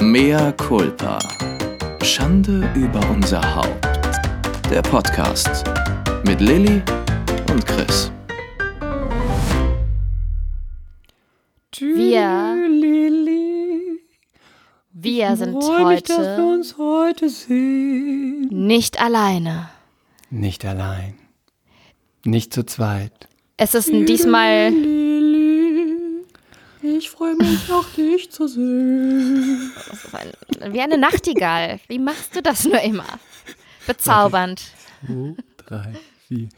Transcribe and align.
Mea 0.00 0.52
culpa. 0.52 1.18
Schande 2.04 2.70
über 2.76 3.00
unser 3.10 3.42
Haupt. 3.56 3.84
Der 4.70 4.80
Podcast 4.80 5.64
mit 6.24 6.40
Lilly 6.40 6.80
und 7.50 7.66
Chris. 7.66 8.12
Wir, 11.80 12.56
Lili, 12.70 14.00
wir 14.92 15.36
sind 15.36 15.60
freu 15.62 15.86
mich, 15.86 16.04
dass 16.04 16.16
wir 16.16 16.36
heute 16.36 16.46
uns 16.46 16.78
heute 16.78 17.28
sehen. 17.28 18.48
nicht 18.50 19.00
alleine. 19.02 19.68
Nicht 20.30 20.64
allein. 20.64 21.14
Nicht 22.24 22.54
zu 22.54 22.64
zweit. 22.64 23.28
Es 23.56 23.74
ist 23.74 23.90
diesmal 23.90 24.70
ich 26.96 27.10
freue 27.10 27.34
mich 27.36 27.70
auch 27.70 27.84
dich 27.96 28.30
zu 28.30 28.48
sehen. 28.48 29.70
wie 30.70 30.80
eine 30.80 30.98
Nachtigall. 30.98 31.80
Wie 31.88 31.98
machst 31.98 32.34
du 32.34 32.42
das 32.42 32.64
nur 32.64 32.80
immer? 32.80 33.18
Bezaubernd. 33.86 34.62
Zwei, 35.06 35.34
drei, 35.56 35.94
vier. 36.26 36.48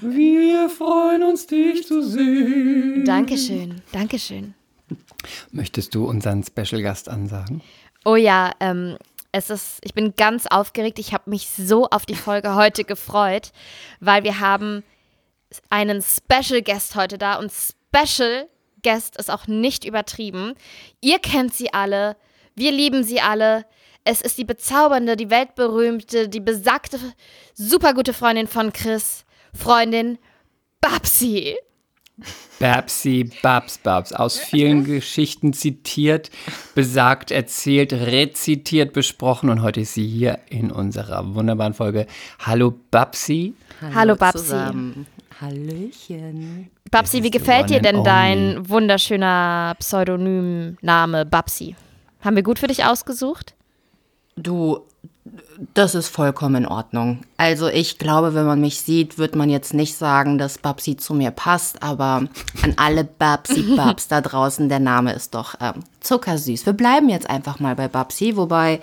Wir 0.00 0.68
freuen 0.70 1.22
uns, 1.22 1.46
dich 1.46 1.86
zu 1.86 2.02
sehen. 2.02 3.04
Dankeschön, 3.04 3.82
Dankeschön. 3.92 4.54
Möchtest 5.52 5.94
du 5.94 6.06
unseren 6.06 6.42
Special 6.42 6.82
Gast 6.82 7.08
ansagen? 7.08 7.62
Oh 8.04 8.16
ja, 8.16 8.52
ähm, 8.60 8.98
es 9.32 9.50
ist, 9.50 9.78
ich 9.82 9.94
bin 9.94 10.14
ganz 10.16 10.46
aufgeregt. 10.46 10.98
Ich 10.98 11.12
habe 11.14 11.30
mich 11.30 11.48
so 11.48 11.86
auf 11.86 12.06
die 12.06 12.14
Folge 12.14 12.54
heute 12.54 12.84
gefreut, 12.84 13.52
weil 14.00 14.22
wir 14.24 14.40
haben 14.40 14.84
einen 15.70 16.02
Special 16.02 16.62
Guest 16.62 16.96
heute 16.96 17.18
da 17.18 17.36
und 17.36 17.50
Special 17.50 18.48
Guest 18.82 19.16
ist 19.16 19.30
auch 19.30 19.46
nicht 19.46 19.84
übertrieben. 19.84 20.54
Ihr 21.00 21.18
kennt 21.18 21.54
sie 21.54 21.72
alle, 21.72 22.16
wir 22.54 22.72
lieben 22.72 23.02
sie 23.02 23.20
alle. 23.20 23.64
Es 24.04 24.20
ist 24.20 24.36
die 24.36 24.44
bezaubernde, 24.44 25.16
die 25.16 25.30
weltberühmte, 25.30 26.28
die 26.28 26.40
besagte, 26.40 26.98
supergute 27.54 28.12
Freundin 28.12 28.46
von 28.46 28.72
Chris, 28.72 29.24
Freundin 29.54 30.18
Babsi. 30.80 31.56
Babsi 32.60 33.30
Babs 33.42 33.78
Babs, 33.78 34.12
aus 34.12 34.38
vielen 34.38 34.84
Geschichten 34.84 35.52
zitiert, 35.52 36.30
besagt, 36.74 37.30
erzählt, 37.30 37.92
rezitiert, 37.92 38.92
besprochen 38.92 39.50
und 39.50 39.62
heute 39.62 39.80
ist 39.80 39.94
sie 39.94 40.06
hier 40.06 40.38
in 40.48 40.70
unserer 40.70 41.34
wunderbaren 41.34 41.74
Folge. 41.74 42.06
Hallo 42.38 42.72
Babsi. 42.90 43.54
Hallo, 43.94 44.14
Babsi. 44.14 44.38
Zusammen. 44.38 45.06
Hallöchen. 45.40 46.70
Babsi, 46.90 47.22
wie 47.22 47.30
gefällt 47.30 47.70
dir 47.70 47.80
denn 47.80 48.04
dein 48.04 48.68
wunderschöner 48.68 49.74
Pseudonymname 49.78 51.26
Babsi? 51.26 51.74
Haben 52.20 52.36
wir 52.36 52.42
gut 52.42 52.58
für 52.58 52.68
dich 52.68 52.84
ausgesucht? 52.84 53.54
Du, 54.36 54.80
das 55.74 55.94
ist 55.94 56.08
vollkommen 56.08 56.64
in 56.64 56.66
Ordnung. 56.66 57.22
Also 57.36 57.68
ich 57.68 57.98
glaube, 57.98 58.34
wenn 58.34 58.46
man 58.46 58.60
mich 58.60 58.80
sieht, 58.80 59.18
wird 59.18 59.36
man 59.36 59.50
jetzt 59.50 59.74
nicht 59.74 59.96
sagen, 59.96 60.38
dass 60.38 60.58
Babsi 60.58 60.96
zu 60.96 61.14
mir 61.14 61.30
passt, 61.30 61.82
aber 61.82 62.24
an 62.62 62.74
alle 62.76 63.04
Babsi-Babs 63.04 64.08
da 64.08 64.20
draußen, 64.20 64.68
der 64.68 64.80
Name 64.80 65.12
ist 65.12 65.34
doch 65.34 65.54
ähm, 65.60 65.82
zuckersüß. 66.00 66.66
Wir 66.66 66.72
bleiben 66.72 67.08
jetzt 67.08 67.28
einfach 67.28 67.58
mal 67.58 67.74
bei 67.74 67.88
Babsi, 67.88 68.36
wobei 68.36 68.80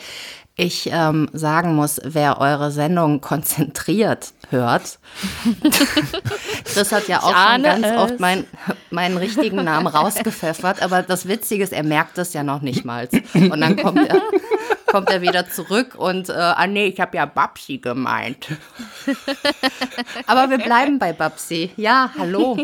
ich 0.55 0.89
ähm, 0.91 1.29
sagen 1.33 1.75
muss, 1.75 1.99
wer 2.03 2.39
eure 2.39 2.71
Sendung 2.71 3.21
konzentriert 3.21 4.33
hört, 4.49 4.99
Chris 6.81 6.91
hat 6.91 7.07
ja 7.07 7.21
auch 7.21 7.53
schon 7.53 7.63
ganz 7.63 7.85
es. 7.85 7.97
oft 7.97 8.19
mein, 8.19 8.45
meinen 8.89 9.17
richtigen 9.17 9.63
Namen 9.63 9.87
rausgepfeffert, 9.87 10.81
aber 10.81 11.03
das 11.03 11.27
Witzige 11.27 11.63
ist, 11.63 11.73
er 11.73 11.83
merkt 11.83 12.17
es 12.17 12.33
ja 12.33 12.43
noch 12.43 12.61
nicht 12.61 12.85
mal. 12.85 13.07
Und 13.33 13.61
dann 13.61 13.77
kommt 13.77 14.07
er, 14.09 14.19
kommt 14.87 15.09
er 15.09 15.21
wieder 15.21 15.47
zurück 15.47 15.95
und, 15.95 16.29
äh, 16.29 16.33
ah 16.33 16.65
nee, 16.65 16.87
ich 16.87 16.99
habe 16.99 17.17
ja 17.17 17.25
Babsi 17.25 17.77
gemeint. 17.77 18.47
aber 20.25 20.49
wir 20.49 20.57
bleiben 20.57 20.97
bei 20.97 21.13
Babsi. 21.13 21.71
Ja, 21.77 22.11
hallo. 22.17 22.57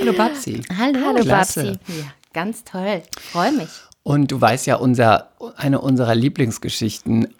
Hallo 0.00 0.12
Babsi. 0.12 0.62
Hallo, 0.78 0.98
Hallo 1.06 1.22
Klasse. 1.22 1.78
Babsi. 1.78 2.00
Ja, 2.00 2.06
ganz 2.34 2.64
toll. 2.64 3.02
Freue 3.32 3.52
mich. 3.52 3.70
Und 4.02 4.30
du 4.30 4.40
weißt 4.40 4.66
ja, 4.66 4.76
unser, 4.76 5.30
eine 5.56 5.80
unserer 5.80 6.14
Lieblingsgeschichten 6.14 7.32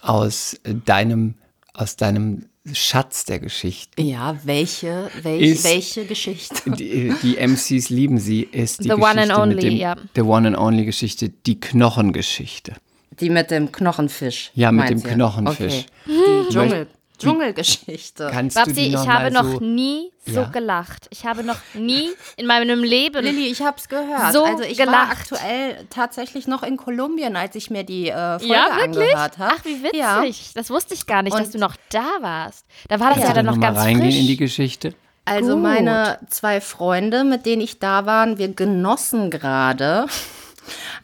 aus 0.00 0.58
deinem, 0.86 1.34
aus 1.74 1.96
deinem 1.96 2.46
Schatz 2.74 3.24
der 3.24 3.38
Geschichten. 3.40 4.02
Ja, 4.04 4.36
welche, 4.44 5.10
welch, 5.22 5.42
Ist- 5.42 5.64
welche 5.64 6.04
Geschichte? 6.04 6.70
Die, 6.70 7.12
die 7.22 7.36
MCs 7.36 7.88
lieben 7.90 8.18
sie, 8.18 8.42
ist 8.42 8.80
die 8.80 8.84
The 8.84 8.88
Geschichte 8.90 9.04
one 9.10 9.22
and 9.22 9.32
only, 9.38 9.54
mit 9.54 9.64
dem, 9.64 9.76
ja. 9.76 9.96
The 10.14 10.20
One 10.22 10.48
and 10.48 10.58
Only 10.58 10.84
Geschichte, 10.84 11.28
die 11.30 11.58
Knochengeschichte. 11.60 12.74
Die 13.20 13.30
mit 13.30 13.50
dem 13.50 13.72
Knochenfisch. 13.72 14.50
Ja, 14.54 14.70
mit 14.70 14.88
dem 14.90 15.02
du? 15.02 15.08
Knochenfisch. 15.08 15.86
Okay. 16.06 16.44
Die 16.46 16.52
Dschungel, 16.52 16.86
Dschungelgeschichte. 17.18 18.28
Kannst 18.32 18.56
du 18.56 18.64
Babsi, 18.64 18.80
ich 18.88 18.96
habe 18.96 19.24
mal 19.24 19.30
noch 19.30 19.44
so, 19.44 19.60
nie 19.60 20.10
so 20.26 20.40
Ja? 20.40 20.44
gelacht. 20.48 21.06
Ich 21.10 21.26
habe 21.26 21.42
noch 21.42 21.56
nie 21.74 22.10
in 22.36 22.46
meinem 22.46 22.82
Leben. 22.84 23.24
Lilly, 23.24 23.46
ich 23.48 23.60
hab's 23.62 23.88
gehört. 23.88 24.32
So 24.32 24.44
also 24.44 24.62
ich 24.62 24.78
war 24.78 24.86
gelacht. 24.86 25.12
aktuell 25.32 25.86
tatsächlich 25.90 26.46
noch 26.46 26.62
in 26.62 26.76
Kolumbien, 26.76 27.36
als 27.36 27.54
ich 27.56 27.70
mir 27.70 27.84
die 27.84 28.08
äh, 28.10 28.38
Folge 28.38 28.46
ja, 28.54 28.66
wirklich? 28.76 28.82
angehört 28.84 29.38
habe. 29.38 29.54
Ach, 29.58 29.64
wie 29.64 29.82
witzig. 29.82 29.98
Ja. 30.00 30.22
Das 30.54 30.70
wusste 30.70 30.94
ich 30.94 31.06
gar 31.06 31.22
nicht, 31.22 31.34
dass 31.36 31.46
Und- 31.46 31.54
du 31.54 31.58
noch 31.58 31.76
da 31.90 32.06
warst. 32.20 32.64
Da 32.88 33.00
war 33.00 33.10
das 33.10 33.20
ja, 33.22 33.28
du 33.28 33.34
dann 33.34 33.46
noch 33.46 33.60
ganz 33.60 33.78
reingehen 33.78 34.10
frisch. 34.10 34.20
in 34.20 34.26
die 34.26 34.36
Geschichte? 34.36 34.94
Also 35.24 35.54
Gut. 35.54 35.62
meine 35.62 36.18
zwei 36.30 36.60
Freunde, 36.60 37.22
mit 37.24 37.44
denen 37.44 37.60
ich 37.60 37.78
da 37.78 38.06
war, 38.06 38.38
wir 38.38 38.48
genossen 38.54 39.30
gerade 39.30 40.06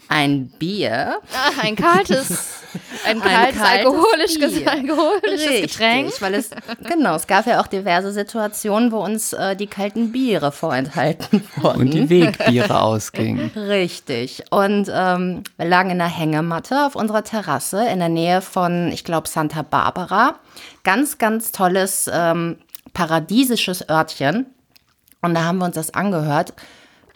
ein 0.08 0.48
Bier. 0.58 1.18
Ah, 1.32 1.62
ein 1.62 1.76
kaltes, 1.76 2.30
ein 3.06 3.20
kaltes, 3.20 3.60
kaltes 3.60 3.62
alkoholisches, 3.62 4.54
Bier. 4.54 4.70
alkoholisches 4.70 5.60
Getränk. 5.62 6.12
weil 6.20 6.34
es, 6.34 6.50
genau, 6.88 7.14
es 7.14 7.26
gab 7.26 7.46
ja 7.46 7.60
auch 7.60 7.66
diverse 7.66 8.12
Situationen, 8.12 8.92
wo 8.92 8.98
uns 8.98 9.32
äh, 9.32 9.56
die 9.56 9.66
kalten 9.66 10.12
Biere 10.12 10.52
vorenthalten 10.52 11.44
wurden. 11.56 11.80
Und 11.80 11.94
die 11.94 12.08
Wegbiere 12.08 12.80
ausgingen. 12.80 13.50
Richtig. 13.56 14.44
Und 14.50 14.90
ähm, 14.92 15.44
wir 15.56 15.66
lagen 15.66 15.90
in 15.90 15.98
der 15.98 16.08
Hängematte 16.08 16.86
auf 16.86 16.96
unserer 16.96 17.24
Terrasse 17.24 17.86
in 17.88 17.98
der 17.98 18.08
Nähe 18.08 18.40
von, 18.40 18.90
ich 18.92 19.04
glaube, 19.04 19.28
Santa 19.28 19.62
Barbara. 19.62 20.36
Ganz, 20.82 21.18
ganz 21.18 21.52
tolles, 21.52 22.10
ähm, 22.12 22.58
paradiesisches 22.92 23.88
Örtchen. 23.88 24.46
Und 25.22 25.34
da 25.34 25.44
haben 25.44 25.58
wir 25.58 25.64
uns 25.64 25.74
das 25.74 25.94
angehört 25.94 26.52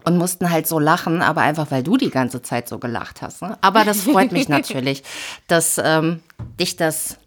und 0.09 0.17
mussten 0.17 0.51
halt 0.51 0.67
so 0.67 0.79
lachen, 0.79 1.23
aber 1.23 1.43
einfach, 1.43 1.71
weil 1.71 1.83
du 1.83 1.97
die 1.97 2.11
ganze 2.11 2.43
Zeit 2.43 2.69
so 2.69 2.79
gelacht 2.79 3.23
hast. 3.23 3.43
Ne? 3.43 3.59
Aber 3.61 3.85
das 3.85 4.03
freut 4.03 4.33
mich 4.33 4.49
natürlich, 4.49 5.03
dass 5.47 5.79
ähm, 5.83 6.23
dich 6.59 6.77
das 6.77 7.19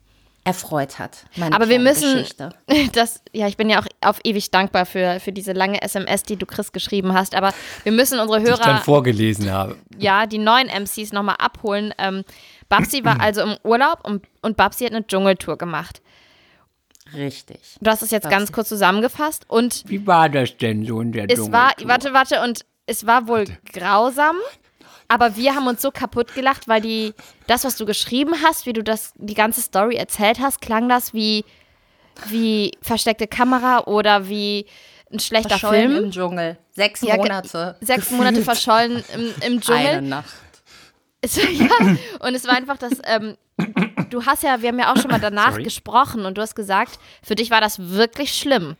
erfreut 0.44 0.97
hat. 0.97 1.25
Meine 1.36 1.56
Aber 1.56 1.70
wir 1.70 1.80
müssen, 1.80 2.14
Geschichte. 2.14 2.50
das, 2.94 3.22
ja, 3.31 3.47
ich 3.47 3.58
bin 3.58 3.70
ja 3.70 3.80
auch 3.80 3.86
auf 4.02 4.20
ewig 4.24 4.50
dankbar 4.50 4.88
für, 4.88 5.20
für 5.20 5.31
diese 5.31 5.53
lange 5.53 5.81
SMS, 5.84 6.24
die 6.24 6.36
du 6.36 6.47
Chris 6.47 6.72
geschrieben 6.72 7.14
hast. 7.14 7.36
Aber 7.36 7.53
wir 7.84 7.91
müssen 7.91 8.20
unsere 8.20 8.40
Die 8.40 8.50
ich 8.50 8.58
dann 8.58 8.74
Hörer, 8.74 8.84
vorgelesen 8.84 9.52
habe. 9.52 9.78
ja, 10.00 10.25
die 10.25 10.40
neuen 10.40 10.68
MCs 10.68 11.14
nochmal 11.14 11.36
abholen. 11.38 11.94
Ähm, 12.00 12.24
Babsi 12.70 13.06
war 13.06 13.22
also 13.22 13.41
im 13.41 13.58
Urlaub 13.64 14.00
und, 14.03 14.25
und 14.41 14.58
Babsi 14.58 14.86
hat 14.86 14.94
eine 14.94 15.06
Dschungeltour 15.06 15.58
gemacht. 15.58 16.02
Richtig. 17.14 17.59
Du 17.81 17.91
hast 17.91 18.02
es 18.02 18.12
jetzt 18.12 18.30
ganz 18.30 18.52
kurz 18.52 18.70
zusammengefasst 18.70 19.46
und 19.50 19.84
Wie 19.88 20.08
war 20.08 20.30
das 20.30 20.58
denn 20.58 20.86
so 20.86 21.02
in 21.02 21.12
der 21.12 21.30
es 21.30 21.52
war, 21.52 21.74
warte, 21.84 22.14
warte, 22.14 22.41
und 22.41 22.66
es 22.86 23.06
war 23.06 23.28
wohl 23.28 23.46
grausam, 23.72 24.36
aber 25.08 25.36
wir 25.36 25.56
haben 25.56 25.68
uns 25.68 25.81
so 25.81 25.92
kaputt 25.92 26.34
gelacht, 26.34 26.68
weil 26.68 26.81
die, 26.81 27.14
das, 27.47 27.64
was 27.64 27.75
du 27.75 27.86
geschrieben 27.86 28.36
hast, 28.44 28.66
wie 28.66 28.74
du 28.74 28.84
das, 28.84 29.14
die 29.16 29.34
ganze 29.34 29.62
Story 29.62 29.96
erzählt 29.96 30.40
hast, 30.40 30.62
klang 30.62 30.88
das 30.88 31.14
wie, 31.14 31.44
wie 32.28 32.72
versteckte 32.81 33.28
Kamera 33.28 33.80
oder 33.86 34.30
wie 34.30 34.66
ein 35.12 35.20
schlechter 35.20 35.50
Verschollen 35.50 35.91
Film. 35.91 36.03
im 36.06 36.12
Dschungel. 36.12 36.58
Sechs 36.72 37.02
Ja, 37.02 37.18
Monate. 37.18 37.75
Sechs 37.81 38.12
Monate 38.12 38.41
verschollen 38.41 39.03
im, 39.14 39.34
im 39.46 39.62
Dschungel. 39.62 39.85
Eine 39.88 40.02
Nacht. 40.08 40.34
Es, 41.20 41.35
ja, 41.59 41.70
und 42.20 42.34
es 42.34 42.46
war 42.47 42.56
einfach 42.56 42.78
das, 42.78 42.94
ähm, 43.03 43.35
du 44.09 44.26
hast 44.26 44.44
ja, 44.44 44.61
wir 44.61 44.70
haben 44.70 44.79
ja 44.79 44.94
auch 44.94 44.97
schon 44.97 45.11
mal 45.11 45.20
danach 45.20 45.52
Sorry. 45.52 45.64
gesprochen 45.64 46.26
und 46.26 46.38
du 46.38 46.41
hast 46.41 46.56
gesagt, 46.56 47.00
für 47.22 47.35
dich 47.35 47.52
war 47.52 47.61
das 47.61 47.79
wirklich 47.79 48.34
schlimm. 48.34 48.76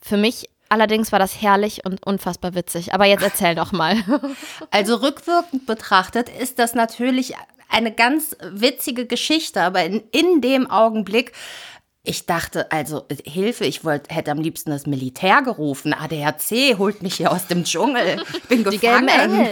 Für 0.00 0.16
mich 0.16 0.48
allerdings 0.68 1.12
war 1.12 1.18
das 1.18 1.40
herrlich 1.40 1.84
und 1.84 2.04
unfassbar 2.06 2.54
witzig. 2.54 2.94
Aber 2.94 3.04
jetzt 3.04 3.22
erzähl 3.22 3.54
doch 3.54 3.72
mal. 3.72 3.96
Also 4.70 4.96
rückwirkend 4.96 5.66
betrachtet 5.66 6.28
ist 6.28 6.58
das 6.58 6.74
natürlich 6.74 7.34
eine 7.68 7.92
ganz 7.92 8.36
witzige 8.40 9.06
Geschichte, 9.06 9.62
aber 9.62 9.84
in, 9.84 10.02
in 10.12 10.40
dem 10.40 10.70
Augenblick, 10.70 11.32
ich 12.02 12.26
dachte, 12.26 12.70
also 12.70 13.04
Hilfe, 13.24 13.64
ich 13.64 13.84
wollt, 13.84 14.14
hätte 14.14 14.30
am 14.30 14.38
liebsten 14.38 14.70
das 14.70 14.86
Militär 14.86 15.42
gerufen. 15.42 15.92
ADAC 15.92 16.78
holt 16.78 17.02
mich 17.02 17.16
hier 17.16 17.32
aus 17.32 17.46
dem 17.48 17.64
Dschungel. 17.64 18.22
Ich 18.32 18.42
bin 18.48 18.64
Die 18.64 18.78
gelben 18.78 19.06
gefangen. 19.06 19.48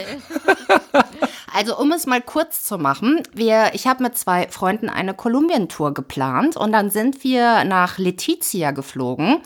Also 1.56 1.78
um 1.78 1.92
es 1.92 2.06
mal 2.06 2.20
kurz 2.20 2.64
zu 2.64 2.78
machen, 2.78 3.22
wir, 3.32 3.74
ich 3.74 3.86
habe 3.86 4.02
mit 4.02 4.18
zwei 4.18 4.48
Freunden 4.48 4.88
eine 4.88 5.14
Kolumbien-Tour 5.14 5.94
geplant 5.94 6.56
und 6.56 6.72
dann 6.72 6.90
sind 6.90 7.22
wir 7.22 7.62
nach 7.62 7.96
Letizia 7.96 8.72
geflogen 8.72 9.36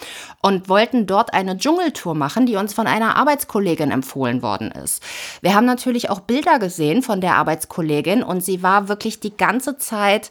und 0.40 0.70
wollten 0.70 1.06
dort 1.06 1.34
eine 1.34 1.58
Dschungeltour 1.58 2.14
machen, 2.14 2.46
die 2.46 2.56
uns 2.56 2.72
von 2.72 2.87
einer 2.87 3.16
Arbeitskollegin 3.16 3.90
empfohlen 3.90 4.40
worden 4.40 4.70
ist. 4.70 5.02
Wir 5.43 5.55
haben 5.55 5.66
natürlich 5.66 6.08
auch 6.08 6.20
Bilder 6.20 6.58
gesehen 6.58 7.02
von 7.02 7.20
der 7.20 7.34
Arbeitskollegin 7.34 8.22
und 8.22 8.43
sie 8.43 8.62
war 8.62 8.88
wirklich 8.88 9.20
die 9.20 9.37
ganze 9.37 9.76
Zeit 9.76 10.31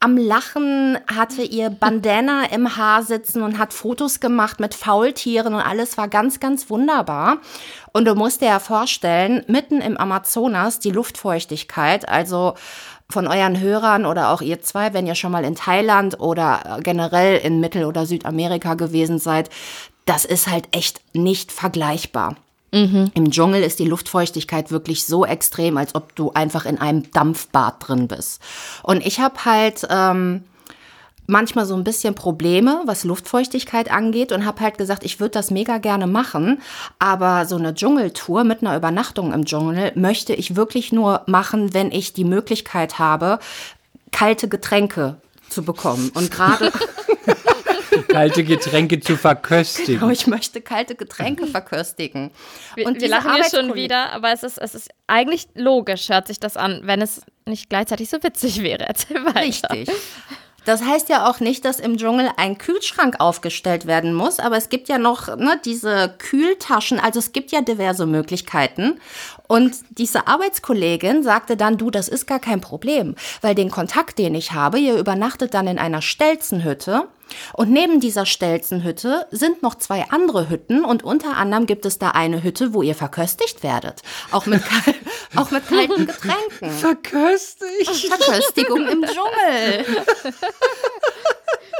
am 0.00 0.16
Lachen, 0.16 0.98
hatte 1.14 1.42
ihr 1.42 1.68
Bandana 1.68 2.46
im 2.50 2.76
Haar 2.76 3.02
sitzen 3.02 3.42
und 3.42 3.58
hat 3.58 3.74
Fotos 3.74 4.18
gemacht 4.18 4.58
mit 4.58 4.74
Faultieren 4.74 5.52
und 5.52 5.60
alles 5.60 5.98
war 5.98 6.08
ganz, 6.08 6.40
ganz 6.40 6.70
wunderbar. 6.70 7.36
Und 7.92 8.06
du 8.06 8.14
musst 8.14 8.40
dir 8.40 8.48
ja 8.48 8.58
vorstellen, 8.60 9.44
mitten 9.46 9.82
im 9.82 9.98
Amazonas 9.98 10.78
die 10.78 10.90
Luftfeuchtigkeit, 10.90 12.08
also 12.08 12.54
von 13.10 13.26
euren 13.26 13.60
Hörern 13.60 14.06
oder 14.06 14.30
auch 14.30 14.40
ihr 14.40 14.62
zwei, 14.62 14.94
wenn 14.94 15.06
ihr 15.06 15.14
schon 15.14 15.32
mal 15.32 15.44
in 15.44 15.54
Thailand 15.54 16.18
oder 16.18 16.78
generell 16.82 17.36
in 17.38 17.60
Mittel- 17.60 17.84
oder 17.84 18.06
Südamerika 18.06 18.74
gewesen 18.74 19.18
seid, 19.18 19.50
das 20.06 20.24
ist 20.24 20.48
halt 20.48 20.68
echt 20.72 21.00
nicht 21.14 21.52
vergleichbar. 21.52 22.36
Mhm. 22.72 23.10
Im 23.14 23.30
Dschungel 23.30 23.62
ist 23.62 23.78
die 23.78 23.86
Luftfeuchtigkeit 23.86 24.70
wirklich 24.70 25.04
so 25.04 25.24
extrem, 25.24 25.76
als 25.76 25.94
ob 25.94 26.14
du 26.14 26.32
einfach 26.32 26.66
in 26.66 26.78
einem 26.78 27.10
Dampfbad 27.10 27.76
drin 27.86 28.08
bist. 28.08 28.40
Und 28.82 29.04
ich 29.04 29.18
habe 29.18 29.44
halt 29.44 29.86
ähm, 29.90 30.44
manchmal 31.30 31.64
so 31.64 31.74
ein 31.74 31.84
bisschen 31.84 32.14
Probleme, 32.14 32.82
was 32.86 33.04
Luftfeuchtigkeit 33.04 33.90
angeht 33.90 34.32
und 34.32 34.44
habe 34.44 34.60
halt 34.60 34.78
gesagt, 34.78 35.04
ich 35.04 35.20
würde 35.20 35.32
das 35.32 35.50
mega 35.50 35.78
gerne 35.78 36.06
machen, 36.06 36.60
aber 36.98 37.46
so 37.46 37.56
eine 37.56 37.74
Dschungeltour 37.74 38.44
mit 38.44 38.62
einer 38.62 38.76
Übernachtung 38.76 39.32
im 39.32 39.46
Dschungel 39.46 39.92
möchte 39.94 40.34
ich 40.34 40.56
wirklich 40.56 40.92
nur 40.92 41.22
machen, 41.26 41.72
wenn 41.72 41.92
ich 41.92 42.12
die 42.12 42.24
Möglichkeit 42.24 42.98
habe, 42.98 43.38
kalte 44.12 44.48
Getränke 44.48 45.16
zu 45.48 45.62
bekommen. 45.62 46.10
Und 46.14 46.30
gerade 46.30 46.72
kalte 48.02 48.44
Getränke 48.44 49.00
zu 49.00 49.16
verköstigen. 49.16 50.00
Genau, 50.00 50.10
ich 50.10 50.26
möchte 50.26 50.60
kalte 50.60 50.94
Getränke 50.94 51.46
verköstigen. 51.46 52.30
Wir, 52.74 52.86
und 52.86 53.00
wir 53.00 53.08
lachen 53.08 53.34
hier 53.34 53.44
schon 53.44 53.74
wieder, 53.74 54.12
aber 54.12 54.32
es 54.32 54.42
ist, 54.42 54.58
es 54.58 54.74
ist 54.74 54.90
eigentlich 55.06 55.48
logisch, 55.54 56.08
hört 56.08 56.26
sich 56.26 56.40
das 56.40 56.56
an, 56.56 56.80
wenn 56.84 57.02
es 57.02 57.22
nicht 57.46 57.68
gleichzeitig 57.68 58.10
so 58.10 58.22
witzig 58.22 58.62
wäre. 58.62 58.86
Erzähl 58.86 59.24
weiter. 59.24 59.70
Richtig. 59.70 59.90
Das 60.64 60.84
heißt 60.84 61.08
ja 61.08 61.28
auch 61.28 61.40
nicht, 61.40 61.64
dass 61.64 61.80
im 61.80 61.96
Dschungel 61.96 62.30
ein 62.36 62.58
Kühlschrank 62.58 63.16
aufgestellt 63.18 63.86
werden 63.86 64.12
muss, 64.12 64.38
aber 64.38 64.56
es 64.56 64.68
gibt 64.68 64.88
ja 64.88 64.98
noch 64.98 65.34
ne, 65.36 65.58
diese 65.64 66.14
Kühltaschen, 66.18 67.00
also 67.00 67.18
es 67.18 67.32
gibt 67.32 67.50
ja 67.50 67.62
diverse 67.62 68.06
Möglichkeiten. 68.06 69.00
Und 69.46 69.76
diese 69.90 70.26
Arbeitskollegin 70.26 71.22
sagte 71.22 71.56
dann, 71.56 71.78
du, 71.78 71.90
das 71.90 72.08
ist 72.08 72.26
gar 72.26 72.40
kein 72.40 72.60
Problem, 72.60 73.14
weil 73.40 73.54
den 73.54 73.70
Kontakt, 73.70 74.18
den 74.18 74.34
ich 74.34 74.52
habe, 74.52 74.78
ihr 74.78 74.96
übernachtet 74.96 75.54
dann 75.54 75.66
in 75.66 75.78
einer 75.78 76.02
Stelzenhütte. 76.02 77.08
Und 77.52 77.70
neben 77.70 78.00
dieser 78.00 78.26
Stelzenhütte 78.26 79.26
sind 79.30 79.62
noch 79.62 79.74
zwei 79.76 80.06
andere 80.10 80.48
Hütten 80.48 80.84
und 80.84 81.02
unter 81.02 81.36
anderem 81.36 81.66
gibt 81.66 81.86
es 81.86 81.98
da 81.98 82.10
eine 82.10 82.42
Hütte, 82.42 82.72
wo 82.74 82.82
ihr 82.82 82.94
verköstigt 82.94 83.62
werdet. 83.62 84.02
Auch 84.30 84.46
mit, 84.46 84.62
auch 85.36 85.50
mit 85.50 85.66
kalten 85.66 86.06
Getränken. 86.06 86.70
Verköstigt? 86.70 87.90
Verköstigung 87.90 88.86
im 88.88 89.02
Dschungel. 89.02 89.84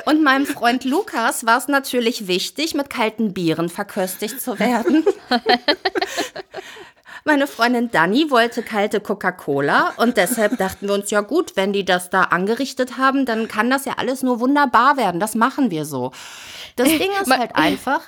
Und 0.07 0.23
meinem 0.23 0.47
Freund 0.47 0.85
Lukas 0.85 1.45
war 1.47 1.59
es 1.59 1.69
natürlich 1.69 2.27
wichtig, 2.27 2.75
mit 2.75 2.91
kalten 2.91 3.35
Bieren 3.35 3.69
verköstigt 3.69 4.41
zu 4.41 4.59
werden. 4.59 5.05
Meine 7.25 7.47
Freundin 7.47 7.91
Dani 7.91 8.31
wollte 8.31 8.63
kalte 8.63 9.01
Coca-Cola 9.01 9.95
und 9.97 10.17
deshalb 10.17 10.57
dachten 10.59 10.89
wir 10.89 10.95
uns, 10.95 11.11
ja 11.11 11.21
gut, 11.21 11.57
wenn 11.57 11.73
die 11.73 11.85
das 11.85 12.11
da 12.11 12.25
angerichtet 12.25 12.97
haben, 12.97 13.27
dann 13.27 13.49
kann 13.49 13.71
das 13.71 13.85
ja 13.85 13.95
alles 13.99 14.23
nur 14.23 14.41
wunderbar 14.41 14.97
werden. 14.97 15.21
Das 15.21 15.35
machen 15.35 15.71
wir 15.71 15.85
so. 15.85 16.13
Das 16.77 16.89
Ding 16.89 17.11
ist 17.21 17.31
halt 17.31 17.55
einfach, 17.57 18.01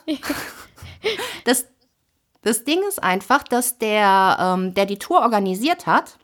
das, 1.45 1.67
das 2.43 2.65
Ding 2.65 2.81
ist 2.89 3.03
einfach, 3.03 3.43
dass 3.43 3.79
der, 3.79 4.37
ähm, 4.41 4.75
der 4.75 4.87
die 4.87 4.99
Tour 4.99 5.21
organisiert 5.21 5.87
hat, 5.87 6.17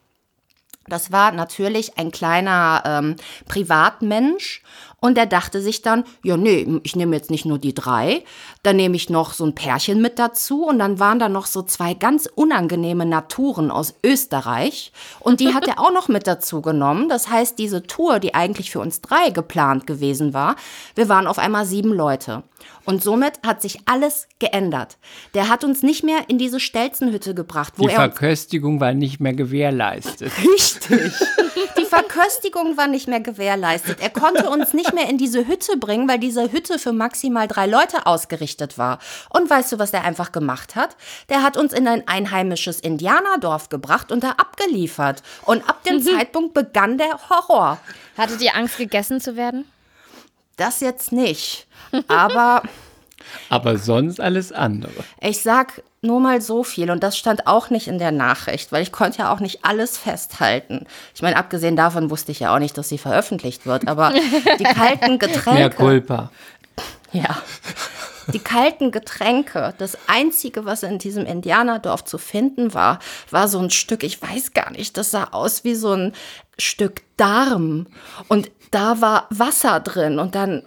das 0.89 1.13
war 1.13 1.33
natürlich 1.33 1.99
ein 1.99 2.11
kleiner 2.11 2.83
ähm, 2.87 3.17
Privatmensch 3.47 4.63
und 5.01 5.17
der 5.17 5.27
dachte 5.27 5.61
sich 5.61 5.83
dann, 5.83 6.05
ja, 6.25 6.37
nee, 6.37 6.81
ich 6.83 6.97
nehme 6.97 7.15
jetzt 7.15 7.31
nicht 7.31 7.45
nur 7.45 7.59
die 7.59 7.75
drei, 7.75 8.25
dann 8.63 8.77
nehme 8.77 8.97
ich 8.97 9.11
noch 9.11 9.33
so 9.33 9.45
ein 9.45 9.55
Pärchen 9.55 10.03
mit 10.03 10.19
dazu 10.19 10.65
und 10.65 10.79
dann 10.79 10.99
waren 10.99 11.19
da 11.19 11.29
noch 11.29 11.47
so 11.47 11.63
zwei 11.63 11.95
ganz 11.95 12.29
unangenehme 12.35 13.07
Naturen 13.07 13.71
aus 13.71 13.95
Österreich 14.05 14.93
und 15.21 15.41
die 15.41 15.55
hat 15.55 15.69
er 15.69 15.79
auch 15.81 15.93
noch 15.93 16.09
mit 16.09 16.27
dazu 16.27 16.63
genommen. 16.63 17.09
Das 17.09 17.29
heißt, 17.29 17.59
diese 17.59 17.85
Tour, 17.85 18.19
die 18.19 18.35
eigentlich 18.35 18.71
für 18.71 18.81
uns 18.81 19.01
drei 19.01 19.31
geplant 19.31 19.87
gewesen 19.87 20.35
war, 20.35 20.57
wir 20.95 21.09
waren 21.09 21.27
auf 21.27 21.39
einmal 21.39 21.65
sieben 21.65 21.93
Leute. 21.93 22.43
Und 22.85 23.03
somit 23.03 23.35
hat 23.47 23.63
sich 23.63 23.81
alles 23.85 24.27
geändert. 24.39 24.99
Der 25.35 25.49
hat 25.49 25.63
uns 25.63 25.83
nicht 25.83 26.03
mehr 26.03 26.21
in 26.29 26.39
diese 26.39 26.59
Stelzenhütte 26.59 27.35
gebracht, 27.35 27.75
wo 27.77 27.87
Die 27.87 27.93
er 27.93 27.97
Verköstigung 27.97 28.81
war 28.81 28.95
nicht 28.95 29.21
mehr 29.21 29.35
gewährleistet. 29.35 30.33
Richtig. 30.39 31.13
Die 31.79 31.85
Verköstigung 31.85 32.77
war 32.77 32.87
nicht 32.87 33.07
mehr 33.07 33.21
gewährleistet. 33.21 33.99
Er 34.01 34.11
konnte 34.11 34.49
uns 34.49 34.73
nicht 34.73 34.88
mehr 34.93 35.09
in 35.09 35.19
diese 35.19 35.47
Hütte 35.47 35.77
bringen, 35.77 36.09
weil 36.09 36.19
diese 36.19 36.53
Hütte 36.53 36.79
für 36.79 36.93
maximal 36.93 37.49
drei 37.49 37.67
Leute 37.67 38.07
ausgerichtet 38.07 38.79
war. 38.79 38.99
Und 39.31 39.49
weißt 39.49 39.73
du, 39.73 39.79
was 39.79 39.91
der 39.91 40.05
einfach 40.05 40.33
gemacht 40.33 40.77
hat? 40.77 40.97
Der 41.29 41.43
hat 41.43 41.57
uns 41.57 41.73
in 41.73 41.87
ein 41.87 42.07
einheimisches 42.07 42.81
Indianerdorf 42.81 43.69
gebracht 43.69 44.13
und 44.13 44.25
da 44.25 44.33
abgeliefert. 44.33 45.23
Und 45.45 45.69
ab 45.69 45.83
dem 45.85 45.97
mhm. 45.97 46.03
Zeitpunkt 46.03 46.55
begann 46.55 46.99
der 46.99 47.19
Horror. 47.29 47.79
Hattet 48.17 48.41
ihr 48.43 48.55
Angst, 48.55 48.79
gegessen 48.79 49.21
zu 49.21 49.37
werden? 49.37 49.65
Das 50.57 50.81
jetzt 50.81 51.13
nicht. 51.13 51.67
Aber. 52.09 52.63
Aber 53.49 53.79
sonst 53.79 54.21
alles 54.21 54.53
andere. 54.53 54.93
Ich 55.21 55.43
sag 55.43 55.83
nur 56.01 56.21
mal 56.21 56.41
so 56.41 56.63
viel 56.63 56.91
und 56.91 57.03
das 57.03 57.19
stand 57.19 57.47
auch 57.47 57.71
nicht 57.71 57.89
in 57.89 57.99
der 57.99 58.13
Nachricht, 58.13 58.71
weil 58.71 58.83
ich 58.83 58.93
konnte 58.93 59.19
ja 59.19 59.33
auch 59.33 59.41
nicht 59.41 59.65
alles 59.65 59.99
festhalten. 59.99 60.87
Ich 61.15 61.23
meine, 61.23 61.37
abgesehen 61.37 61.77
davon 61.77 62.11
wusste 62.11 62.33
ich 62.33 62.41
ja 62.41 62.55
auch 62.55 62.61
nicht, 62.61 62.79
dass 62.79 62.89
sie 62.89 62.99
veröffentlicht 62.99 63.67
wird, 63.67 63.89
aber 63.89 64.13
die 64.59 64.65
kalten 64.65 65.19
Getränke. 65.19 65.59
Mehr 65.59 65.71
Culpa. 65.71 66.31
Ja. 67.13 67.43
Die 68.33 68.39
kalten 68.39 68.91
Getränke, 68.91 69.75
das 69.79 69.97
einzige, 70.07 70.67
was 70.67 70.83
in 70.83 70.99
diesem 70.99 71.25
Indianerdorf 71.25 72.05
zu 72.05 72.19
finden 72.19 72.75
war, 72.75 72.99
war 73.31 73.49
so 73.49 73.59
ein 73.59 73.71
Stück, 73.71 74.03
ich 74.03 74.21
weiß 74.21 74.53
gar 74.53 74.71
nicht, 74.71 74.99
das 74.99 75.11
sah 75.11 75.29
aus 75.31 75.65
wie 75.65 75.75
so 75.75 75.95
ein 75.95 76.13
Stück 76.59 77.03
Darm. 77.17 77.87
Und 78.29 78.51
da 78.71 79.01
war 79.01 79.27
Wasser 79.31 79.81
drin 79.81 80.19
und 80.19 80.35
dann. 80.35 80.63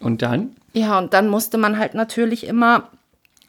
Und 0.00 0.22
dann? 0.22 0.56
Ja, 0.72 0.98
und 0.98 1.12
dann 1.12 1.28
musste 1.28 1.58
man 1.58 1.78
halt 1.78 1.94
natürlich 1.94 2.46
immer 2.46 2.88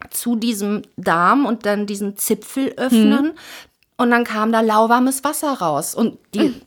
zu 0.09 0.35
diesem 0.35 0.81
Darm 0.97 1.45
und 1.45 1.65
dann 1.65 1.85
diesen 1.85 2.17
Zipfel 2.17 2.73
öffnen. 2.77 3.25
Hm. 3.25 3.31
Und 3.97 4.11
dann 4.11 4.23
kam 4.23 4.51
da 4.51 4.62
lauwarmes 4.62 5.24
Wasser 5.24 5.53
raus. 5.53 5.95
Und 5.95 6.17
die, 6.33 6.39
hm. 6.39 6.62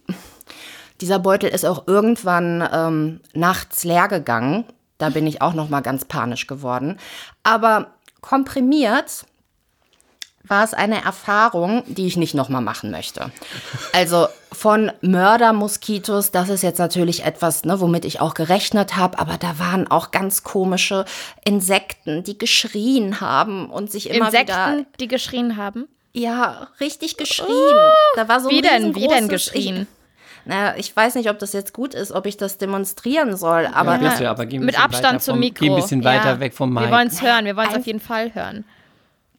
dieser 1.01 1.19
Beutel 1.19 1.51
ist 1.51 1.67
auch 1.67 1.87
irgendwann 1.87 2.67
ähm, 2.73 3.21
nachts 3.35 3.85
leer 3.85 4.09
gegangen. 4.09 4.65
Da 4.99 5.11
bin 5.11 5.27
ich 5.27 5.43
auch 5.43 5.53
noch 5.53 5.69
mal 5.69 5.83
ganz 5.83 6.07
panisch 6.07 6.47
geworden. 6.47 6.99
Aber 7.43 7.89
komprimiert 8.23 9.27
war 10.49 10.65
es 10.65 10.75
eine 10.75 11.03
Erfahrung, 11.03 11.83
die 11.87 12.07
ich 12.07 12.17
nicht 12.17 12.35
nochmal 12.35 12.63
machen 12.63 12.91
möchte. 12.91 13.31
Also 13.93 14.29
von 14.53 14.93
Mördermoskitos, 15.01 16.31
das 16.31 16.49
ist 16.49 16.63
jetzt 16.63 16.79
natürlich 16.79 17.25
etwas, 17.25 17.65
ne, 17.65 17.81
womit 17.81 18.05
ich 18.05 18.21
auch 18.21 18.35
gerechnet 18.35 18.97
habe, 18.97 19.19
aber 19.19 19.37
da 19.39 19.59
waren 19.59 19.91
auch 19.91 20.11
ganz 20.11 20.43
komische 20.43 21.05
Insekten, 21.45 22.23
die 22.23 22.39
geschrien 22.39 23.21
haben 23.21 23.69
und 23.71 23.91
sich 23.91 24.11
immer 24.11 24.27
Insekten, 24.27 24.79
wieder... 24.79 24.87
die 25.01 25.09
geschrien 25.09 25.57
haben? 25.57 25.89
Ja, 26.13 26.69
richtig 26.81 27.17
geschrien. 27.17 27.49
Oh, 27.51 28.17
da 28.17 28.29
war 28.29 28.41
so 28.41 28.49
wie 28.49 28.63
denn, 28.63 28.95
wie 28.95 29.07
denn 29.07 29.29
geschrien? 29.29 29.83
Ich, 29.83 30.47
naja, 30.47 30.75
ich 30.79 30.95
weiß 30.95 31.17
nicht, 31.17 31.29
ob 31.29 31.39
das 31.39 31.53
jetzt 31.53 31.75
gut 31.75 31.93
ist, 31.93 32.13
ob 32.13 32.25
ich 32.25 32.37
das 32.37 32.57
demonstrieren 32.57 33.37
soll, 33.37 33.67
aber, 33.67 34.01
ja, 34.01 34.11
bitte, 34.11 34.31
aber 34.31 34.47
mit 34.47 34.83
Abstand 34.83 35.21
zum 35.21 35.41
Mikro. 35.41 35.65
Geh 35.65 35.71
ein 35.71 35.77
bisschen 35.77 36.05
weiter 36.05 36.35
ja. 36.35 36.41
weg 36.41 36.55
vom 36.55 36.73
Mic. 36.73 36.85
Wir 36.85 36.93
wollen 36.93 37.09
es 37.09 37.21
hören, 37.21 37.45
wir 37.45 37.57
wollen 37.57 37.69
es 37.71 37.77
auf 37.77 37.87
jeden 37.87 38.01
Fall 38.01 38.33
hören 38.35 38.65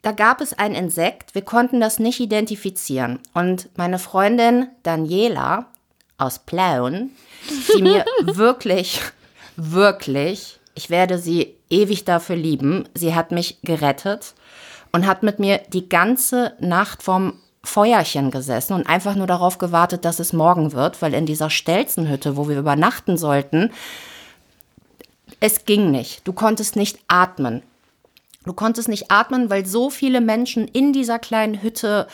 da 0.01 0.11
gab 0.11 0.41
es 0.41 0.53
ein 0.53 0.75
Insekt, 0.75 1.35
wir 1.35 1.41
konnten 1.41 1.79
das 1.79 1.99
nicht 1.99 2.19
identifizieren. 2.19 3.19
Und 3.33 3.69
meine 3.77 3.99
Freundin 3.99 4.67
Daniela 4.83 5.67
aus 6.17 6.39
Plauen, 6.39 7.11
die 7.75 7.81
mir 7.81 8.05
wirklich, 8.23 9.01
wirklich, 9.55 10.59
ich 10.75 10.89
werde 10.89 11.17
sie 11.17 11.55
ewig 11.69 12.05
dafür 12.05 12.35
lieben, 12.35 12.87
sie 12.93 13.15
hat 13.15 13.31
mich 13.31 13.59
gerettet 13.63 14.33
und 14.91 15.05
hat 15.05 15.23
mit 15.23 15.39
mir 15.39 15.59
die 15.73 15.89
ganze 15.89 16.53
Nacht 16.59 17.03
vom 17.03 17.33
Feuerchen 17.63 18.31
gesessen 18.31 18.73
und 18.73 18.87
einfach 18.87 19.15
nur 19.15 19.27
darauf 19.27 19.57
gewartet, 19.57 20.05
dass 20.05 20.19
es 20.19 20.31
morgen 20.31 20.71
wird, 20.71 21.01
weil 21.01 21.13
in 21.13 21.25
dieser 21.25 21.49
Stelzenhütte, 21.49 22.37
wo 22.37 22.47
wir 22.47 22.57
übernachten 22.57 23.17
sollten, 23.17 23.71
es 25.39 25.65
ging 25.65 25.91
nicht. 25.91 26.25
Du 26.27 26.33
konntest 26.33 26.75
nicht 26.75 26.99
atmen. 27.07 27.61
Du 28.47 28.53
konntest 28.53 28.87
nicht 28.89 29.11
atmen, 29.11 29.49
weil 29.49 29.65
so 29.65 29.89
viele 29.89 30.21
Menschen 30.21 30.67
in 30.67 30.93
dieser 30.93 31.19
kleinen 31.19 31.61
Hütte 31.61 32.07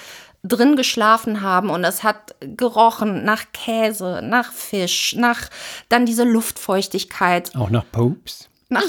drin 0.43 0.75
geschlafen 0.75 1.41
haben 1.41 1.69
und 1.69 1.83
es 1.85 2.03
hat 2.03 2.35
gerochen 2.41 3.23
nach 3.23 3.43
Käse, 3.53 4.19
nach 4.21 4.51
Fisch, 4.51 5.15
nach 5.15 5.49
dann 5.87 6.05
diese 6.05 6.25
Luftfeuchtigkeit, 6.25 7.55
Auch 7.55 7.69
nach 7.69 7.85
Popes. 7.91 8.49
nach 8.69 8.83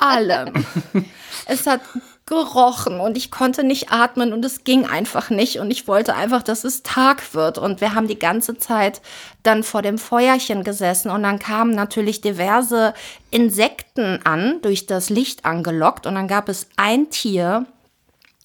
allem. 0.00 0.52
Es 1.46 1.66
hat 1.66 1.80
gerochen 2.26 3.00
und 3.00 3.16
ich 3.16 3.30
konnte 3.30 3.64
nicht 3.64 3.90
atmen 3.90 4.32
und 4.32 4.44
es 4.44 4.62
ging 4.64 4.86
einfach 4.86 5.28
nicht 5.30 5.58
und 5.58 5.70
ich 5.70 5.88
wollte 5.88 6.14
einfach, 6.14 6.42
dass 6.42 6.62
es 6.64 6.82
Tag 6.82 7.34
wird 7.34 7.58
und 7.58 7.80
wir 7.80 7.94
haben 7.94 8.06
die 8.06 8.18
ganze 8.18 8.56
Zeit 8.56 9.02
dann 9.42 9.62
vor 9.64 9.82
dem 9.82 9.98
Feuerchen 9.98 10.62
gesessen 10.62 11.10
und 11.10 11.24
dann 11.24 11.40
kamen 11.40 11.74
natürlich 11.74 12.20
diverse 12.20 12.94
Insekten 13.30 14.20
an, 14.24 14.60
durch 14.62 14.86
das 14.86 15.10
Licht 15.10 15.44
angelockt 15.44 16.06
und 16.06 16.14
dann 16.14 16.28
gab 16.28 16.48
es 16.48 16.68
ein 16.76 17.10
Tier, 17.10 17.66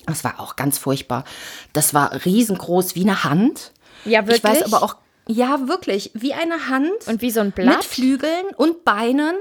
das 0.07 0.23
war 0.23 0.39
auch 0.39 0.55
ganz 0.55 0.77
furchtbar, 0.77 1.23
das 1.73 1.93
war 1.93 2.25
riesengroß 2.25 2.95
wie 2.95 3.03
eine 3.03 3.23
Hand. 3.23 3.73
Ja, 4.05 4.21
Ich 4.21 4.43
weiß 4.43 4.59
wirklich? 4.61 4.73
aber 4.73 4.83
auch, 4.83 4.95
ja 5.27 5.67
wirklich, 5.67 6.11
wie 6.13 6.33
eine 6.33 6.69
Hand. 6.69 6.91
Und 7.07 7.21
wie 7.21 7.31
so 7.31 7.41
ein 7.41 7.47
Mit 7.47 7.55
Blatt? 7.55 7.83
Flügeln 7.83 8.45
und 8.55 8.85
Beinen. 8.85 9.35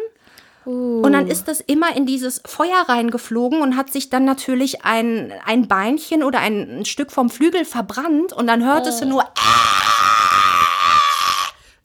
Und 0.67 1.13
dann 1.13 1.29
ist 1.29 1.47
das 1.47 1.61
immer 1.61 1.95
in 1.95 2.07
dieses 2.07 2.43
Feuer 2.45 2.85
reingeflogen 2.89 3.63
und 3.63 3.77
hat 3.77 3.93
sich 3.93 4.11
dann 4.11 4.25
natürlich 4.25 4.85
ein, 4.85 5.33
ein 5.45 5.69
Beinchen 5.69 6.25
oder 6.25 6.41
ein, 6.41 6.81
ein 6.81 6.85
Stück 6.85 7.13
vom 7.13 7.31
Flügel 7.31 7.65
verbrannt 7.65 8.33
und 8.33 8.49
dann 8.49 8.65
hörtest 8.65 9.01
du 9.01 9.07
nur 9.07 9.25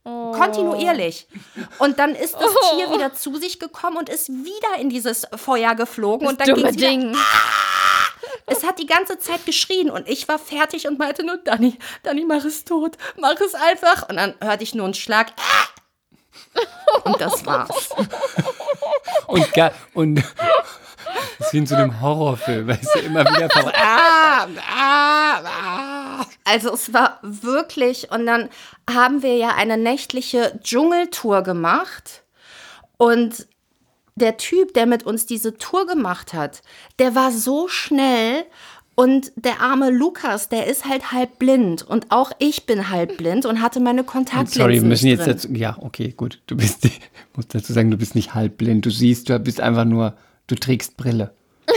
kontinuierlich. 0.03 1.27
Und 1.77 1.99
dann 1.99 2.15
ist 2.15 2.33
das 2.33 2.55
Tier 2.71 2.91
wieder 2.91 3.13
zu 3.13 3.35
sich 3.35 3.59
gekommen 3.59 3.97
und 3.97 4.09
ist 4.09 4.29
wieder 4.29 4.79
in 4.79 4.89
dieses 4.89 5.27
Feuer 5.35 5.75
geflogen 5.75 6.27
und 6.27 6.41
dann 6.41 6.55
wieder 6.55 6.71
Ding. 6.71 7.15
es 8.47 8.63
hat 8.63 8.79
die 8.79 8.87
ganze 8.87 9.19
Zeit 9.19 9.45
geschrien 9.45 9.91
und 9.91 10.09
ich 10.09 10.27
war 10.27 10.39
fertig 10.39 10.87
und 10.87 10.97
meinte 10.97 11.23
nur, 11.23 11.37
Dani, 11.37 11.77
Dani, 12.01 12.25
mach 12.25 12.43
es 12.45 12.65
tot, 12.65 12.97
mach 13.17 13.39
es 13.39 13.53
einfach. 13.53 14.09
Und 14.09 14.15
dann 14.15 14.33
hörte 14.41 14.63
ich 14.63 14.73
nur 14.73 14.85
einen 14.85 14.95
Schlag. 14.95 15.27
Und 17.03 17.21
das 17.21 17.45
war's. 17.45 17.89
Und, 19.27 19.53
ga, 19.53 19.71
und 19.93 20.15
das 20.15 21.47
ist 21.47 21.53
wie 21.53 21.57
in 21.57 21.67
so 21.67 21.75
einem 21.75 22.01
Horrorfilm, 22.01 22.67
weißt 22.67 22.95
du, 22.95 22.99
immer 22.99 23.21
wieder. 23.25 23.49
Ah, 23.73 24.47
ah, 24.69 25.41
ah. 25.43 26.25
Also 26.43 26.73
es 26.73 26.93
war 26.93 27.19
wirklich, 27.21 28.11
und 28.11 28.25
dann 28.25 28.49
haben 28.89 29.23
wir 29.23 29.35
ja 29.35 29.55
eine 29.55 29.77
nächtliche 29.77 30.59
Dschungeltour 30.63 31.43
gemacht. 31.43 32.23
Und 32.97 33.47
der 34.15 34.37
Typ, 34.37 34.73
der 34.73 34.85
mit 34.85 35.03
uns 35.03 35.25
diese 35.25 35.57
Tour 35.57 35.87
gemacht 35.87 36.33
hat, 36.33 36.61
der 36.99 37.15
war 37.15 37.31
so 37.31 37.67
schnell. 37.67 38.45
Und 39.01 39.31
der 39.35 39.61
arme 39.61 39.89
Lukas, 39.89 40.47
der 40.47 40.67
ist 40.67 40.85
halt 40.85 41.11
halb 41.11 41.39
blind. 41.39 41.81
Und 41.81 42.11
auch 42.11 42.33
ich 42.37 42.67
bin 42.67 42.91
halb 42.91 43.17
blind 43.17 43.47
und 43.47 43.59
hatte 43.59 43.79
meine 43.79 44.03
Kontaktlinsen 44.03 44.61
Sorry, 44.61 44.75
wir 44.75 44.83
müssen 44.83 45.07
jetzt 45.07 45.25
dazu. 45.25 45.47
Ja, 45.51 45.75
okay, 45.79 46.13
gut. 46.15 46.39
Du 46.45 46.55
bist, 46.55 46.85
ich 46.85 47.01
muss 47.35 47.47
dazu 47.47 47.73
sagen, 47.73 47.89
du 47.89 47.97
bist 47.97 48.13
nicht 48.13 48.35
halbblind. 48.35 48.85
Du 48.85 48.91
siehst, 48.91 49.27
du 49.27 49.39
bist 49.39 49.59
einfach 49.59 49.85
nur, 49.85 50.13
du 50.45 50.53
trägst 50.53 50.97
Brille. 50.97 51.33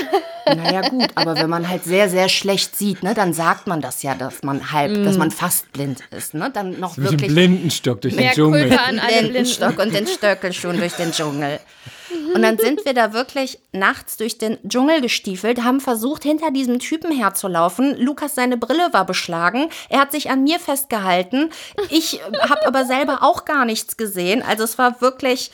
Naja, 0.47 0.87
gut, 0.91 1.09
aber 1.15 1.37
wenn 1.37 1.49
man 1.49 1.71
halt 1.71 1.85
sehr, 1.85 2.11
sehr 2.11 2.29
schlecht 2.29 2.77
sieht, 2.77 3.03
ne, 3.03 3.15
dann 3.15 3.33
sagt 3.33 3.67
man 3.67 3.81
das 3.81 4.03
ja, 4.03 4.15
dass 4.15 4.43
man 4.43 4.73
halb, 4.73 5.03
dass 5.03 5.17
man 5.17 5.31
fast 5.31 5.73
blind 5.73 6.01
ist, 6.11 6.35
ne? 6.35 6.51
Dann 6.53 6.79
noch 6.79 6.99
Mit 6.99 7.07
dem 7.07 7.13
wirklich 7.13 7.33
Blindenstock 7.33 8.03
durch 8.03 8.15
den 8.15 8.25
Mehr 8.25 8.35
Dschungel. 8.35 8.71
An 8.71 8.97
Blinden. 8.97 9.07
Blindenstock 9.21 9.79
und 9.79 9.95
den 9.95 10.07
Stöckelschuhen 10.07 10.77
durch 10.77 10.93
den 10.93 11.13
Dschungel. 11.13 11.61
Und 12.35 12.43
dann 12.43 12.59
sind 12.59 12.85
wir 12.85 12.95
da 12.95 13.13
wirklich 13.13 13.59
nachts 13.73 14.17
durch 14.17 14.39
den 14.39 14.59
Dschungel 14.69 15.01
gestiefelt, 15.01 15.63
haben 15.63 15.81
versucht, 15.81 16.23
hinter 16.23 16.51
diesem 16.51 16.79
Typen 16.79 17.11
herzulaufen. 17.11 17.97
Lukas, 17.99 18.35
seine 18.35 18.57
Brille 18.57 18.93
war 18.93 19.07
beschlagen. 19.07 19.69
Er 19.89 20.01
hat 20.01 20.13
sich 20.13 20.31
an 20.31 20.43
mir 20.43 20.59
festgehalten. 20.59 21.51
Ich 21.91 22.21
habe 22.49 22.67
aber 22.67 22.85
selber 22.85 23.23
auch 23.23 23.45
gar 23.45 23.65
nichts 23.65 23.97
gesehen. 23.97 24.43
Also 24.43 24.65
es 24.65 24.79
war 24.79 25.01
wirklich. 25.01 25.51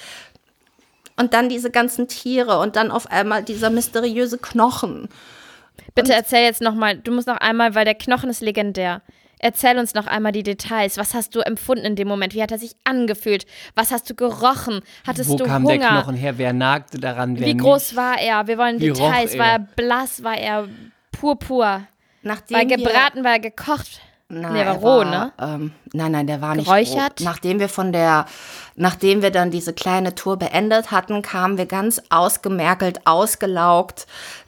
Und 1.17 1.35
dann 1.35 1.49
diese 1.49 1.71
ganzen 1.71 2.09
Tiere 2.09 2.59
und 2.61 2.77
dann 2.77 2.91
auf 2.91 3.11
einmal 3.11 3.43
dieser 3.43 3.69
mysteriöse 3.69 4.39
Knochen. 4.39 5.09
Bitte 5.95 6.15
erzähl 6.15 6.45
jetzt 6.45 6.63
nochmal, 6.63 6.97
du 6.97 7.13
musst 7.13 7.27
noch 7.27 7.37
einmal, 7.37 7.75
weil 7.75 7.85
der 7.85 7.95
Knochen 7.95 8.31
ist 8.31 8.41
legendär. 8.41 9.03
Erzähl 9.43 9.79
uns 9.79 9.95
noch 9.95 10.07
einmal 10.07 10.33
die 10.33 10.43
Details. 10.43 10.99
Was 10.99 11.15
hast 11.15 11.35
du 11.35 11.41
empfunden 11.41 11.85
in 11.87 11.97
dem 11.97 12.07
Moment? 12.07 12.35
Wie 12.35 12.43
hat 12.43 12.53
er 12.53 12.59
sich 12.59 12.77
angefühlt? 12.85 13.47
Was 13.75 13.91
hast 13.91 14.09
du 14.11 14.15
gerochen? 14.15 14.81
Hattest 15.07 15.31
Wo 15.31 15.37
du 15.37 15.45
kam 15.45 15.65
Hunger? 15.65 15.79
der 15.79 15.89
Knochen 15.89 16.15
her? 16.15 16.37
Wer 16.37 16.53
nagte 16.53 16.99
daran? 16.99 17.39
Wer 17.39 17.47
Wie 17.47 17.55
nicht? 17.55 17.65
groß 17.65 17.97
war 17.97 18.19
er? 18.21 18.47
Wir 18.47 18.59
wollen 18.59 18.79
Wie 18.81 18.89
Details. 18.89 19.39
War 19.39 19.47
er? 19.47 19.53
er 19.53 19.59
blass? 19.77 20.23
War 20.23 20.37
er 20.37 20.69
purpur? 21.13 21.83
Nachdem 22.23 22.55
War 22.57 22.63
er 22.65 22.77
gebraten? 22.77 23.25
War 23.25 23.33
er 23.33 23.41
gekocht? 23.41 24.01
Nein, 24.33 24.53
nee, 24.53 24.61
er 24.61 24.67
war 24.67 24.75
er 24.75 24.81
roh, 24.81 25.05
ne? 25.05 25.33
Ähm, 25.41 25.73
nein, 25.93 26.13
nein, 26.13 26.27
der 26.29 26.41
war 26.41 26.55
nicht 26.55 26.67
Geräuchert? 26.67 27.21
roh. 27.21 27.25
Nachdem 27.25 27.59
wir 27.59 27.69
von 27.69 27.93
der, 27.93 28.27
nachdem 28.77 29.23
wir 29.23 29.31
dann 29.33 29.51
diese 29.51 29.73
kleine 29.73 30.15
Tour 30.15 30.37
beendet 30.39 30.93
hatten, 30.93 31.23
kamen 31.23 31.59
wir 31.59 31.67
ganz 31.67 32.01
ausgemerkelt, 32.11 33.07
ausgelaugt 33.07 34.07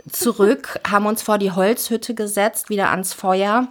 zurück, 0.08 0.78
haben 0.88 1.06
uns 1.06 1.22
vor 1.22 1.38
die 1.38 1.50
Holzhütte 1.50 2.14
gesetzt, 2.14 2.68
wieder 2.68 2.90
ans 2.90 3.12
Feuer. 3.12 3.68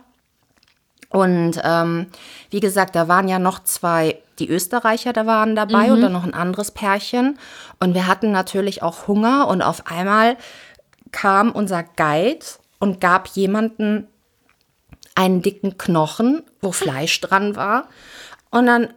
Und 1.11 1.59
ähm, 1.63 2.07
wie 2.49 2.61
gesagt, 2.61 2.95
da 2.95 3.07
waren 3.07 3.27
ja 3.27 3.37
noch 3.37 3.63
zwei, 3.63 4.17
die 4.39 4.49
Österreicher, 4.49 5.11
da 5.11 5.25
waren 5.25 5.55
dabei 5.55 5.91
und 5.91 6.01
dann 6.01 6.13
noch 6.13 6.23
ein 6.23 6.33
anderes 6.33 6.71
Pärchen. 6.71 7.37
Und 7.79 7.93
wir 7.93 8.07
hatten 8.07 8.31
natürlich 8.31 8.81
auch 8.81 9.07
Hunger 9.07 9.47
und 9.49 9.61
auf 9.61 9.87
einmal 9.87 10.37
kam 11.11 11.51
unser 11.51 11.83
Guide 11.83 12.45
und 12.79 13.01
gab 13.01 13.27
jemanden 13.27 14.07
einen 15.13 15.41
dicken 15.41 15.77
Knochen, 15.77 16.43
wo 16.61 16.71
Fleisch 16.71 17.19
dran 17.19 17.57
war. 17.57 17.89
Und 18.49 18.67
dann 18.67 18.87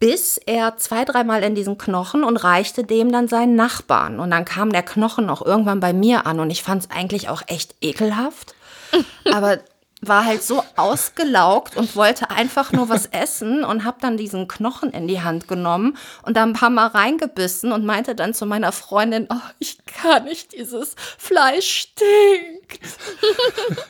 biss 0.00 0.38
er 0.38 0.76
zwei, 0.76 1.04
dreimal 1.04 1.44
in 1.44 1.54
diesen 1.54 1.78
Knochen 1.78 2.24
und 2.24 2.38
reichte 2.38 2.82
dem 2.82 3.12
dann 3.12 3.28
seinen 3.28 3.54
Nachbarn. 3.54 4.18
Und 4.18 4.32
dann 4.32 4.44
kam 4.44 4.72
der 4.72 4.82
Knochen 4.82 5.30
auch 5.30 5.44
irgendwann 5.44 5.78
bei 5.78 5.92
mir 5.92 6.26
an 6.26 6.40
und 6.40 6.50
ich 6.50 6.64
fand 6.64 6.82
es 6.82 6.90
eigentlich 6.90 7.28
auch 7.28 7.42
echt 7.46 7.76
ekelhaft. 7.80 8.54
Aber 9.32 9.60
war 10.00 10.24
halt 10.24 10.42
so 10.42 10.64
ausgelaugt 10.76 11.76
und 11.76 11.94
wollte 11.94 12.30
einfach 12.30 12.72
nur 12.72 12.88
was 12.88 13.06
essen 13.10 13.64
und 13.64 13.84
habe 13.84 13.98
dann 14.00 14.16
diesen 14.16 14.48
Knochen 14.48 14.90
in 14.90 15.06
die 15.06 15.22
Hand 15.22 15.48
genommen 15.48 15.96
und 16.22 16.36
da 16.36 16.42
ein 16.42 16.54
paar 16.54 16.70
Mal 16.70 16.86
reingebissen 16.86 17.72
und 17.72 17.84
meinte 17.84 18.14
dann 18.14 18.32
zu 18.32 18.46
meiner 18.46 18.72
Freundin, 18.72 19.26
oh, 19.30 19.50
ich 19.58 19.78
kann 19.84 20.24
nicht, 20.24 20.52
dieses 20.52 20.94
Fleisch 21.18 21.90
stinkt. 21.90 22.80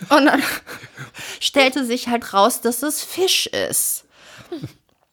und 0.10 0.26
dann 0.26 0.42
stellte 1.38 1.84
sich 1.84 2.08
halt 2.08 2.32
raus, 2.32 2.60
dass 2.60 2.82
es 2.82 3.02
Fisch 3.02 3.46
ist. 3.46 4.04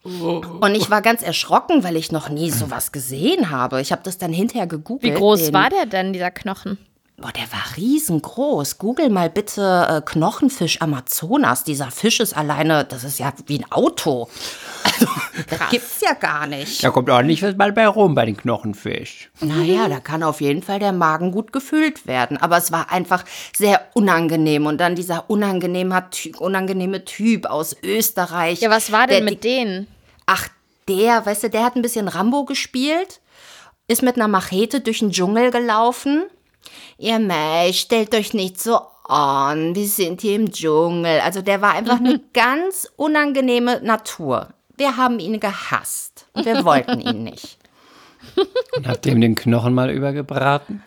Und 0.04 0.74
ich 0.76 0.90
war 0.90 1.02
ganz 1.02 1.22
erschrocken, 1.22 1.84
weil 1.84 1.98
ich 1.98 2.12
noch 2.14 2.30
nie 2.30 2.50
sowas 2.50 2.94
gesehen 2.94 3.50
habe. 3.50 3.82
Ich 3.82 3.92
habe 3.92 4.04
das 4.04 4.18
dann 4.18 4.32
hinterher 4.32 4.66
gegoogelt. 4.66 5.14
Wie 5.14 5.18
groß 5.18 5.52
war 5.52 5.70
der 5.70 5.86
denn, 5.86 6.14
dieser 6.14 6.32
Knochen? 6.32 6.78
Boah, 7.20 7.32
der 7.32 7.52
war 7.52 7.76
riesengroß. 7.78 8.78
Google 8.78 9.10
mal 9.10 9.32
bitte 9.32 9.88
äh, 9.90 10.02
Knochenfisch 10.06 10.82
Amazonas. 10.84 11.64
Dieser 11.64 11.90
Fisch 11.90 12.20
ist 12.20 12.38
alleine, 12.38 12.86
das 12.86 13.04
ist 13.04 13.18
ja 13.18 13.34
wie 13.48 13.58
ein 13.58 13.72
Auto. 13.72 14.30
Also, 14.84 15.08
das 15.50 15.70
gibt's 15.72 16.00
ja 16.02 16.14
gar 16.14 16.46
nicht. 16.46 16.84
Da 16.84 16.92
kommt 16.92 17.10
ordentlich 17.10 17.42
was 17.42 17.56
mal 17.56 17.72
bei 17.72 17.88
rum 17.88 18.14
bei 18.14 18.28
den 18.28 18.38
Knochenfisch. 18.38 19.32
Naja, 19.40 19.90
da 19.90 20.00
kann 20.00 20.22
auf 20.22 20.42
jeden 20.42 20.62
Fall 20.62 20.78
der 20.78 20.92
Magen 20.92 21.32
gut 21.32 21.52
gefüllt 21.52 22.06
werden. 22.06 22.38
Aber 22.38 22.58
es 22.58 22.72
war 22.72 22.92
einfach 22.92 23.26
sehr 23.56 23.82
unangenehm. 23.96 24.68
Und 24.68 24.78
dann 24.78 24.94
dieser 24.94 25.28
unangenehme, 25.28 26.06
unangenehme 26.38 27.04
Typ 27.04 27.48
aus 27.48 27.76
Österreich. 27.82 28.62
Ja, 28.62 28.70
was 28.70 28.92
war 28.92 29.08
denn 29.08 29.26
der 29.26 29.34
mit 29.34 29.44
denen? 29.44 29.88
Ach, 30.28 30.50
der, 30.88 31.26
weißt 31.26 31.46
du, 31.46 31.50
der 31.50 31.64
hat 31.64 31.76
ein 31.76 31.82
bisschen 31.82 32.10
Rambo 32.10 32.46
gespielt, 32.46 33.22
ist 33.88 34.04
mit 34.04 34.18
einer 34.18 34.28
Machete 34.28 34.82
durch 34.82 35.00
den 35.00 35.12
Dschungel 35.12 35.50
gelaufen. 35.50 36.26
Ihr 36.98 37.20
Mei, 37.20 37.72
stellt 37.74 38.14
euch 38.16 38.34
nicht 38.34 38.60
so 38.62 38.80
an, 39.08 39.76
wir 39.76 39.88
sind 39.88 40.22
hier 40.22 40.36
im 40.36 40.52
Dschungel. 40.52 41.22
Also 41.22 41.42
der 41.42 41.62
war 41.62 41.74
einfach 41.74 42.00
eine 42.00 42.20
ganz 42.34 42.92
unangenehme 42.96 43.82
Natur. 43.82 44.50
Wir 44.76 44.98
haben 44.98 45.20
ihn 45.20 45.40
gehasst 45.40 46.18
wir 46.46 46.66
wollten 46.66 47.02
ihn 47.02 47.24
nicht. 47.24 47.58
Und 48.76 48.88
habt 48.88 49.06
ihr 49.06 49.12
ihm 49.14 49.22
den 49.22 49.36
Knochen 49.36 49.74
mal 49.74 49.90
übergebraten? 49.90 50.84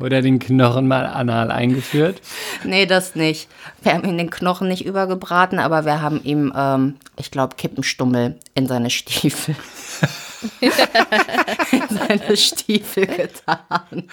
Oder 0.00 0.22
den 0.22 0.40
Knochen 0.40 0.88
mal 0.88 1.06
anal 1.06 1.52
eingeführt? 1.52 2.20
Nee, 2.64 2.84
das 2.84 3.14
nicht. 3.14 3.48
Wir 3.82 3.94
haben 3.94 4.08
ihm 4.08 4.18
den 4.18 4.30
Knochen 4.30 4.66
nicht 4.66 4.84
übergebraten, 4.84 5.60
aber 5.60 5.84
wir 5.84 6.02
haben 6.02 6.20
ihm, 6.24 6.52
ähm, 6.56 6.96
ich 7.16 7.30
glaube, 7.30 7.54
Kippenstummel 7.54 8.38
in 8.54 8.66
seine 8.66 8.90
Stiefel. 8.90 9.54
in 10.60 10.70
seine 11.90 12.36
Stiefel 12.36 13.06
getan. 13.06 14.08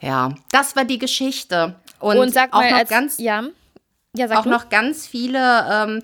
Ja, 0.00 0.34
das 0.50 0.76
war 0.76 0.84
die 0.84 0.98
Geschichte. 0.98 1.76
Und, 1.98 2.18
Und 2.18 2.34
sag 2.34 2.52
auch 2.52 2.60
mal, 2.60 2.70
noch 2.70 2.78
als, 2.78 2.90
ganz, 2.90 3.18
ja, 3.18 3.44
Ja, 4.14 4.38
auch 4.38 4.44
du. 4.44 4.50
noch 4.50 4.68
ganz 4.68 5.06
viele 5.06 5.66
ähm, 5.70 6.02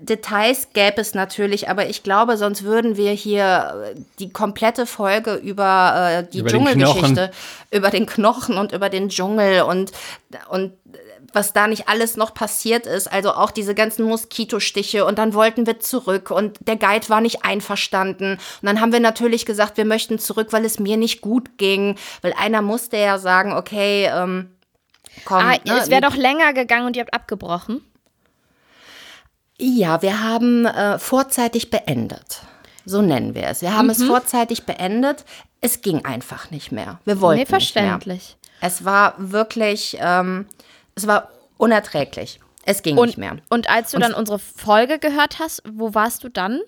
Details 0.00 0.68
gäbe 0.74 1.00
es 1.00 1.14
natürlich, 1.14 1.68
aber 1.70 1.88
ich 1.88 2.02
glaube, 2.02 2.36
sonst 2.36 2.64
würden 2.64 2.96
wir 2.96 3.12
hier 3.12 3.94
äh, 3.96 4.00
die 4.18 4.30
komplette 4.30 4.84
Folge 4.84 5.34
über 5.34 6.22
äh, 6.24 6.30
die 6.30 6.40
Über 6.40 6.50
den 6.50 6.64
Dschungelgeschichte, 6.64 7.30
über 7.70 7.90
den 7.90 8.06
Knochen 8.06 8.58
und 8.58 8.72
über 8.72 8.90
den 8.90 9.08
Dschungel 9.08 9.62
und, 9.62 9.92
und 10.50 10.74
was 11.34 11.52
da 11.52 11.66
nicht 11.66 11.88
alles 11.88 12.16
noch 12.16 12.32
passiert 12.34 12.86
ist, 12.86 13.10
also 13.12 13.32
auch 13.34 13.50
diese 13.50 13.74
ganzen 13.74 14.04
Moskitostiche 14.06 15.04
und 15.04 15.18
dann 15.18 15.34
wollten 15.34 15.66
wir 15.66 15.80
zurück 15.80 16.30
und 16.30 16.56
der 16.66 16.76
Guide 16.76 17.08
war 17.08 17.20
nicht 17.20 17.44
einverstanden 17.44 18.34
und 18.34 18.66
dann 18.66 18.80
haben 18.80 18.92
wir 18.92 19.00
natürlich 19.00 19.44
gesagt, 19.46 19.76
wir 19.76 19.84
möchten 19.84 20.18
zurück, 20.18 20.48
weil 20.52 20.64
es 20.64 20.78
mir 20.78 20.96
nicht 20.96 21.20
gut 21.20 21.58
ging, 21.58 21.96
weil 22.22 22.32
einer 22.34 22.62
musste 22.62 22.96
ja 22.96 23.18
sagen, 23.18 23.52
okay, 23.52 24.06
ähm, 24.12 24.50
komm, 25.24 25.38
Ah, 25.38 25.50
ne, 25.64 25.78
es 25.80 25.90
wäre 25.90 26.00
doch 26.02 26.16
länger 26.16 26.52
gegangen 26.52 26.86
und 26.86 26.96
ihr 26.96 27.02
habt 27.02 27.14
abgebrochen. 27.14 27.80
Ja, 29.58 30.02
wir 30.02 30.22
haben 30.22 30.66
äh, 30.66 30.98
vorzeitig 30.98 31.70
beendet. 31.70 32.40
So 32.84 33.00
nennen 33.02 33.34
wir 33.34 33.44
es. 33.46 33.62
Wir 33.62 33.74
haben 33.76 33.88
es 33.88 33.98
Mhm. 34.00 34.08
vorzeitig 34.08 34.64
beendet. 34.64 35.24
Es 35.60 35.80
ging 35.80 36.04
einfach 36.04 36.50
nicht 36.50 36.72
mehr. 36.72 36.98
Wir 37.04 37.20
wollten 37.20 37.36
Nee, 37.38 37.42
nicht 37.42 37.50
mehr. 37.50 37.60
verständlich. 37.60 38.36
Es 38.60 38.84
war 38.84 39.14
wirklich, 39.16 39.96
ähm, 40.00 40.46
es 40.94 41.06
war 41.06 41.30
unerträglich. 41.56 42.40
Es 42.66 42.82
ging 42.82 42.96
Und, 42.96 43.06
nicht 43.06 43.18
mehr. 43.18 43.36
und 43.50 43.68
als 43.68 43.90
du 43.90 43.98
dann 43.98 44.14
unsere 44.14 44.38
Folge 44.38 44.98
gehört 44.98 45.38
hast, 45.38 45.62
wo 45.70 45.94
warst 45.94 46.24
du 46.24 46.30
dann? 46.30 46.60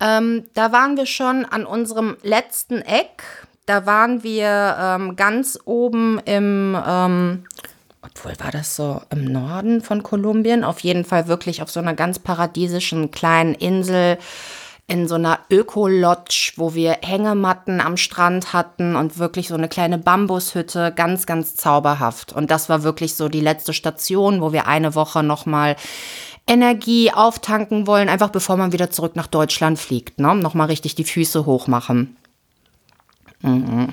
Ähm, 0.00 0.44
da 0.54 0.72
waren 0.72 0.96
wir 0.96 1.06
schon 1.06 1.44
an 1.44 1.66
unserem 1.66 2.16
letzten 2.22 2.80
Eck. 2.82 3.22
Da 3.66 3.86
waren 3.86 4.22
wir 4.22 4.76
ähm, 4.80 5.16
ganz 5.16 5.58
oben 5.64 6.20
im, 6.24 6.76
ähm, 6.86 7.44
obwohl 8.02 8.38
war 8.40 8.50
das 8.50 8.74
so 8.76 9.00
im 9.10 9.24
Norden 9.24 9.80
von 9.80 10.02
Kolumbien, 10.02 10.64
auf 10.64 10.80
jeden 10.80 11.04
Fall 11.04 11.28
wirklich 11.28 11.62
auf 11.62 11.70
so 11.70 11.78
einer 11.80 11.94
ganz 11.94 12.18
paradiesischen 12.18 13.10
kleinen 13.12 13.54
Insel 13.54 14.18
in 14.86 15.08
so 15.08 15.14
einer 15.14 15.38
Öko-Lodge, 15.50 16.52
wo 16.56 16.74
wir 16.74 16.98
Hängematten 17.02 17.80
am 17.80 17.96
Strand 17.96 18.52
hatten 18.52 18.96
und 18.96 19.18
wirklich 19.18 19.48
so 19.48 19.54
eine 19.54 19.68
kleine 19.68 19.98
Bambushütte, 19.98 20.92
ganz, 20.94 21.26
ganz 21.26 21.54
zauberhaft. 21.54 22.32
Und 22.32 22.50
das 22.50 22.68
war 22.68 22.82
wirklich 22.82 23.14
so 23.14 23.28
die 23.28 23.40
letzte 23.40 23.72
Station, 23.72 24.40
wo 24.40 24.52
wir 24.52 24.66
eine 24.66 24.94
Woche 24.94 25.22
nochmal 25.22 25.76
Energie 26.46 27.12
auftanken 27.12 27.86
wollen, 27.86 28.08
einfach 28.08 28.30
bevor 28.30 28.56
man 28.56 28.72
wieder 28.72 28.90
zurück 28.90 29.14
nach 29.14 29.28
Deutschland 29.28 29.78
fliegt, 29.78 30.18
ne? 30.18 30.34
Nochmal 30.34 30.66
richtig 30.66 30.94
die 30.96 31.04
Füße 31.04 31.46
hochmachen. 31.46 32.16
Mhm. 33.40 33.92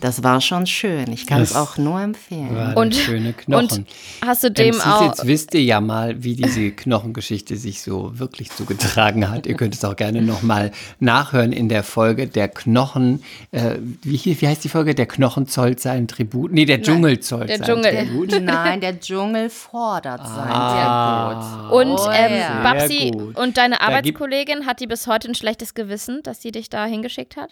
Das 0.00 0.22
war 0.22 0.40
schon 0.40 0.66
schön. 0.66 1.10
Ich 1.12 1.26
kann 1.26 1.42
es 1.42 1.56
auch 1.56 1.76
nur 1.78 2.00
empfehlen. 2.00 2.54
War 2.54 2.76
Und- 2.76 2.94
schöne 2.94 3.32
Knochen. 3.32 3.78
Und 3.78 3.86
hast 4.24 4.44
du 4.44 4.50
dem 4.50 4.74
MCs, 4.76 4.86
auch. 4.86 5.02
jetzt 5.02 5.26
wisst 5.26 5.54
ihr 5.54 5.62
ja 5.62 5.80
mal, 5.80 6.22
wie 6.22 6.36
diese 6.36 6.70
Knochengeschichte 6.70 7.56
sich 7.56 7.82
so 7.82 8.18
wirklich 8.18 8.50
zugetragen 8.50 9.28
hat. 9.30 9.46
ihr 9.46 9.54
könnt 9.54 9.74
es 9.74 9.84
auch 9.84 9.96
gerne 9.96 10.22
nochmal 10.22 10.70
nachhören 11.00 11.52
in 11.52 11.68
der 11.68 11.82
Folge 11.82 12.26
der 12.28 12.48
Knochen. 12.48 13.22
Äh, 13.50 13.76
wie, 14.02 14.40
wie 14.40 14.46
heißt 14.48 14.62
die 14.64 14.68
Folge? 14.68 14.94
Der 14.94 15.06
Knochen 15.06 15.46
zollt 15.48 15.80
sein 15.80 16.06
Tribut. 16.08 16.52
Nee, 16.52 16.64
der 16.64 16.80
Dschungel 16.82 17.20
zollt 17.20 17.48
der 17.48 17.58
sein 17.58 17.66
Dschungel. 17.66 18.06
Tribut. 18.06 18.40
Nein, 18.42 18.80
der 18.80 19.00
Dschungel 19.00 19.50
fordert 19.50 20.26
sein 20.26 20.48
Ah. 20.50 21.68
Und 21.70 21.88
Oh, 21.98 22.10
ähm. 22.12 22.62
Babsi 22.62 22.98
Sehr 22.98 23.10
gut. 23.12 23.36
und 23.36 23.56
deine 23.56 23.80
Arbeitskollegin, 23.80 24.66
hat 24.66 24.80
die 24.80 24.86
bis 24.86 25.06
heute 25.06 25.28
ein 25.28 25.34
schlechtes 25.34 25.74
Gewissen, 25.74 26.20
dass 26.22 26.42
sie 26.42 26.52
dich 26.52 26.68
da 26.70 26.84
hingeschickt 26.86 27.36
hat? 27.36 27.50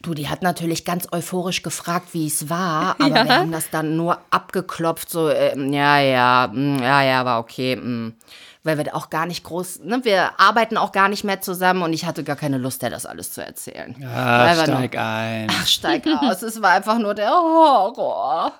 Du, 0.00 0.14
die 0.14 0.28
hat 0.28 0.42
natürlich 0.42 0.84
ganz 0.84 1.08
euphorisch 1.10 1.62
gefragt, 1.62 2.14
wie 2.14 2.28
es 2.28 2.48
war, 2.48 2.94
aber 3.00 3.14
wir 3.24 3.36
haben 3.36 3.50
das 3.50 3.70
dann 3.70 3.96
nur 3.96 4.18
abgeklopft, 4.30 5.10
so, 5.10 5.28
ähm, 5.28 5.72
ja, 5.72 5.98
ja, 5.98 6.48
mm, 6.52 6.78
ja, 6.80 7.02
ja, 7.02 7.24
war 7.24 7.40
okay, 7.40 7.74
mm. 7.74 8.14
weil 8.62 8.76
wir 8.76 8.84
da 8.84 8.94
auch 8.94 9.10
gar 9.10 9.26
nicht 9.26 9.42
groß, 9.42 9.80
ne, 9.80 10.04
wir 10.04 10.38
arbeiten 10.38 10.76
auch 10.76 10.92
gar 10.92 11.08
nicht 11.08 11.24
mehr 11.24 11.40
zusammen 11.40 11.82
und 11.82 11.92
ich 11.92 12.06
hatte 12.06 12.22
gar 12.22 12.36
keine 12.36 12.58
Lust, 12.58 12.82
dir 12.82 12.90
das 12.90 13.06
alles 13.06 13.32
zu 13.32 13.44
erzählen. 13.44 13.96
Weil 13.98 14.56
wir 14.56 14.62
steig 14.62 14.96
ein. 14.96 15.48
Ach, 15.50 15.66
steig 15.66 16.06
aus. 16.06 16.42
Es 16.42 16.62
war 16.62 16.70
einfach 16.70 16.98
nur 16.98 17.14
der 17.14 17.30
Horror. 17.30 18.52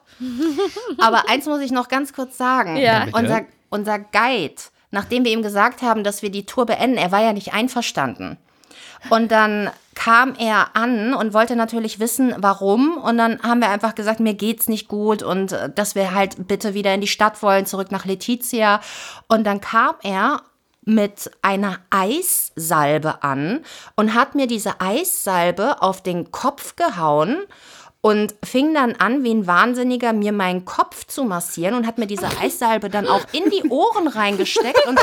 Aber 0.99 1.28
eins 1.28 1.47
muss 1.47 1.61
ich 1.61 1.71
noch 1.71 1.87
ganz 1.87 2.12
kurz 2.12 2.37
sagen. 2.37 2.76
Ja. 2.76 3.07
unser, 3.12 3.42
unser 3.68 4.00
Guide, 4.00 4.61
nachdem 4.90 5.25
wir 5.25 5.30
ihm 5.30 5.42
gesagt 5.42 5.83
haben, 5.83 6.02
dass 6.02 6.21
wir 6.23 6.33
die 6.33 6.47
Tour 6.47 6.66
beenden, 6.66 6.97
er 6.97 7.12
war 7.12 7.23
ja 7.23 7.33
nicht 7.33 7.54
einverstanden. 7.54 8.38
Und 9.11 9.30
dann 9.30 9.71
kam 9.99 10.37
er 10.37 10.76
an 10.76 11.12
und 11.12 11.35
wollte 11.35 11.57
natürlich 11.57 11.99
wissen, 11.99 12.33
warum. 12.38 12.99
Und 12.99 13.19
dann 13.19 13.43
haben 13.43 13.61
wir 13.61 13.69
einfach 13.69 13.97
gesagt, 13.97 14.21
mir 14.21 14.35
geht's 14.35 14.69
nicht 14.69 14.87
gut 14.87 15.25
und 15.25 15.50
äh, 15.50 15.71
dass 15.75 15.97
wir 15.97 16.14
halt 16.14 16.47
bitte 16.47 16.73
wieder 16.73 16.95
in 16.95 17.00
die 17.00 17.09
Stadt 17.09 17.43
wollen, 17.43 17.67
zurück 17.67 17.90
nach 17.90 18.05
Letizia. 18.05 18.81
Und 19.26 19.45
dann 19.45 19.61
kam 19.61 19.97
er 20.04 20.43
mit 20.82 21.32
einer 21.43 21.78
Eissalbe 21.91 23.25
an 23.25 23.65
und 23.97 24.15
hat 24.15 24.37
mir 24.37 24.47
diese 24.47 24.80
Eissalbe 24.80 25.82
auf 25.82 26.00
den 26.00 26.30
Kopf 26.30 26.76
gehauen 26.76 27.37
und 28.00 28.34
fing 28.45 28.75
dann 28.75 28.95
an, 28.95 29.25
wie 29.25 29.34
ein 29.34 29.47
Wahnsinniger, 29.47 30.13
mir 30.13 30.32
meinen 30.32 30.65
Kopf 30.65 31.06
zu 31.06 31.25
massieren 31.25 31.75
und 31.75 31.87
hat 31.87 31.99
mir 31.99 32.06
diese 32.06 32.28
Eissalbe 32.41 32.91
dann 32.91 33.08
auch 33.08 33.25
in 33.32 33.50
die 33.50 33.69
Ohren 33.69 34.06
reingesteckt. 34.06 34.87
Und, 34.87 35.00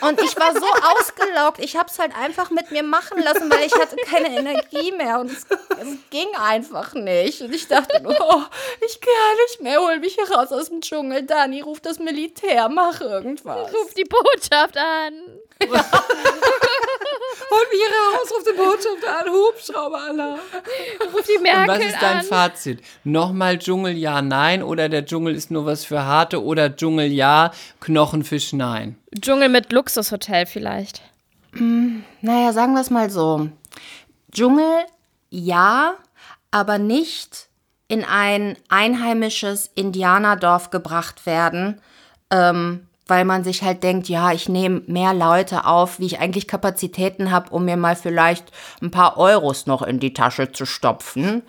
und 0.00 0.20
ich 0.20 0.36
war 0.36 0.52
so 0.52 0.66
ausgelaugt, 0.96 1.60
ich 1.60 1.76
habe 1.76 1.88
es 1.88 2.00
halt 2.00 2.16
einfach 2.16 2.50
mit 2.50 2.72
mir 2.72 2.82
machen 2.82 3.22
lassen, 3.22 3.48
weil 3.48 3.64
ich 3.64 3.74
hatte 3.74 3.94
keine 3.96 4.36
Energie 4.36 4.90
mehr 4.92 5.20
und 5.20 5.30
es, 5.30 5.46
es 5.80 5.96
ging 6.10 6.28
einfach 6.36 6.94
nicht. 6.94 7.42
Und 7.42 7.54
ich 7.54 7.68
dachte, 7.68 8.02
oh, 8.04 8.42
ich 8.86 9.00
kann 9.00 9.36
nicht 9.46 9.62
mehr, 9.62 9.80
hol 9.80 10.00
mich 10.00 10.14
hier 10.14 10.28
raus 10.30 10.50
aus 10.50 10.68
dem 10.68 10.80
Dschungel. 10.80 11.22
Dani, 11.22 11.60
ruf 11.60 11.78
das 11.80 12.00
Militär, 12.00 12.68
mach 12.68 13.00
irgendwas. 13.00 13.72
Ruf 13.72 13.94
die 13.94 14.04
Botschaft 14.04 14.76
an. 14.76 15.41
Hol 17.52 17.66
mich 17.70 17.80
hier 17.80 17.90
raus, 17.90 18.30
ruf 18.30 18.44
die 18.44 18.56
Botschaft 18.56 19.04
an, 19.04 19.26
Hubschrauber, 19.30 20.38
Ruf 21.12 21.26
die 21.26 21.36
Und 21.36 21.42
Merkel 21.42 21.68
was 21.68 21.84
ist 21.84 22.00
dein 22.00 22.18
an. 22.18 22.24
Fazit? 22.24 22.82
Nochmal 23.04 23.58
Dschungel 23.58 23.96
ja, 23.96 24.22
nein 24.22 24.62
oder 24.62 24.88
der 24.88 25.04
Dschungel 25.04 25.34
ist 25.34 25.50
nur 25.50 25.66
was 25.66 25.84
für 25.84 26.04
Harte 26.04 26.42
oder 26.42 26.74
Dschungel 26.74 27.12
ja, 27.12 27.50
Knochenfisch 27.80 28.52
nein? 28.54 28.96
Dschungel 29.20 29.48
mit 29.50 29.70
Luxushotel 29.72 30.46
vielleicht. 30.46 31.02
Naja, 31.52 32.52
sagen 32.52 32.72
wir 32.72 32.80
es 32.80 32.90
mal 32.90 33.10
so. 33.10 33.48
Dschungel, 34.32 34.86
ja, 35.28 35.94
aber 36.50 36.78
nicht 36.78 37.48
in 37.88 38.04
ein 38.04 38.56
einheimisches 38.70 39.70
Indianerdorf 39.74 40.70
gebracht 40.70 41.26
werden, 41.26 41.82
ähm, 42.30 42.86
weil 43.06 43.24
man 43.24 43.44
sich 43.44 43.62
halt 43.62 43.82
denkt, 43.82 44.08
ja, 44.08 44.32
ich 44.32 44.48
nehme 44.48 44.82
mehr 44.86 45.12
Leute 45.14 45.66
auf, 45.66 45.98
wie 45.98 46.06
ich 46.06 46.20
eigentlich 46.20 46.48
Kapazitäten 46.48 47.30
habe, 47.30 47.50
um 47.50 47.64
mir 47.64 47.76
mal 47.76 47.96
vielleicht 47.96 48.52
ein 48.80 48.90
paar 48.90 49.18
Euros 49.18 49.66
noch 49.66 49.82
in 49.82 49.98
die 49.98 50.14
Tasche 50.14 50.52
zu 50.52 50.66
stopfen. 50.66 51.42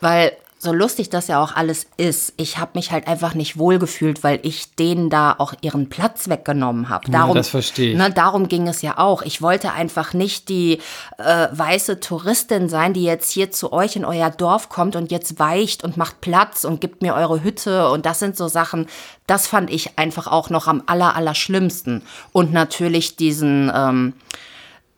Weil 0.00 0.32
so 0.62 0.74
lustig 0.74 1.08
das 1.08 1.26
ja 1.26 1.42
auch 1.42 1.56
alles 1.56 1.86
ist, 1.96 2.34
ich 2.36 2.58
habe 2.58 2.72
mich 2.74 2.92
halt 2.92 3.08
einfach 3.08 3.32
nicht 3.32 3.56
wohlgefühlt, 3.56 4.22
weil 4.22 4.40
ich 4.42 4.74
denen 4.74 5.08
da 5.08 5.34
auch 5.38 5.54
ihren 5.62 5.88
Platz 5.88 6.28
weggenommen 6.28 6.90
habe. 6.90 7.10
Darum, 7.10 7.34
das 7.34 7.48
verstehe 7.48 7.92
ich. 7.92 7.96
Ne, 7.96 8.10
darum 8.10 8.46
ging 8.46 8.68
es 8.68 8.82
ja 8.82 8.98
auch. 8.98 9.22
Ich 9.22 9.40
wollte 9.40 9.72
einfach 9.72 10.12
nicht 10.12 10.50
die 10.50 10.78
äh, 11.16 11.48
weiße 11.50 12.00
Touristin 12.00 12.68
sein, 12.68 12.92
die 12.92 13.04
jetzt 13.04 13.30
hier 13.32 13.50
zu 13.50 13.72
euch 13.72 13.96
in 13.96 14.04
euer 14.04 14.28
Dorf 14.28 14.68
kommt 14.68 14.96
und 14.96 15.10
jetzt 15.10 15.38
weicht 15.38 15.82
und 15.82 15.96
macht 15.96 16.20
Platz 16.20 16.64
und 16.64 16.82
gibt 16.82 17.00
mir 17.00 17.14
eure 17.14 17.42
Hütte. 17.42 17.88
Und 17.88 18.04
das 18.04 18.18
sind 18.18 18.36
so 18.36 18.46
Sachen, 18.46 18.86
das 19.26 19.46
fand 19.46 19.70
ich 19.70 19.98
einfach 19.98 20.26
auch 20.26 20.50
noch 20.50 20.66
am 20.66 20.82
aller, 20.84 21.16
aller 21.16 21.34
schlimmsten. 21.34 22.02
Und 22.32 22.52
natürlich 22.52 23.16
diesen 23.16 23.72
ähm, 23.74 24.12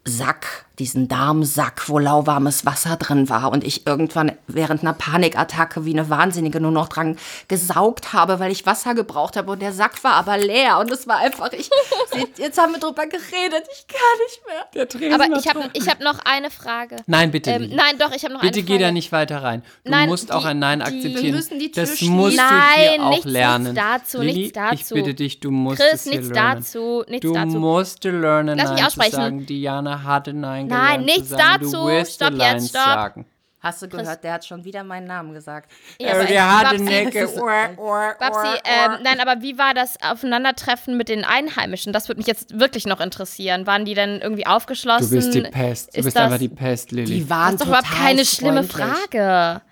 Sack, 0.05 0.67
diesen 0.79 1.07
Darmsack, 1.07 1.89
wo 1.89 1.99
lauwarmes 1.99 2.65
Wasser 2.65 2.97
drin 2.97 3.29
war 3.29 3.53
und 3.53 3.63
ich 3.63 3.87
irgendwann 3.87 4.33
während 4.47 4.83
einer 4.83 4.95
Panikattacke 4.95 5.85
wie 5.85 5.93
eine 5.93 6.09
Wahnsinnige 6.09 6.61
nur 6.61 6.71
noch 6.71 6.89
dran 6.89 7.19
gesaugt 7.49 8.13
habe, 8.15 8.41
weil 8.41 8.51
ich 8.51 8.65
Wasser 8.65 8.95
gebraucht 8.95 9.37
habe 9.37 9.53
und 9.53 9.61
der 9.61 9.73
Sack 9.73 10.03
war 10.03 10.15
aber 10.15 10.39
leer 10.39 10.79
und 10.79 10.91
es 10.91 11.07
war 11.07 11.19
einfach, 11.19 11.53
ich, 11.53 11.69
jetzt 12.39 12.59
haben 12.59 12.73
wir 12.73 12.81
drüber 12.81 13.07
geredet, 13.07 13.65
ich 13.71 13.87
kann 13.87 14.01
nicht 14.27 14.41
mehr. 14.47 14.65
Der 14.75 14.89
Tresen 14.89 15.13
Aber 15.15 15.31
war 15.31 15.39
ich 15.39 15.47
habe 15.49 15.71
ich 15.75 15.89
hab 15.89 16.01
noch 16.01 16.19
eine 16.25 16.51
Frage. 16.51 16.97
Nein, 17.07 17.31
bitte. 17.31 17.51
Ähm, 17.51 17.71
nein, 17.75 17.99
doch, 17.99 18.13
ich 18.15 18.25
habe 18.25 18.33
noch 18.35 18.41
Bitte 18.41 18.59
eine 18.61 18.63
geh 18.67 18.73
Frage. 18.75 18.85
da 18.85 18.93
nicht 18.93 19.13
weiter 19.13 19.43
rein. 19.43 19.63
Du 19.85 19.91
Nein, 19.91 20.09
musst 20.09 20.33
auch 20.33 20.41
die- 20.43 20.49
ein 20.49 20.59
Nein 20.59 20.79
die- 20.79 20.85
akzeptieren. 20.87 21.23
Wir 21.23 21.33
müssen 21.35 21.59
die 21.59 21.71
Tür 21.71 21.83
das 21.85 21.99
schließen. 21.99 22.17
musst 22.17 22.39
du 22.39 22.43
Nein, 22.43 22.91
hier 22.97 23.03
auch 23.05 23.11
nichts- 23.11 23.25
lernen. 23.27 23.65
nichts 23.75 23.79
dazu, 23.81 24.21
Lili, 24.23 24.33
nichts 24.35 24.53
dazu. 24.55 24.75
Ich 24.97 25.03
bitte 25.05 25.15
dich, 25.15 25.41
du 25.41 25.51
musst 25.51 25.81
Chris, 25.81 25.93
es 25.95 26.03
hier 26.05 26.13
nichts 26.21 26.35
lernen. 26.35 26.61
dazu, 26.63 27.05
nichts 27.09 27.27
du 27.27 27.33
dazu. 27.35 27.59
musst 27.59 28.05
lernen, 28.05 28.59
Lass 28.59 28.71
mich 28.71 28.79
Nein 28.79 28.87
aussprechen. 28.87 29.11
zu 29.11 29.17
sagen. 29.17 29.47
Diana 29.47 30.03
hatte 30.05 30.33
Nein 30.33 30.62
Nein, 30.69 31.01
gelernt 31.01 31.05
nichts 31.07 31.31
dazu. 31.31 31.89
Stopp 32.11 32.35
Nein 32.35 32.57
jetzt, 32.57 32.69
stopp. 32.71 32.83
Sagen. 32.85 33.27
Hast 33.61 33.81
du 33.81 33.87
gehört, 33.89 34.25
der 34.25 34.33
hat 34.33 34.45
schon 34.45 34.65
wieder 34.65 34.83
meinen 34.83 35.07
Namen 35.07 35.35
gesagt. 35.35 35.71
Ja, 36.01 36.15
aber 36.15 36.23
Äh, 36.25 36.27
der 36.27 36.43
Babsi- 36.43 36.83
Necke. 36.83 37.29
Babsi, 38.19 38.49
ähm, 38.65 38.99
nein, 39.05 39.21
aber 39.21 39.41
wie 39.41 39.57
war 39.57 39.73
das 39.73 40.03
Aufeinandertreffen 40.03 40.97
mit 40.97 41.09
den 41.09 41.25
Einheimischen? 41.25 41.93
Das 41.93 42.09
würde 42.09 42.19
mich 42.19 42.27
jetzt 42.27 42.59
wirklich 42.59 42.87
noch 42.87 43.01
interessieren. 43.01 43.65
Waren 43.69 43.85
die 43.85 43.95
denn 43.95 44.21
irgendwie 44.21 44.49
aufgeschlossen? 44.49 45.09
Du 45.11 45.15
bist 45.15 45.33
die 45.33 45.43
Pest. 45.43 45.95
Du 45.95 46.01
Ist 46.01 46.05
bist 46.07 46.17
das, 46.17 46.25
einfach 46.25 46.39
die 46.39 46.49
Pest, 46.49 46.91
Lilly. 46.91 47.07
Die 47.21 47.31
waren 47.31 47.53
Das 47.53 47.55
ist 47.55 47.61
doch 47.61 47.67
überhaupt 47.69 47.91
keine 47.91 48.25
schlimme. 48.25 48.65
Frage. 48.65 49.63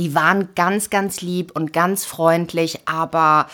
Die 0.00 0.14
waren 0.16 0.48
ganz, 0.56 0.90
ganz 0.90 1.20
lieb 1.20 1.52
und 1.54 1.72
ganz 1.72 2.04
freundlich, 2.04 2.80
aber 2.86 3.46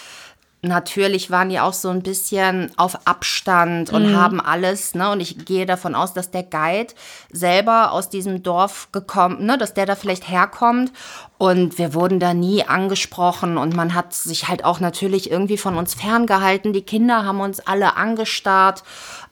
natürlich 0.62 1.30
waren 1.30 1.48
die 1.48 1.58
auch 1.58 1.72
so 1.72 1.88
ein 1.88 2.02
bisschen 2.02 2.70
auf 2.76 3.06
Abstand 3.06 3.92
und 3.92 4.16
haben 4.16 4.40
alles, 4.40 4.94
ne? 4.94 5.10
Und 5.10 5.18
ich 5.20 5.44
gehe 5.44 5.66
davon 5.66 5.96
aus, 5.96 6.14
dass 6.14 6.30
der 6.30 6.44
Guide 6.44 6.94
selber 7.32 7.90
aus 7.90 8.10
diesem 8.10 8.44
Dorf 8.44 8.88
gekommen, 8.92 9.44
ne, 9.44 9.58
dass 9.58 9.74
der 9.74 9.86
da 9.86 9.96
vielleicht 9.96 10.28
herkommt. 10.28 10.92
Und 11.36 11.78
wir 11.78 11.94
wurden 11.94 12.20
da 12.20 12.32
nie 12.32 12.62
angesprochen 12.62 13.58
und 13.58 13.74
man 13.74 13.94
hat 13.94 14.14
sich 14.14 14.46
halt 14.46 14.64
auch 14.64 14.78
natürlich 14.78 15.28
irgendwie 15.28 15.58
von 15.58 15.76
uns 15.76 15.94
ferngehalten. 15.94 16.72
Die 16.72 16.82
Kinder 16.82 17.24
haben 17.24 17.40
uns 17.40 17.58
alle 17.58 17.96
angestarrt. 17.96 18.84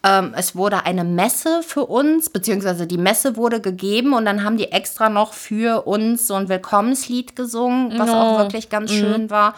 Ähm, 0.02 0.34
es 0.36 0.56
wurde 0.56 0.84
eine 0.84 1.04
Messe 1.04 1.62
für 1.62 1.86
uns, 1.86 2.30
beziehungsweise 2.30 2.88
die 2.88 2.98
Messe 2.98 3.36
wurde 3.36 3.60
gegeben 3.60 4.14
und 4.14 4.24
dann 4.24 4.42
haben 4.42 4.56
die 4.56 4.72
extra 4.72 5.08
noch 5.08 5.32
für 5.32 5.86
uns 5.86 6.26
so 6.26 6.34
ein 6.34 6.48
Willkommenslied 6.48 7.36
gesungen, 7.36 7.96
was 7.96 8.10
auch 8.10 8.38
wirklich 8.38 8.68
ganz 8.68 8.90
schön 8.90 9.30
war. 9.30 9.54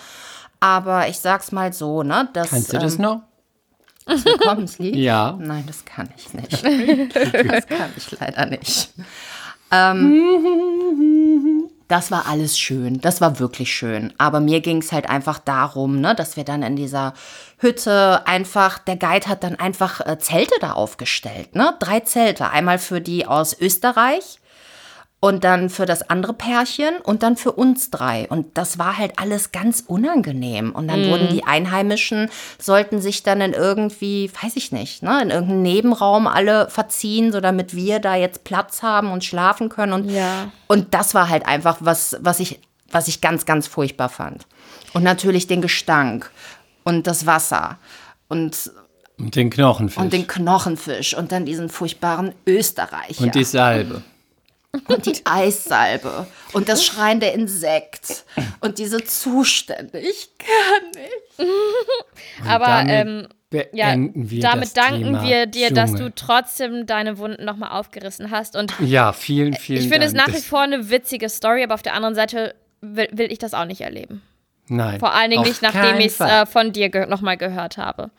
Aber 0.62 1.08
ich 1.08 1.18
sag's 1.18 1.50
mal 1.50 1.72
so, 1.72 2.04
ne? 2.04 2.28
Das, 2.34 2.50
Kannst 2.50 2.72
du 2.72 2.78
das 2.78 2.94
ähm, 2.94 3.02
noch? 3.02 3.22
das 4.06 4.24
Willkommenslied? 4.24 4.94
Ja. 4.94 5.36
Nein, 5.40 5.64
das 5.66 5.84
kann 5.84 6.08
ich 6.16 6.32
nicht. 6.32 6.62
Das 7.48 7.66
kann 7.66 7.90
ich 7.96 8.20
leider 8.20 8.46
nicht. 8.46 8.90
Ähm, 9.72 11.68
das 11.88 12.12
war 12.12 12.26
alles 12.28 12.56
schön. 12.56 13.00
Das 13.00 13.20
war 13.20 13.40
wirklich 13.40 13.74
schön. 13.74 14.12
Aber 14.18 14.38
mir 14.38 14.60
ging 14.60 14.78
es 14.78 14.92
halt 14.92 15.10
einfach 15.10 15.40
darum, 15.40 16.00
ne, 16.00 16.14
dass 16.14 16.36
wir 16.36 16.44
dann 16.44 16.62
in 16.62 16.76
dieser 16.76 17.14
Hütte 17.58 18.24
einfach, 18.24 18.78
der 18.78 18.96
Guide 18.96 19.26
hat 19.26 19.42
dann 19.42 19.56
einfach 19.56 20.00
äh, 20.06 20.16
Zelte 20.20 20.54
da 20.60 20.74
aufgestellt. 20.74 21.56
Ne? 21.56 21.74
Drei 21.80 21.98
Zelte. 22.00 22.50
Einmal 22.50 22.78
für 22.78 23.00
die 23.00 23.26
aus 23.26 23.60
Österreich 23.60 24.38
und 25.24 25.44
dann 25.44 25.70
für 25.70 25.86
das 25.86 26.10
andere 26.10 26.32
Pärchen 26.32 26.96
und 27.04 27.22
dann 27.22 27.36
für 27.36 27.52
uns 27.52 27.90
drei. 27.90 28.26
Und 28.28 28.58
das 28.58 28.76
war 28.80 28.98
halt 28.98 29.20
alles 29.20 29.52
ganz 29.52 29.84
unangenehm. 29.86 30.72
Und 30.72 30.88
dann 30.88 31.08
wurden 31.08 31.28
die 31.28 31.44
Einheimischen, 31.44 32.28
sollten 32.58 33.00
sich 33.00 33.22
dann 33.22 33.40
in 33.40 33.52
irgendwie, 33.52 34.32
weiß 34.42 34.56
ich 34.56 34.72
nicht, 34.72 35.04
ne, 35.04 35.22
in 35.22 35.30
irgendeinem 35.30 35.62
Nebenraum 35.62 36.26
alle 36.26 36.68
verziehen, 36.70 37.30
so 37.30 37.40
damit 37.40 37.76
wir 37.76 38.00
da 38.00 38.16
jetzt 38.16 38.42
Platz 38.42 38.82
haben 38.82 39.12
und 39.12 39.22
schlafen 39.22 39.68
können. 39.68 39.92
Und, 39.92 40.10
Ja. 40.10 40.50
und 40.66 40.92
das 40.92 41.14
war 41.14 41.28
halt 41.28 41.46
einfach 41.46 41.76
was, 41.78 42.16
was 42.20 42.40
ich, 42.40 42.58
was 42.90 43.06
ich 43.06 43.20
ganz, 43.20 43.46
ganz 43.46 43.68
furchtbar 43.68 44.08
fand. 44.08 44.44
Und 44.92 45.04
natürlich 45.04 45.46
den 45.46 45.62
Gestank 45.62 46.32
und 46.82 47.06
das 47.06 47.26
Wasser 47.26 47.78
und, 48.26 48.72
Und 49.20 49.36
den 49.36 49.50
Knochenfisch. 49.50 50.02
und 50.02 50.12
den 50.12 50.26
Knochenfisch 50.26 51.14
und 51.16 51.30
dann 51.30 51.44
diesen 51.44 51.68
furchtbaren 51.68 52.34
Österreicher. 52.44 53.22
Und 53.22 53.36
die 53.36 53.44
Salbe. 53.44 54.02
Und 54.88 55.04
die 55.04 55.20
Eissalbe 55.26 56.26
und 56.54 56.68
das 56.70 56.82
schreiende 56.84 57.26
Insekt 57.26 58.24
und 58.60 58.78
diese 58.78 59.04
Zustände. 59.04 59.98
Ich 59.98 60.30
kann 60.38 60.90
nicht. 61.02 61.52
Aber 62.48 62.66
damit 62.66 62.88
ähm, 62.90 63.28
ja, 63.74 63.94
damit 63.94 64.74
danken 64.76 65.04
Thema 65.04 65.22
wir 65.24 65.44
dir, 65.46 65.70
dass 65.72 65.90
Dschungel. 65.90 66.06
du 66.06 66.14
trotzdem 66.14 66.86
deine 66.86 67.18
Wunden 67.18 67.44
nochmal 67.44 67.78
aufgerissen 67.78 68.30
hast. 68.30 68.56
Und 68.56 68.72
Ja, 68.80 69.12
vielen, 69.12 69.52
vielen 69.54 69.82
ich 69.82 69.88
finde 69.90 70.06
es 70.06 70.14
Dank. 70.14 70.28
nach 70.28 70.34
wie 70.34 70.40
vor 70.40 70.60
eine 70.62 70.88
witzige 70.88 71.28
Story, 71.28 71.62
aber 71.62 71.74
auf 71.74 71.82
der 71.82 71.92
anderen 71.92 72.14
Seite 72.14 72.54
will, 72.80 73.08
will 73.12 73.30
ich 73.30 73.38
das 73.38 73.52
auch 73.52 73.66
nicht 73.66 73.82
erleben. 73.82 74.22
Nein. 74.68 75.00
Vor 75.00 75.12
allen 75.12 75.28
Dingen 75.30 75.42
auf 75.42 75.48
nicht, 75.48 75.60
nachdem 75.60 75.98
ich 75.98 76.06
es 76.06 76.20
äh, 76.20 76.46
von 76.46 76.72
dir 76.72 76.88
ge 76.88 77.06
nochmal 77.06 77.36
gehört 77.36 77.76
habe. 77.76 78.10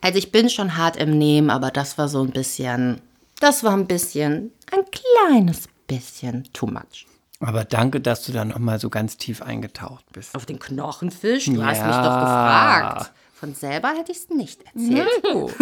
Also 0.00 0.18
ich 0.18 0.32
bin 0.32 0.50
schon 0.50 0.76
hart 0.76 0.96
im 0.96 1.16
Nehmen, 1.16 1.50
aber 1.50 1.70
das 1.70 1.98
war 1.98 2.08
so 2.08 2.20
ein 2.22 2.30
bisschen, 2.30 3.00
das 3.44 3.62
war 3.62 3.72
ein 3.76 3.86
bisschen, 3.86 4.50
ein 4.72 4.80
kleines 4.90 5.68
bisschen 5.86 6.48
too 6.52 6.66
much. 6.66 7.06
Aber 7.40 7.64
danke, 7.64 8.00
dass 8.00 8.22
du 8.24 8.32
da 8.32 8.44
nochmal 8.44 8.78
so 8.80 8.88
ganz 8.88 9.16
tief 9.18 9.42
eingetaucht 9.42 10.04
bist. 10.12 10.34
Auf 10.34 10.46
den 10.46 10.58
Knochenfisch, 10.58 11.44
du 11.46 11.62
hast 11.64 11.78
Ja. 11.78 11.86
mich 11.86 11.96
doch 11.96 12.20
gefragt. 12.20 13.12
Von 13.34 13.54
selber 13.54 13.88
hätte 13.90 14.12
ich 14.12 14.18
es 14.18 14.28
nicht 14.30 14.62
erzählt. 14.64 15.54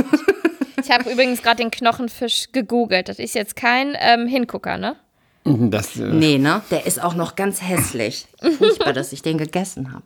Ich 0.84 0.90
habe 0.90 1.10
übrigens 1.10 1.42
gerade 1.42 1.56
den 1.56 1.70
Knochenfisch 1.70 2.48
gegoogelt. 2.52 3.08
Das 3.08 3.18
ist 3.18 3.34
jetzt 3.34 3.56
kein 3.56 3.96
ähm, 3.98 4.26
Hingucker, 4.26 4.78
ne? 4.78 4.96
Das, 5.44 5.96
äh, 5.96 6.02
Nee, 6.04 6.38
ne? 6.38 6.62
Der 6.70 6.86
ist 6.86 7.02
auch 7.02 7.14
noch 7.14 7.34
ganz 7.34 7.62
hässlich. 7.62 8.28
Furchtbar, 8.58 8.92
dass 8.92 9.12
ich 9.12 9.22
den 9.22 9.38
gegessen 9.38 9.92
habe. 9.92 10.04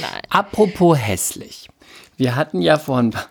Nein. 0.00 0.22
Apropos 0.30 0.96
hässlich. 0.98 1.68
Wir 2.16 2.34
hatten 2.36 2.62
ja 2.62 2.78
vor 2.78 2.98
ein 2.98 3.10
paar, 3.10 3.26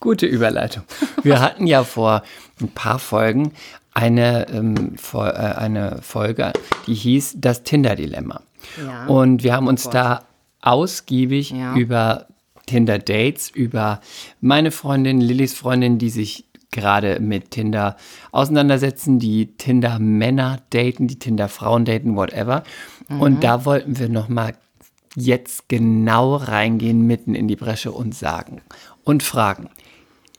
gute 0.00 0.26
Überleitung. 0.26 0.82
Wir 1.22 1.40
hatten 1.40 1.66
ja 1.66 1.84
vor 1.84 2.22
ein 2.60 2.68
paar 2.68 2.98
Folgen 2.98 3.52
eine, 3.94 4.48
ähm, 4.48 4.96
Fol- 4.96 5.30
äh, 5.30 5.56
eine 5.56 6.00
Folge, 6.02 6.52
die 6.86 6.94
hieß 6.94 7.36
Das 7.38 7.62
Tinder-Dilemma. 7.64 8.40
Ja. 8.84 9.06
Und 9.06 9.42
wir 9.42 9.54
haben 9.54 9.66
uns 9.66 9.88
da 9.90 10.24
ausgiebig 10.60 11.50
Ja. 11.50 11.74
über 11.74 12.26
Tinder-Dates, 12.66 13.50
über 13.50 14.00
meine 14.40 14.70
Freundin, 14.70 15.20
Lillys 15.20 15.54
Freundin, 15.54 15.98
die 15.98 16.10
sich 16.10 16.44
gerade 16.70 17.18
mit 17.18 17.50
Tinder 17.52 17.96
auseinandersetzen, 18.30 19.18
die 19.18 19.46
Tinder-Männer 19.56 20.58
daten, 20.70 21.08
die 21.08 21.18
Tinder-Frauen 21.18 21.86
daten, 21.86 22.14
whatever. 22.14 22.62
Und 23.08 23.42
da 23.42 23.64
wollten 23.64 23.98
wir 23.98 24.10
nochmal 24.10 24.52
jetzt 25.16 25.70
genau 25.70 26.36
reingehen, 26.36 27.06
mitten 27.06 27.34
in 27.34 27.48
die 27.48 27.56
Bresche 27.56 27.90
und 27.90 28.14
sagen 28.14 28.60
und 29.02 29.22
fragen. 29.22 29.70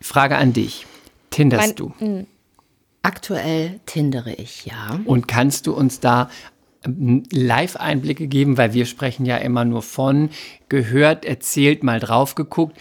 Frage 0.02 0.38
an 0.38 0.54
dich. 0.54 0.86
Tinderst 1.30 1.68
Mein- 1.68 1.76
du? 1.76 2.26
Aktuell 3.02 3.80
tindere 3.86 4.34
ich, 4.34 4.66
ja. 4.66 5.00
Und 5.06 5.28
kannst 5.28 5.68
du 5.68 5.74
uns 5.74 6.00
da 6.00 6.30
ähm, 6.84 7.24
Live-Einblicke 7.32 8.28
geben, 8.28 8.58
weil 8.58 8.74
wir 8.74 8.86
sprechen 8.86 9.26
ja 9.26 9.38
immer 9.38 9.64
nur 9.66 9.82
von 9.82 10.30
gehört, 10.68 11.24
erzählt, 11.26 11.84
mal 11.84 12.00
drauf 12.00 12.36
geguckt. 12.36 12.78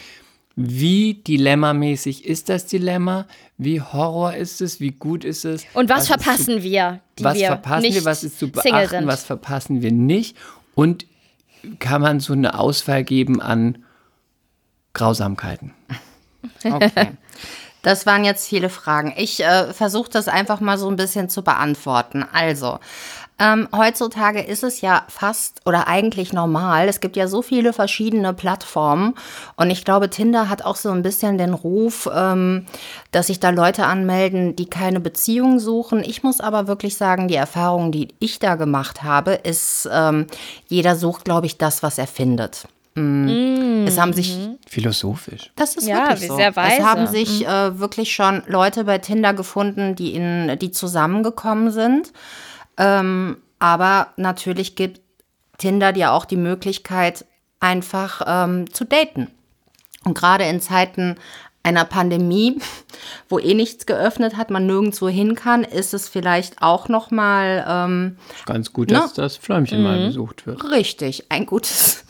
Wie 0.56 1.14
dilemmamäßig 1.14 2.24
ist 2.24 2.48
das 2.48 2.66
Dilemma? 2.66 3.28
Wie 3.58 3.80
Horror 3.80 4.34
ist 4.34 4.60
es? 4.60 4.80
Wie 4.80 4.90
gut 4.90 5.24
ist 5.24 5.44
es? 5.44 5.64
Und 5.72 5.88
was, 5.88 6.06
zu, 6.06 6.14
verpassen 6.14 6.62
wir, 6.64 7.00
die 7.16 7.24
was 7.24 7.38
wir 7.38 7.46
verpassen 7.46 7.82
nicht 7.82 7.94
wir? 7.94 8.04
Was 8.04 8.24
ist 8.24 8.40
zu 8.40 8.50
beachten? 8.50 8.88
sind? 8.88 9.06
Was 9.06 9.22
verpassen 9.22 9.82
wir 9.82 9.92
nicht? 9.92 10.36
Und 10.74 11.06
kann 11.78 12.02
man 12.02 12.18
so 12.18 12.32
eine 12.32 12.58
Auswahl 12.58 13.04
geben 13.04 13.40
an 13.40 13.84
Grausamkeiten? 14.94 15.74
Das 17.82 18.06
waren 18.06 18.24
jetzt 18.24 18.48
viele 18.48 18.70
Fragen. 18.70 19.14
Ich 19.16 19.42
äh, 19.42 19.72
versuche 19.72 20.10
das 20.10 20.26
einfach 20.26 20.60
mal 20.60 20.78
so 20.78 20.88
ein 20.90 20.96
bisschen 20.96 21.28
zu 21.28 21.42
beantworten. 21.42 22.24
Also, 22.32 22.80
ähm, 23.40 23.68
heutzutage 23.74 24.40
ist 24.42 24.64
es 24.64 24.80
ja 24.80 25.04
fast 25.08 25.60
oder 25.64 25.86
eigentlich 25.86 26.32
normal. 26.32 26.88
Es 26.88 26.98
gibt 26.98 27.14
ja 27.16 27.28
so 27.28 27.40
viele 27.40 27.72
verschiedene 27.72 28.34
Plattformen. 28.34 29.14
Und 29.56 29.70
ich 29.70 29.84
glaube, 29.84 30.10
Tinder 30.10 30.48
hat 30.48 30.64
auch 30.64 30.74
so 30.74 30.90
ein 30.90 31.02
bisschen 31.02 31.38
den 31.38 31.54
Ruf, 31.54 32.08
ähm, 32.12 32.66
dass 33.12 33.28
sich 33.28 33.38
da 33.38 33.50
Leute 33.50 33.86
anmelden, 33.86 34.56
die 34.56 34.68
keine 34.68 34.98
Beziehung 34.98 35.60
suchen. 35.60 36.02
Ich 36.02 36.24
muss 36.24 36.40
aber 36.40 36.66
wirklich 36.66 36.96
sagen, 36.96 37.28
die 37.28 37.36
Erfahrung, 37.36 37.92
die 37.92 38.08
ich 38.18 38.40
da 38.40 38.56
gemacht 38.56 39.04
habe, 39.04 39.34
ist, 39.34 39.88
ähm, 39.92 40.26
jeder 40.66 40.96
sucht, 40.96 41.24
glaube 41.24 41.46
ich, 41.46 41.58
das, 41.58 41.84
was 41.84 41.96
er 41.96 42.08
findet. 42.08 42.66
Mm. 42.98 43.86
Es 43.86 43.98
haben 43.98 44.12
sich 44.12 44.36
Philosophisch. 44.66 45.50
das 45.56 45.76
ist 45.76 45.86
Ja, 45.88 46.08
wirklich 46.10 46.28
so. 46.28 46.36
sehr 46.36 46.50
Es 46.50 46.56
weise. 46.56 46.84
haben 46.84 47.06
sich 47.06 47.46
äh, 47.46 47.78
wirklich 47.78 48.12
schon 48.12 48.42
Leute 48.46 48.84
bei 48.84 48.98
Tinder 48.98 49.32
gefunden, 49.34 49.94
die 49.94 50.14
in, 50.14 50.58
die 50.58 50.70
zusammengekommen 50.70 51.70
sind. 51.70 52.12
Ähm, 52.76 53.38
aber 53.58 54.08
natürlich 54.16 54.76
gibt 54.76 55.00
Tinder 55.58 55.92
dir 55.92 56.12
auch 56.12 56.24
die 56.24 56.36
Möglichkeit, 56.36 57.24
einfach 57.60 58.22
ähm, 58.26 58.72
zu 58.72 58.84
daten. 58.84 59.28
Und 60.04 60.16
gerade 60.16 60.44
in 60.44 60.60
Zeiten 60.60 61.16
einer 61.64 61.84
Pandemie, 61.84 62.60
wo 63.28 63.38
eh 63.40 63.54
nichts 63.54 63.84
geöffnet 63.84 64.36
hat, 64.36 64.50
man 64.50 64.66
nirgendwo 64.66 65.08
hin 65.08 65.34
kann, 65.34 65.64
ist 65.64 65.92
es 65.92 66.08
vielleicht 66.08 66.62
auch 66.62 66.88
noch 66.88 67.10
mal 67.10 67.64
ähm, 67.68 68.16
Ganz 68.46 68.72
gut, 68.72 68.90
Na? 68.92 69.00
dass 69.00 69.14
das 69.14 69.36
Fläumchen 69.36 69.82
mal 69.82 70.06
besucht 70.06 70.46
wird. 70.46 70.62
Richtig, 70.70 71.24
ein 71.30 71.46
gutes, 71.46 72.04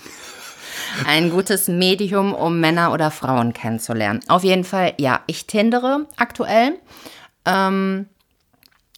ein 1.06 1.30
gutes 1.30 1.68
Medium, 1.68 2.34
um 2.34 2.61
Männer 2.61 2.92
oder 2.92 3.11
Frauen 3.11 3.52
kennenzulernen. 3.52 4.20
Auf 4.28 4.44
jeden 4.44 4.64
Fall, 4.64 4.94
ja, 4.98 5.20
ich 5.26 5.46
tindere 5.46 6.06
aktuell. 6.16 6.78
Ähm, 7.44 8.06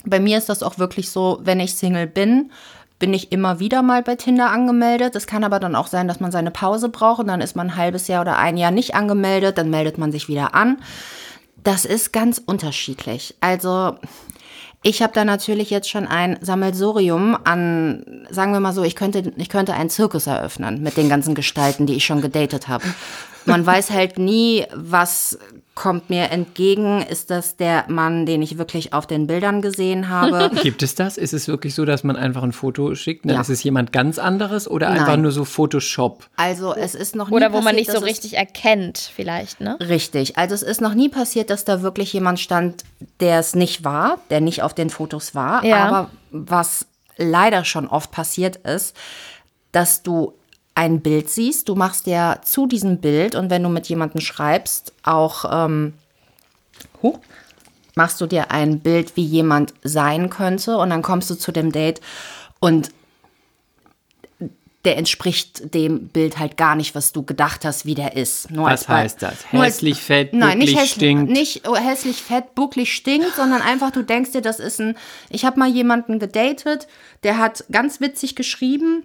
bei 0.04 0.20
mir 0.20 0.38
ist 0.38 0.48
das 0.48 0.62
auch 0.62 0.78
wirklich 0.78 1.10
so, 1.10 1.40
wenn 1.42 1.60
ich 1.60 1.74
Single 1.74 2.06
bin, 2.06 2.50
bin 2.98 3.14
ich 3.14 3.32
immer 3.32 3.60
wieder 3.60 3.82
mal 3.82 4.02
bei 4.02 4.14
Tinder 4.14 4.50
angemeldet. 4.50 5.16
Es 5.16 5.26
kann 5.26 5.44
aber 5.44 5.58
dann 5.58 5.74
auch 5.74 5.86
sein, 5.86 6.06
dass 6.06 6.20
man 6.20 6.32
seine 6.32 6.50
Pause 6.50 6.88
braucht 6.88 7.20
und 7.20 7.28
dann 7.28 7.40
ist 7.40 7.56
man 7.56 7.68
ein 7.68 7.76
halbes 7.76 8.08
Jahr 8.08 8.20
oder 8.22 8.38
ein 8.38 8.56
Jahr 8.56 8.70
nicht 8.70 8.94
angemeldet, 8.94 9.58
dann 9.58 9.70
meldet 9.70 9.98
man 9.98 10.12
sich 10.12 10.28
wieder 10.28 10.54
an. 10.54 10.78
Das 11.62 11.84
ist 11.84 12.12
ganz 12.12 12.40
unterschiedlich. 12.44 13.34
Also 13.40 13.96
ich 14.82 15.02
habe 15.02 15.12
da 15.12 15.24
natürlich 15.24 15.70
jetzt 15.70 15.90
schon 15.90 16.06
ein 16.06 16.38
Sammelsurium 16.40 17.36
an, 17.44 18.26
sagen 18.30 18.52
wir 18.52 18.60
mal 18.60 18.72
so, 18.72 18.82
ich 18.82 18.96
könnte, 18.96 19.32
ich 19.36 19.50
könnte 19.50 19.74
einen 19.74 19.90
Zirkus 19.90 20.26
eröffnen 20.26 20.82
mit 20.82 20.96
den 20.96 21.08
ganzen 21.08 21.34
Gestalten, 21.34 21.86
die 21.86 21.94
ich 21.94 22.04
schon 22.04 22.22
gedatet 22.22 22.68
habe. 22.68 22.84
Man 23.46 23.64
weiß 23.64 23.90
halt 23.90 24.18
nie, 24.18 24.66
was 24.74 25.38
kommt 25.74 26.10
mir 26.10 26.30
entgegen. 26.30 27.00
Ist 27.00 27.30
das 27.30 27.56
der 27.56 27.84
Mann, 27.88 28.26
den 28.26 28.42
ich 28.42 28.58
wirklich 28.58 28.92
auf 28.92 29.06
den 29.06 29.26
Bildern 29.26 29.62
gesehen 29.62 30.08
habe? 30.10 30.50
Gibt 30.62 30.82
es 30.82 30.94
das? 30.94 31.16
Ist 31.16 31.32
es 31.32 31.48
wirklich 31.48 31.74
so, 31.74 31.84
dass 31.86 32.04
man 32.04 32.16
einfach 32.16 32.42
ein 32.42 32.52
Foto 32.52 32.94
schickt? 32.94 33.24
Dann 33.24 33.36
Ja. 33.36 33.40
ist 33.40 33.48
es 33.48 33.62
jemand 33.62 33.92
ganz 33.92 34.18
anderes 34.18 34.68
oder 34.68 34.88
einfach 34.88 35.06
Nein. 35.08 35.22
nur 35.22 35.32
so 35.32 35.44
Photoshop? 35.46 36.26
Also 36.36 36.74
es 36.74 36.94
ist 36.94 37.16
noch 37.16 37.30
nie 37.30 37.36
Oder 37.36 37.52
wo 37.52 37.56
man 37.62 37.76
passiert, 37.76 37.76
nicht 37.88 37.92
so 37.92 38.04
richtig 38.04 38.36
erkennt, 38.36 39.10
vielleicht, 39.14 39.60
ne? 39.60 39.78
Richtig. 39.80 40.36
Also 40.36 40.54
es 40.54 40.62
ist 40.62 40.80
noch 40.82 40.94
nie 40.94 41.08
passiert, 41.08 41.48
dass 41.48 41.64
da 41.64 41.80
wirklich 41.82 42.12
jemand 42.12 42.40
stand, 42.40 42.84
der 43.20 43.38
es 43.38 43.54
nicht 43.54 43.82
war, 43.84 44.18
der 44.28 44.40
nicht 44.42 44.62
auf 44.62 44.74
den 44.74 44.90
Fotos 44.90 45.34
war. 45.34 45.64
Ja. 45.64 45.84
Aber 45.86 46.10
was 46.30 46.84
leider 47.16 47.64
schon 47.64 47.86
oft 47.86 48.10
passiert 48.10 48.56
ist, 48.56 48.94
dass 49.72 50.02
du 50.02 50.34
ein 50.80 51.02
Bild 51.02 51.28
siehst, 51.28 51.68
du 51.68 51.74
machst 51.74 52.06
ja 52.06 52.40
zu 52.42 52.66
diesem 52.66 53.02
Bild 53.02 53.34
und 53.34 53.50
wenn 53.50 53.62
du 53.62 53.68
mit 53.68 53.86
jemandem 53.90 54.22
schreibst, 54.22 54.94
auch 55.02 55.44
ähm, 55.66 55.92
huh, 57.02 57.18
machst 57.96 58.18
du 58.22 58.26
dir 58.26 58.50
ein 58.50 58.80
Bild, 58.80 59.14
wie 59.14 59.24
jemand 59.24 59.74
sein 59.82 60.30
könnte 60.30 60.78
und 60.78 60.88
dann 60.88 61.02
kommst 61.02 61.28
du 61.28 61.34
zu 61.34 61.52
dem 61.52 61.70
Date 61.70 62.00
und 62.60 62.88
der 64.86 64.96
entspricht 64.96 65.74
dem 65.74 66.08
Bild 66.08 66.38
halt 66.38 66.56
gar 66.56 66.74
nicht, 66.76 66.94
was 66.94 67.12
du 67.12 67.22
gedacht 67.24 67.66
hast, 67.66 67.84
wie 67.84 67.94
der 67.94 68.16
ist. 68.16 68.50
Nur 68.50 68.64
Was 68.64 68.88
heißt 68.88 69.20
das? 69.20 69.34
nur 69.52 69.62
als- 69.62 69.74
Hässlich, 69.74 70.00
fett, 70.00 70.32
Nein, 70.32 70.56
nicht 70.56 70.74
hässlich, 70.74 70.92
stinkt? 70.92 71.30
nicht 71.30 71.68
oh, 71.68 71.76
hässlich, 71.76 72.22
fett, 72.22 72.54
bucklig, 72.54 72.94
stinkt, 72.94 73.34
sondern 73.36 73.60
einfach, 73.60 73.90
du 73.90 74.02
denkst 74.02 74.30
dir, 74.32 74.40
das 74.40 74.58
ist 74.58 74.80
ein. 74.80 74.96
Ich 75.28 75.44
habe 75.44 75.58
mal 75.58 75.68
jemanden 75.68 76.18
gedatet, 76.18 76.88
der 77.22 77.36
hat 77.36 77.64
ganz 77.70 78.00
witzig 78.00 78.34
geschrieben. 78.34 79.04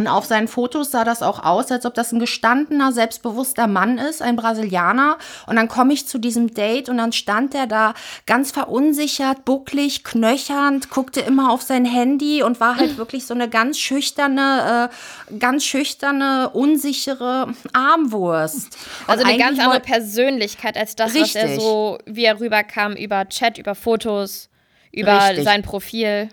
Und 0.00 0.06
auf 0.06 0.26
seinen 0.26 0.46
Fotos 0.46 0.92
sah 0.92 1.02
das 1.02 1.22
auch 1.22 1.42
aus, 1.42 1.72
als 1.72 1.84
ob 1.84 1.92
das 1.92 2.12
ein 2.12 2.20
gestandener, 2.20 2.92
selbstbewusster 2.92 3.66
Mann 3.66 3.98
ist, 3.98 4.22
ein 4.22 4.36
Brasilianer. 4.36 5.18
Und 5.48 5.56
dann 5.56 5.66
komme 5.66 5.92
ich 5.92 6.06
zu 6.06 6.18
diesem 6.18 6.54
Date 6.54 6.88
und 6.88 6.98
dann 6.98 7.10
stand 7.10 7.52
er 7.52 7.66
da 7.66 7.94
ganz 8.24 8.52
verunsichert, 8.52 9.44
bucklig, 9.44 10.04
knöchernd, 10.04 10.90
guckte 10.90 11.18
immer 11.18 11.50
auf 11.50 11.62
sein 11.62 11.84
Handy 11.84 12.44
und 12.44 12.60
war 12.60 12.76
halt 12.76 12.96
wirklich 12.96 13.26
so 13.26 13.34
eine 13.34 13.48
ganz 13.48 13.76
schüchterne, 13.80 14.88
äh, 14.88 15.34
ganz 15.36 15.64
schüchterne, 15.64 16.50
unsichere 16.50 17.52
Armwurst. 17.72 18.78
Also 19.08 19.24
Und 19.24 19.30
eine 19.30 19.38
ganz 19.38 19.58
andere 19.58 19.80
Persönlichkeit 19.80 20.76
als 20.76 20.94
das, 20.94 21.12
was 21.16 21.34
er 21.34 21.44
Richtig. 21.46 21.60
so, 21.60 21.98
wie 22.06 22.24
er 22.24 22.38
rüberkam, 22.38 22.94
über 22.94 23.28
Chat, 23.28 23.58
über 23.58 23.74
Fotos, 23.74 24.48
über 24.92 25.28
Richtig. 25.28 25.42
sein 25.42 25.62
Profil. 25.62 26.28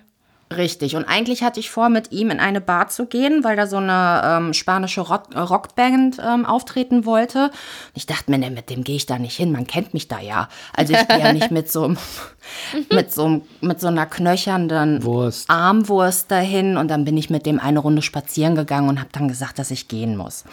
Richtig. 0.55 0.95
Und 0.95 1.05
eigentlich 1.05 1.41
hatte 1.43 1.59
ich 1.59 1.71
vor, 1.71 1.89
mit 1.89 2.11
ihm 2.11 2.29
in 2.29 2.39
eine 2.39 2.61
Bar 2.61 2.87
zu 2.89 3.07
gehen, 3.07 3.43
weil 3.43 3.55
da 3.55 3.65
so 3.65 3.77
eine 3.77 4.21
ähm, 4.23 4.53
spanische 4.53 5.01
Rock 5.01 5.35
Rockband 5.35 6.19
ähm, 6.23 6.45
auftreten 6.45 7.05
wollte. 7.05 7.45
Und 7.45 7.51
ich 7.95 8.05
dachte 8.05 8.29
mir, 8.29 8.37
ne, 8.37 8.51
mit 8.51 8.69
dem 8.69 8.83
gehe 8.83 8.95
ich 8.95 9.07
da 9.07 9.17
nicht 9.17 9.35
hin. 9.35 9.51
Man 9.51 9.65
kennt 9.65 9.95
mich 9.95 10.07
da 10.07 10.19
ja. 10.19 10.47
Also 10.73 10.93
ich 10.93 11.07
gehe 11.07 11.19
ja 11.19 11.33
nicht 11.33 11.49
mit 11.49 11.71
so, 11.71 11.85
einem- 11.85 11.97
mit 12.91 13.11
so, 13.11 13.25
einem- 13.25 13.41
mit 13.61 13.81
so 13.81 13.87
einer 13.87 14.05
knöchernden 14.05 15.03
Wurst. 15.03 15.49
Armwurst 15.49 16.29
dahin. 16.29 16.77
Und 16.77 16.89
dann 16.89 17.05
bin 17.05 17.17
ich 17.17 17.31
mit 17.31 17.47
dem 17.47 17.59
eine 17.59 17.79
Runde 17.79 18.03
spazieren 18.03 18.53
gegangen 18.55 18.87
und 18.87 18.99
habe 18.99 19.09
dann 19.13 19.27
gesagt, 19.27 19.57
dass 19.57 19.71
ich 19.71 19.87
gehen 19.87 20.15
muss. 20.15 20.43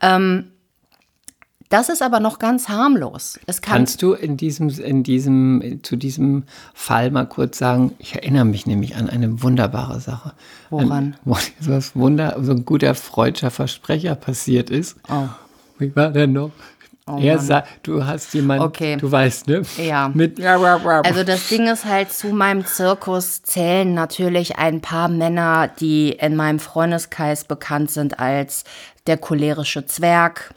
Ähm, 0.00 0.52
das 1.74 1.88
ist 1.88 2.02
aber 2.02 2.20
noch 2.20 2.38
ganz 2.38 2.68
harmlos. 2.68 3.40
Es 3.46 3.60
kann 3.60 3.78
Kannst 3.78 4.00
du 4.00 4.12
in 4.12 4.36
diesem, 4.36 4.68
in 4.68 5.02
diesem, 5.02 5.80
zu 5.82 5.96
diesem 5.96 6.44
Fall 6.72 7.10
mal 7.10 7.26
kurz 7.26 7.58
sagen, 7.58 7.92
ich 7.98 8.14
erinnere 8.14 8.44
mich 8.44 8.64
nämlich 8.64 8.94
an 8.94 9.10
eine 9.10 9.42
wunderbare 9.42 9.98
Sache. 9.98 10.34
Woran? 10.70 10.92
An, 10.92 11.16
wo 11.24 11.34
so 11.60 11.72
was 11.72 11.96
Wunder, 11.96 12.36
so 12.42 12.52
ein 12.52 12.64
guter 12.64 12.94
freudscher 12.94 13.50
Versprecher 13.50 14.14
passiert 14.14 14.70
ist. 14.70 14.96
Oh. 15.08 15.26
Wie 15.80 15.94
war 15.96 16.10
der 16.10 16.28
noch? 16.28 16.52
er 17.06 17.40
sagt, 17.40 17.88
du 17.88 18.06
hast 18.06 18.32
jemanden, 18.34 18.64
Okay. 18.66 18.96
du 18.96 19.10
weißt, 19.10 19.48
ne? 19.48 19.62
Ja. 19.76 20.12
Mit, 20.14 20.40
Also 20.40 21.24
das 21.24 21.48
Ding 21.48 21.66
ist 21.66 21.84
halt, 21.84 22.12
zu 22.12 22.28
meinem 22.28 22.64
Zirkus 22.64 23.42
zählen 23.42 23.92
natürlich 23.92 24.58
ein 24.58 24.80
paar 24.80 25.08
Männer, 25.08 25.68
die 25.68 26.10
in 26.10 26.36
meinem 26.36 26.60
Freundeskreis 26.60 27.44
bekannt 27.44 27.90
sind 27.90 28.20
als 28.20 28.62
der 29.08 29.18
cholerische 29.18 29.84
Zwerg, 29.84 30.54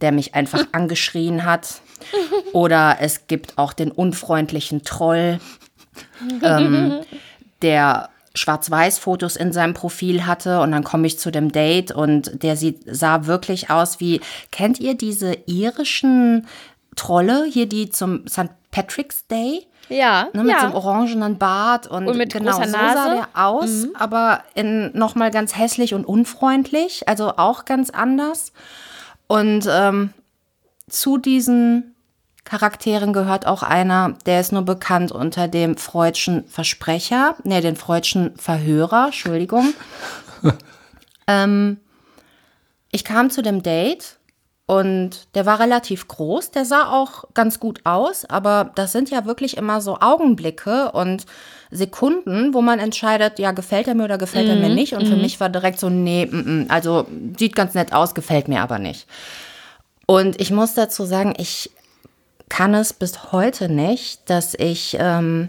der 0.00 0.12
mich 0.12 0.34
einfach 0.34 0.64
angeschrien 0.72 1.44
hat. 1.44 1.80
Oder 2.52 2.98
es 3.00 3.26
gibt 3.26 3.58
auch 3.58 3.72
den 3.72 3.90
unfreundlichen 3.90 4.84
Troll, 4.84 5.40
ähm, 6.42 7.00
der 7.62 8.10
Schwarz-Weiß-Fotos 8.34 9.36
in 9.36 9.52
seinem 9.52 9.74
Profil 9.74 10.26
hatte 10.26 10.60
und 10.60 10.70
dann 10.70 10.84
komme 10.84 11.06
ich 11.06 11.18
zu 11.18 11.30
dem 11.30 11.50
Date 11.50 11.90
und 11.90 12.42
der 12.42 12.56
sieht, 12.56 12.82
sah 12.86 13.26
wirklich 13.26 13.70
aus 13.70 14.00
wie, 14.00 14.20
kennt 14.52 14.78
ihr 14.78 14.94
diese 14.94 15.36
irischen 15.46 16.46
Trolle 16.94 17.44
hier, 17.50 17.66
die 17.66 17.90
zum 17.90 18.26
St. 18.28 18.50
Patrick's 18.70 19.26
Day? 19.26 19.66
Ja, 19.88 20.28
Ne, 20.34 20.44
mit 20.44 20.52
ja. 20.52 20.60
so 20.60 20.66
einem 20.66 20.74
orangenen 20.74 21.38
Bart 21.38 21.86
und, 21.86 22.06
Und 22.06 22.18
mit 22.18 22.32
genau 22.32 22.52
großer 22.52 22.66
so 22.66 22.72
sah. 22.72 23.08
Mhm. 23.08 23.16
der 23.16 23.28
aus, 23.32 23.86
aber 23.94 24.42
in 24.54 24.90
nochmal 24.96 25.30
ganz 25.30 25.56
hässlich 25.56 25.94
und 25.94 26.04
unfreundlich, 26.04 27.08
also 27.08 27.32
auch 27.36 27.64
ganz 27.64 27.90
anders. 27.90 28.52
Und 29.28 29.68
ähm, 29.70 30.12
zu 30.88 31.18
diesen 31.18 31.94
Charakteren 32.44 33.12
gehört 33.12 33.46
auch 33.46 33.62
einer, 33.62 34.16
der 34.24 34.40
ist 34.40 34.52
nur 34.52 34.62
bekannt 34.62 35.12
unter 35.12 35.48
dem 35.48 35.76
freudschen 35.76 36.46
Versprecher, 36.48 37.36
ne, 37.44 37.60
den 37.60 37.76
freudschen 37.76 38.36
Verhörer, 38.38 39.06
Entschuldigung. 39.06 39.74
ähm, 41.26 41.78
ich 42.90 43.04
kam 43.04 43.30
zu 43.30 43.42
dem 43.42 43.62
Date 43.62 44.17
und 44.70 45.34
der 45.34 45.46
war 45.46 45.60
relativ 45.60 46.08
groß, 46.08 46.50
der 46.50 46.66
sah 46.66 46.92
auch 46.92 47.24
ganz 47.32 47.58
gut 47.58 47.80
aus, 47.84 48.26
aber 48.26 48.70
das 48.74 48.92
sind 48.92 49.08
ja 49.08 49.24
wirklich 49.24 49.56
immer 49.56 49.80
so 49.80 49.96
Augenblicke 49.98 50.92
und 50.92 51.24
Sekunden, 51.70 52.52
wo 52.52 52.60
man 52.60 52.78
entscheidet, 52.78 53.38
ja, 53.38 53.52
gefällt 53.52 53.88
er 53.88 53.94
mir 53.94 54.04
oder 54.04 54.18
gefällt 54.18 54.46
er 54.46 54.56
mir 54.56 54.68
nicht. 54.68 54.92
Und 54.92 55.08
für 55.08 55.16
mich 55.16 55.40
war 55.40 55.48
direkt 55.48 55.80
so, 55.80 55.88
nee, 55.88 56.26
mm, 56.26 56.36
mm, 56.36 56.66
also 56.68 57.06
sieht 57.38 57.56
ganz 57.56 57.72
nett 57.72 57.94
aus, 57.94 58.14
gefällt 58.14 58.48
mir 58.48 58.60
aber 58.60 58.78
nicht. 58.78 59.06
Und 60.04 60.38
ich 60.38 60.50
muss 60.50 60.74
dazu 60.74 61.06
sagen, 61.06 61.32
ich 61.38 61.70
kann 62.50 62.74
es 62.74 62.92
bis 62.92 63.32
heute 63.32 63.70
nicht, 63.70 64.28
dass 64.28 64.52
ich 64.52 64.98
ähm, 65.00 65.48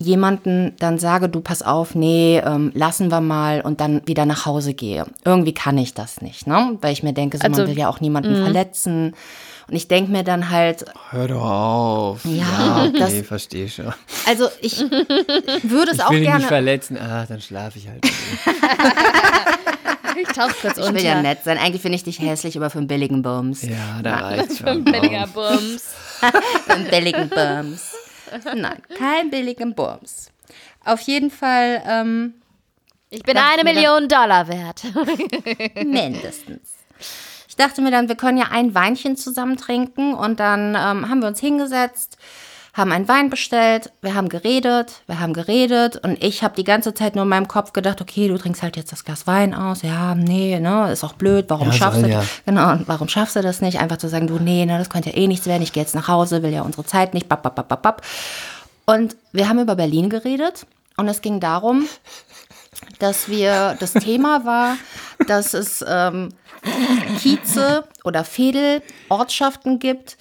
jemanden 0.00 0.74
dann 0.78 0.98
sage, 0.98 1.28
du 1.28 1.40
pass 1.40 1.62
auf, 1.62 1.94
nee, 1.94 2.38
ähm, 2.44 2.70
lassen 2.74 3.10
wir 3.10 3.20
mal 3.20 3.60
und 3.60 3.80
dann 3.80 4.00
wieder 4.06 4.26
nach 4.26 4.46
Hause 4.46 4.74
gehe. 4.74 5.06
Irgendwie 5.24 5.52
kann 5.54 5.76
ich 5.78 5.94
das 5.94 6.20
nicht, 6.20 6.46
ne? 6.46 6.78
Weil 6.80 6.92
ich 6.92 7.02
mir 7.02 7.12
denke, 7.12 7.38
so, 7.38 7.44
Also, 7.44 7.62
man 7.62 7.70
will 7.70 7.78
ja 7.78 7.88
auch 7.88 8.00
niemanden 8.00 8.36
verletzen. 8.36 9.14
Und 9.68 9.74
ich 9.76 9.86
denke 9.88 10.10
mir 10.12 10.22
dann 10.24 10.48
halt, 10.50 10.84
Hör 11.10 11.28
doch 11.28 11.42
auf. 11.42 12.20
Ja, 12.24 12.84
okay, 12.88 12.98
das- 12.98 13.20
verstehe 13.26 13.68
schon. 13.68 13.92
also 14.26 14.48
ich 14.62 14.78
würde 14.80 15.90
es 15.90 15.98
Ich 15.98 16.04
auch 16.04 16.10
will 16.10 16.20
dich 16.20 16.28
nicht 16.28 16.30
gerne. 16.38 16.46
verletzen. 16.46 16.96
Ah, 16.96 17.26
dann 17.28 17.40
schlafe 17.40 17.78
ich 17.78 17.88
halt. 17.88 18.04
Ich 20.20 20.28
tauche 20.34 20.52
kurz 20.60 20.78
Ich 20.78 20.82
unter. 20.84 20.94
will 20.96 21.04
ja 21.04 21.22
nett 21.22 21.44
sein. 21.44 21.58
Eigentlich 21.58 21.80
finde 21.80 21.94
ich 21.94 22.02
dich 22.02 22.18
hässlich, 22.18 22.56
aber 22.56 22.70
für 22.70 22.78
einen 22.78 22.88
billigen 22.88 23.22
Bums. 23.22 23.62
ja, 23.62 24.02
da 24.02 24.16
reicht's 24.16 24.58
Für 24.58 24.66
schon. 24.68 24.82
billiger 24.82 25.28
Bums. 25.28 25.84
Für 26.66 26.72
einen 26.74 26.88
billigen 26.88 27.28
Bums. 27.28 27.92
Nein, 28.54 28.82
kein 28.96 29.30
billigen 29.30 29.74
Bums. 29.74 30.30
Auf 30.84 31.00
jeden 31.02 31.30
Fall 31.30 31.82
ähm, 31.86 32.34
Ich 33.10 33.22
bin 33.22 33.36
eine 33.36 33.62
mir 33.62 33.64
dann- 33.64 33.74
Million 33.74 34.08
Dollar 34.08 34.48
wert. 34.48 34.82
mindestens. 35.84 36.74
Ich 37.48 37.56
dachte 37.56 37.80
mir 37.82 37.90
dann, 37.90 38.08
wir 38.08 38.14
können 38.16 38.38
ja 38.38 38.46
ein 38.50 38.74
Weinchen 38.74 39.16
zusammen 39.16 39.56
trinken 39.56 40.14
und 40.14 40.38
dann 40.40 40.70
ähm, 40.76 41.08
haben 41.08 41.20
wir 41.20 41.28
uns 41.28 41.40
hingesetzt, 41.40 42.16
haben 42.78 42.92
einen 42.92 43.08
Wein 43.08 43.28
bestellt, 43.28 43.92
wir 44.00 44.14
haben 44.14 44.28
geredet, 44.28 45.02
wir 45.06 45.20
haben 45.20 45.32
geredet 45.32 45.96
und 45.96 46.22
ich 46.22 46.42
habe 46.42 46.54
die 46.54 46.64
ganze 46.64 46.94
Zeit 46.94 47.14
nur 47.16 47.24
in 47.24 47.28
meinem 47.28 47.48
Kopf 47.48 47.72
gedacht, 47.72 48.00
okay, 48.00 48.28
du 48.28 48.38
trinkst 48.38 48.62
halt 48.62 48.76
jetzt 48.76 48.92
das 48.92 49.04
Glas 49.04 49.26
Wein 49.26 49.52
aus, 49.52 49.82
ja, 49.82 50.14
nee, 50.14 50.58
ne, 50.58 50.90
ist 50.92 51.04
auch 51.04 51.12
blöd, 51.14 51.46
warum 51.48 51.68
Ja, 51.68 51.72
schaffst 51.74 52.00
soll 52.00 52.08
du 52.08 52.14
ja. 52.14 52.24
Genau, 52.46 52.70
und 52.72 52.88
warum 52.88 53.08
schaffst 53.08 53.36
du 53.36 53.42
das 53.42 53.60
nicht? 53.60 53.78
Einfach 53.80 53.98
zu 53.98 54.08
sagen, 54.08 54.28
du, 54.28 54.38
nee, 54.38 54.64
ne, 54.64 54.78
das 54.78 54.88
könnte 54.88 55.10
ja 55.10 55.16
eh 55.16 55.26
nichts 55.26 55.46
werden, 55.46 55.62
ich 55.62 55.72
gehe 55.72 55.82
jetzt 55.82 55.94
nach 55.94 56.08
Hause, 56.08 56.42
will 56.42 56.52
ja 56.52 56.62
unsere 56.62 56.86
Zeit 56.86 57.12
nicht, 57.12 57.28
bap, 57.28 57.42
bap, 57.42 57.56
bap, 57.56 57.68
bap, 57.68 57.82
bap. 57.82 58.02
Und 58.86 59.16
wir 59.32 59.48
haben 59.48 59.58
über 59.58 59.74
Berlin 59.74 60.08
geredet 60.08 60.66
und 60.96 61.08
es 61.08 61.20
ging 61.20 61.40
darum, 61.40 61.86
dass 63.00 63.28
wir, 63.28 63.76
das 63.80 63.92
Thema 63.92 64.44
war, 64.44 64.76
dass 65.26 65.52
es 65.52 65.84
ähm, 65.86 66.30
Kieze 67.18 67.84
oder 68.04 68.24
Fädel, 68.24 68.82
Ortschaften 69.08 69.78
gibt, 69.78 70.16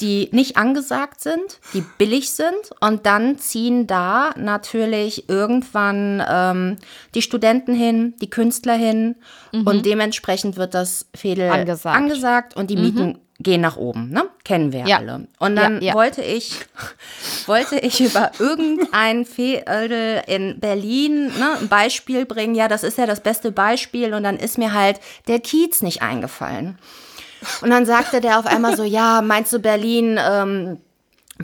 die 0.00 0.28
nicht 0.32 0.56
angesagt 0.56 1.20
sind, 1.20 1.60
die 1.74 1.82
billig 1.98 2.32
sind 2.32 2.54
und 2.80 3.06
dann 3.06 3.38
ziehen 3.38 3.86
da 3.86 4.30
natürlich 4.36 5.28
irgendwann 5.28 6.22
ähm, 6.28 6.76
die 7.14 7.22
Studenten 7.22 7.74
hin, 7.74 8.14
die 8.20 8.30
Künstler 8.30 8.74
hin 8.74 9.16
und 9.52 9.84
dementsprechend 9.86 10.56
wird 10.56 10.74
das 10.74 11.06
Fädel 11.14 11.50
Angesagt. 11.50 11.96
angesagt 11.96 12.56
und 12.56 12.70
die 12.70 12.76
Mieten 12.76 13.18
gehen 13.38 13.60
nach 13.60 13.76
oben, 13.76 14.10
ne? 14.10 14.24
Kennen 14.44 14.72
wir 14.72 14.86
Ja. 14.86 14.98
alle. 14.98 15.26
Und 15.40 15.56
dann 15.56 15.76
Ja, 15.82 15.88
ja. 15.88 15.94
wollte 15.94 16.22
ich 16.22 16.54
wollte 17.46 17.76
ich 17.78 18.00
über 18.00 18.30
irgendein 18.38 19.24
Fädel 19.24 20.22
in 20.26 20.60
Berlin 20.60 21.26
ne, 21.26 21.58
ein 21.60 21.68
Beispiel 21.68 22.24
bringen. 22.24 22.54
Ja, 22.54 22.68
das 22.68 22.84
ist 22.84 22.98
ja 22.98 23.06
das 23.06 23.20
beste 23.20 23.50
Beispiel 23.52 24.14
und 24.14 24.22
dann 24.22 24.36
ist 24.36 24.58
mir 24.58 24.72
halt 24.72 25.00
der 25.28 25.40
Kiez 25.40 25.82
nicht 25.82 26.02
eingefallen. 26.02 26.78
Und 27.60 27.70
dann 27.70 27.86
sagte 27.86 28.20
der 28.20 28.38
auf 28.38 28.46
einmal 28.46 28.76
so, 28.76 28.84
ja, 28.84 29.22
meinst 29.22 29.52
du 29.52 29.58
Berlin, 29.58 30.18
ähm, 30.20 30.78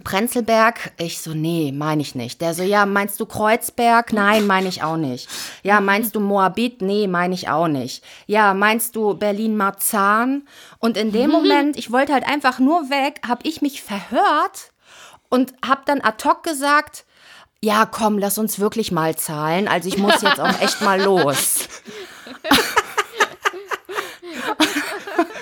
Prenzlberg? 0.05 0.93
Ich 0.99 1.21
so, 1.21 1.33
nee, 1.35 1.73
meine 1.73 2.03
ich 2.03 2.15
nicht. 2.15 2.41
Der 2.41 2.55
so, 2.55 2.63
ja, 2.63 2.87
meinst 2.87 3.19
du 3.21 3.27
Kreuzberg? 3.27 4.13
Nein, 4.13 4.47
meine 4.47 4.69
ich 4.69 4.83
auch 4.83 4.97
nicht. 4.97 5.29
Ja, 5.63 5.81
meinst 5.81 6.15
du 6.15 6.21
Moabit? 6.21 6.83
Nee, 6.83 7.07
meine 7.07 7.35
ich 7.35 7.49
auch 7.49 7.69
nicht. 7.69 8.05
Ja, 8.27 8.55
meinst 8.55 8.97
du 8.97 9.15
Berlin-Marzahn? 9.15 10.47
Und 10.79 10.97
in 10.97 11.13
dem 11.13 11.31
Moment, 11.31 11.77
ich 11.77 11.91
wollte 11.91 12.13
halt 12.13 12.27
einfach 12.27 12.59
nur 12.59 12.91
weg, 12.91 13.21
habe 13.27 13.47
ich 13.47 13.63
mich 13.63 13.83
verhört 13.83 14.73
und 15.29 15.55
habe 15.67 15.83
dann 15.85 16.01
ad 16.01 16.27
hoc 16.29 16.43
gesagt, 16.43 17.05
ja, 17.61 17.87
komm, 17.87 18.19
lass 18.19 18.39
uns 18.39 18.61
wirklich 18.61 18.93
mal 18.93 19.17
zahlen. 19.17 19.67
Also 19.67 19.89
ich 19.89 19.99
muss 19.99 20.23
jetzt 20.23 20.41
auch 20.41 20.61
echt 20.61 20.81
mal 20.81 21.03
los. 21.03 21.69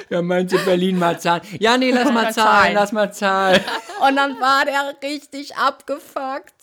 Ja, 0.09 0.23
meinst 0.23 0.55
du 0.55 0.59
Berlin 0.64 0.99
mal 0.99 1.19
zahlen? 1.19 1.42
Ja, 1.59 1.77
nee, 1.77 1.90
lass 1.90 2.12
mal 2.12 2.33
zahlen, 2.33 2.75
lass 2.75 2.92
mal 2.92 3.12
zahlen. 3.12 3.61
Und 4.07 4.16
dann 4.16 4.40
war 4.40 4.64
der 4.64 4.95
richtig 5.03 5.57
abgefuckt 5.57 6.57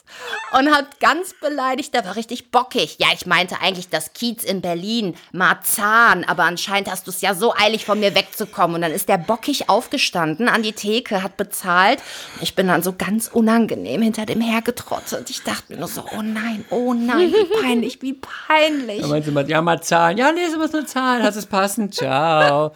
und 0.57 0.73
hat 0.73 0.99
ganz 0.99 1.33
beleidigt, 1.33 1.93
der 1.93 2.05
war 2.05 2.15
richtig 2.15 2.51
bockig. 2.51 2.97
Ja, 2.99 3.07
ich 3.13 3.25
meinte 3.25 3.59
eigentlich 3.61 3.89
das 3.89 4.13
Kiez 4.13 4.43
in 4.43 4.61
Berlin, 4.61 5.15
Marzahn, 5.31 6.23
aber 6.25 6.43
anscheinend 6.43 6.91
hast 6.91 7.07
du 7.07 7.11
es 7.11 7.21
ja 7.21 7.33
so 7.33 7.53
eilig 7.55 7.85
von 7.85 7.99
mir 7.99 8.13
wegzukommen. 8.13 8.75
Und 8.75 8.81
dann 8.81 8.91
ist 8.91 9.09
der 9.09 9.17
bockig 9.17 9.69
aufgestanden 9.69 10.47
an 10.47 10.61
die 10.61 10.73
Theke, 10.73 11.23
hat 11.23 11.37
bezahlt. 11.37 11.99
Ich 12.41 12.55
bin 12.55 12.67
dann 12.67 12.83
so 12.83 12.93
ganz 12.93 13.27
unangenehm 13.27 14.01
hinter 14.01 14.25
dem 14.25 14.41
hergetrottet. 14.41 15.29
Ich 15.29 15.41
dachte 15.43 15.73
mir 15.73 15.79
nur 15.79 15.87
so, 15.87 16.03
oh 16.15 16.21
nein, 16.21 16.65
oh 16.69 16.93
nein, 16.93 17.33
wie 17.33 17.61
peinlich, 17.61 18.01
wie 18.01 18.13
peinlich. 18.13 19.01
Da 19.01 19.19
du 19.19 19.31
mal, 19.31 19.49
ja, 19.49 19.61
mal 19.61 19.81
zahlen. 19.81 20.17
Ja, 20.17 20.31
nee, 20.31 20.45
du 20.51 20.57
musst 20.57 20.73
nur 20.73 20.85
zahlen. 20.85 21.23
Hast 21.23 21.35
es 21.35 21.45
passen. 21.45 21.91
Ciao. 21.91 22.75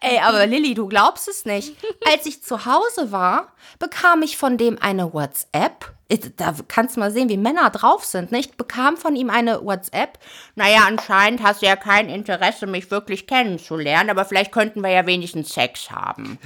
Ey, 0.00 0.18
aber 0.20 0.46
Lilly, 0.46 0.74
du 0.74 0.86
glaubst 0.88 1.28
es 1.28 1.44
nicht. 1.44 1.74
Als 2.10 2.26
ich 2.26 2.42
zu 2.42 2.66
Hause 2.66 3.10
war, 3.12 3.48
bekam 3.78 4.22
ich 4.22 4.36
von 4.36 4.56
dem 4.58 4.78
eine 4.80 5.12
WhatsApp. 5.12 5.92
Da 6.36 6.54
kannst 6.68 6.96
du 6.96 7.00
mal 7.00 7.10
sehen, 7.10 7.28
wie 7.28 7.36
Männer 7.36 7.68
drauf 7.70 8.04
sind. 8.04 8.32
Ne? 8.32 8.38
Ich 8.38 8.52
bekam 8.56 8.96
von 8.96 9.14
ihm 9.16 9.28
eine 9.28 9.62
WhatsApp. 9.64 10.18
Naja, 10.54 10.84
anscheinend 10.86 11.42
hast 11.42 11.60
du 11.62 11.66
ja 11.66 11.76
kein 11.76 12.08
Interesse, 12.08 12.66
mich 12.66 12.90
wirklich 12.90 13.26
kennenzulernen, 13.26 14.08
aber 14.10 14.24
vielleicht 14.24 14.52
könnten 14.52 14.82
wir 14.82 14.90
ja 14.90 15.04
wenigstens 15.06 15.50
Sex 15.52 15.90
haben. 15.90 16.38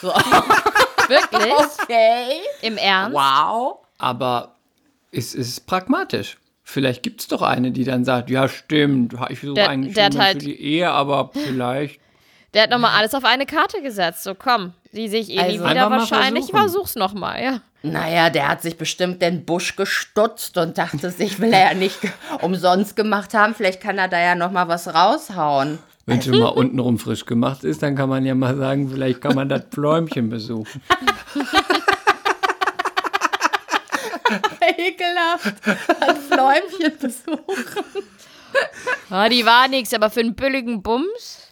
So. 0.00 0.08
Wirklich? 1.08 1.52
Okay. 1.82 2.40
Im 2.62 2.78
Ernst? 2.78 3.14
Wow. 3.14 3.78
Aber 3.98 4.54
es 5.12 5.34
ist 5.34 5.66
pragmatisch. 5.66 6.38
Vielleicht 6.62 7.02
gibt 7.02 7.20
es 7.20 7.28
doch 7.28 7.42
eine, 7.42 7.72
die 7.72 7.84
dann 7.84 8.06
sagt, 8.06 8.30
ja, 8.30 8.48
stimmt, 8.48 9.14
ich 9.28 9.40
suche 9.40 9.52
Der- 9.54 9.68
eigentlich 9.68 9.94
der 9.94 10.10
halt- 10.16 10.32
für 10.42 10.48
die 10.48 10.58
Ehe, 10.58 10.90
aber 10.90 11.30
vielleicht. 11.34 12.00
Der 12.54 12.62
hat 12.64 12.70
nochmal 12.70 12.92
alles 12.96 13.14
auf 13.14 13.24
eine 13.24 13.46
Karte 13.46 13.82
gesetzt. 13.82 14.22
So, 14.22 14.34
komm, 14.34 14.72
die 14.92 15.08
sehe 15.08 15.20
ich 15.20 15.30
eh 15.30 15.34
nie 15.34 15.40
Also- 15.40 15.54
wieder 15.60 15.68
Einfach 15.70 15.90
mal 15.90 15.98
wahrscheinlich. 16.00 16.46
versuchen. 16.46 16.58
Versuch's 16.60 16.94
nochmal, 16.94 17.42
ja. 17.42 17.60
Naja, 17.82 18.30
der 18.30 18.48
hat 18.48 18.62
sich 18.62 18.78
bestimmt 18.78 19.20
den 19.20 19.44
Busch 19.44 19.76
gestutzt 19.76 20.56
und 20.56 20.78
dachte 20.78 21.10
sich, 21.10 21.38
will 21.40 21.52
er 21.52 21.68
ja 21.72 21.74
nicht 21.74 21.98
umsonst 22.40 22.96
gemacht 22.96 23.34
haben. 23.34 23.54
Vielleicht 23.54 23.80
kann 23.82 23.98
er 23.98 24.08
da 24.08 24.18
ja 24.18 24.34
noch 24.34 24.50
mal 24.52 24.68
was 24.68 24.94
raushauen. 24.94 25.78
Wenn 26.06 26.22
schon 26.22 26.38
mal 26.38 26.48
untenrum 26.48 26.98
frisch 26.98 27.26
gemacht 27.26 27.64
ist, 27.64 27.82
dann 27.82 27.94
kann 27.96 28.08
man 28.08 28.24
ja 28.24 28.34
mal 28.34 28.56
sagen, 28.56 28.88
vielleicht 28.90 29.20
kann 29.20 29.34
man 29.34 29.48
das 29.48 29.66
Pläumchen 29.70 30.28
besuchen. 30.30 30.80
Ekelhaft. 34.60 35.54
Ein 36.00 36.16
Fläumchen 36.16 36.98
besuchen. 36.98 38.04
Ah, 39.10 39.28
die 39.28 39.44
war 39.44 39.68
nix, 39.68 39.92
aber 39.92 40.10
für 40.10 40.20
einen 40.20 40.34
billigen 40.34 40.82
Bums. 40.82 41.43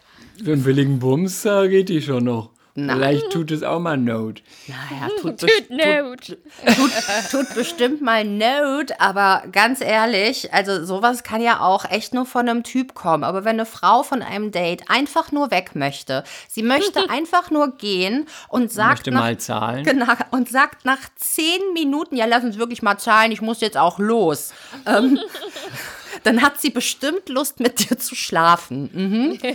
Für 0.44 0.52
einen 0.52 0.62
billigen 0.64 0.98
Bums 0.98 1.42
da 1.42 1.66
geht 1.66 1.88
die 1.88 2.02
schon 2.02 2.24
noch. 2.24 2.50
Na. 2.74 2.94
Vielleicht 2.94 3.30
tut 3.30 3.50
es 3.50 3.62
auch 3.62 3.80
mal 3.80 3.98
Not. 3.98 4.42
Naja, 4.66 5.08
tut, 5.20 5.38
Tut 5.40 5.50
best- 5.50 5.68
Not. 5.70 6.38
tut, 6.74 6.90
tut 7.30 7.54
bestimmt 7.54 8.00
mal 8.00 8.24
Not, 8.24 8.92
aber 8.98 9.42
ganz 9.52 9.82
ehrlich, 9.82 10.54
also 10.54 10.82
sowas 10.82 11.22
kann 11.22 11.42
ja 11.42 11.60
auch 11.60 11.84
echt 11.90 12.14
nur 12.14 12.24
von 12.24 12.48
einem 12.48 12.62
Typ 12.62 12.94
kommen. 12.94 13.24
Aber 13.24 13.44
wenn 13.44 13.56
eine 13.56 13.66
Frau 13.66 14.02
von 14.02 14.22
einem 14.22 14.52
Date 14.52 14.84
einfach 14.88 15.32
nur 15.32 15.50
weg 15.50 15.72
möchte, 15.74 16.24
sie 16.48 16.62
möchte 16.62 17.10
einfach 17.10 17.50
nur 17.50 17.76
gehen 17.76 18.24
und 18.48 18.72
sagt 18.72 19.00
Möchte 19.00 19.10
nach, 19.10 19.20
mal 19.20 19.36
zahlen. 19.36 19.84
Genau, 19.84 20.06
und 20.30 20.48
sagt 20.48 20.86
nach 20.86 21.00
zehn 21.16 21.60
Minuten, 21.74 22.16
ja, 22.16 22.24
lass 22.24 22.42
uns 22.42 22.56
wirklich 22.56 22.80
mal 22.80 22.96
zahlen, 22.96 23.32
ich 23.32 23.42
muss 23.42 23.60
jetzt 23.60 23.76
auch 23.76 23.98
los. 23.98 24.54
Ähm, 24.86 25.18
dann 26.24 26.42
hat 26.42 26.60
sie 26.60 26.70
bestimmt 26.70 27.28
Lust, 27.28 27.60
mit 27.60 27.90
dir 27.90 27.98
zu 27.98 28.14
schlafen. 28.14 28.90
Mhm. 28.92 29.38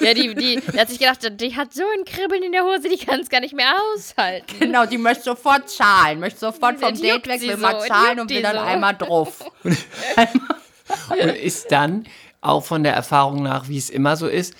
Ja, 0.00 0.14
die, 0.14 0.32
die, 0.34 0.60
die 0.60 0.78
hat 0.78 0.88
sich 0.88 0.98
gedacht, 0.98 1.18
die 1.40 1.56
hat 1.56 1.74
so 1.74 1.82
ein 1.98 2.04
Kribbeln 2.04 2.42
in 2.42 2.52
der 2.52 2.62
Hose, 2.62 2.88
die 2.88 2.98
kann 2.98 3.20
es 3.20 3.28
gar 3.28 3.40
nicht 3.40 3.54
mehr 3.54 3.74
aushalten. 3.94 4.46
Genau, 4.60 4.86
die 4.86 4.96
möchte 4.96 5.24
sofort 5.24 5.68
zahlen, 5.68 6.20
möchte 6.20 6.38
sofort 6.38 6.78
vom 6.78 6.94
Date 6.94 7.26
weg, 7.26 7.40
will 7.40 7.56
so, 7.56 7.58
mal 7.58 7.80
zahlen 7.80 8.20
und 8.20 8.30
will 8.30 8.40
dann 8.40 8.56
so. 8.56 8.62
einmal 8.62 8.94
drauf. 8.94 9.44
Und 11.10 11.18
ist 11.18 11.70
dann 11.70 12.04
auch 12.40 12.64
von 12.64 12.82
der 12.82 12.94
Erfahrung 12.94 13.42
nach, 13.42 13.68
wie 13.68 13.76
es 13.76 13.90
immer 13.90 14.16
so 14.16 14.26
ist, 14.26 14.54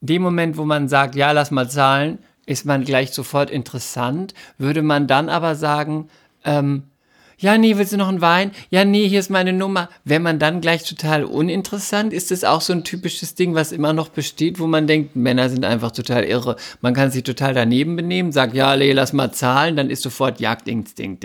dem 0.00 0.22
Moment, 0.22 0.56
wo 0.56 0.64
man 0.64 0.88
sagt, 0.88 1.14
ja, 1.14 1.32
lass 1.32 1.50
mal 1.50 1.68
zahlen, 1.68 2.18
ist 2.46 2.64
man 2.64 2.84
gleich 2.84 3.12
sofort 3.12 3.50
interessant. 3.50 4.34
Würde 4.58 4.82
man 4.82 5.06
dann 5.06 5.28
aber 5.28 5.54
sagen, 5.54 6.08
ähm, 6.44 6.84
ja, 7.38 7.58
nee, 7.58 7.76
willst 7.76 7.92
du 7.92 7.96
noch 7.96 8.08
einen 8.08 8.20
Wein? 8.20 8.52
Ja, 8.70 8.84
nee, 8.84 9.08
hier 9.08 9.20
ist 9.20 9.30
meine 9.30 9.52
Nummer. 9.52 9.88
Wäre 10.04 10.20
man 10.20 10.38
dann 10.38 10.60
gleich 10.60 10.84
total 10.84 11.24
uninteressant? 11.24 12.12
Ist 12.12 12.30
das 12.30 12.44
auch 12.44 12.60
so 12.60 12.72
ein 12.72 12.84
typisches 12.84 13.34
Ding, 13.34 13.54
was 13.54 13.72
immer 13.72 13.92
noch 13.92 14.08
besteht, 14.08 14.58
wo 14.58 14.66
man 14.66 14.86
denkt, 14.86 15.16
Männer 15.16 15.48
sind 15.48 15.64
einfach 15.64 15.90
total 15.90 16.24
irre. 16.24 16.56
Man 16.80 16.94
kann 16.94 17.10
sich 17.10 17.22
total 17.22 17.54
daneben 17.54 17.96
benehmen, 17.96 18.32
sagt, 18.32 18.54
ja, 18.54 18.76
nee, 18.76 18.92
lass 18.92 19.12
mal 19.12 19.32
zahlen, 19.32 19.76
dann 19.76 19.90
ist 19.90 20.02
sofort 20.02 20.40
Jagdinstinkt. 20.40 21.24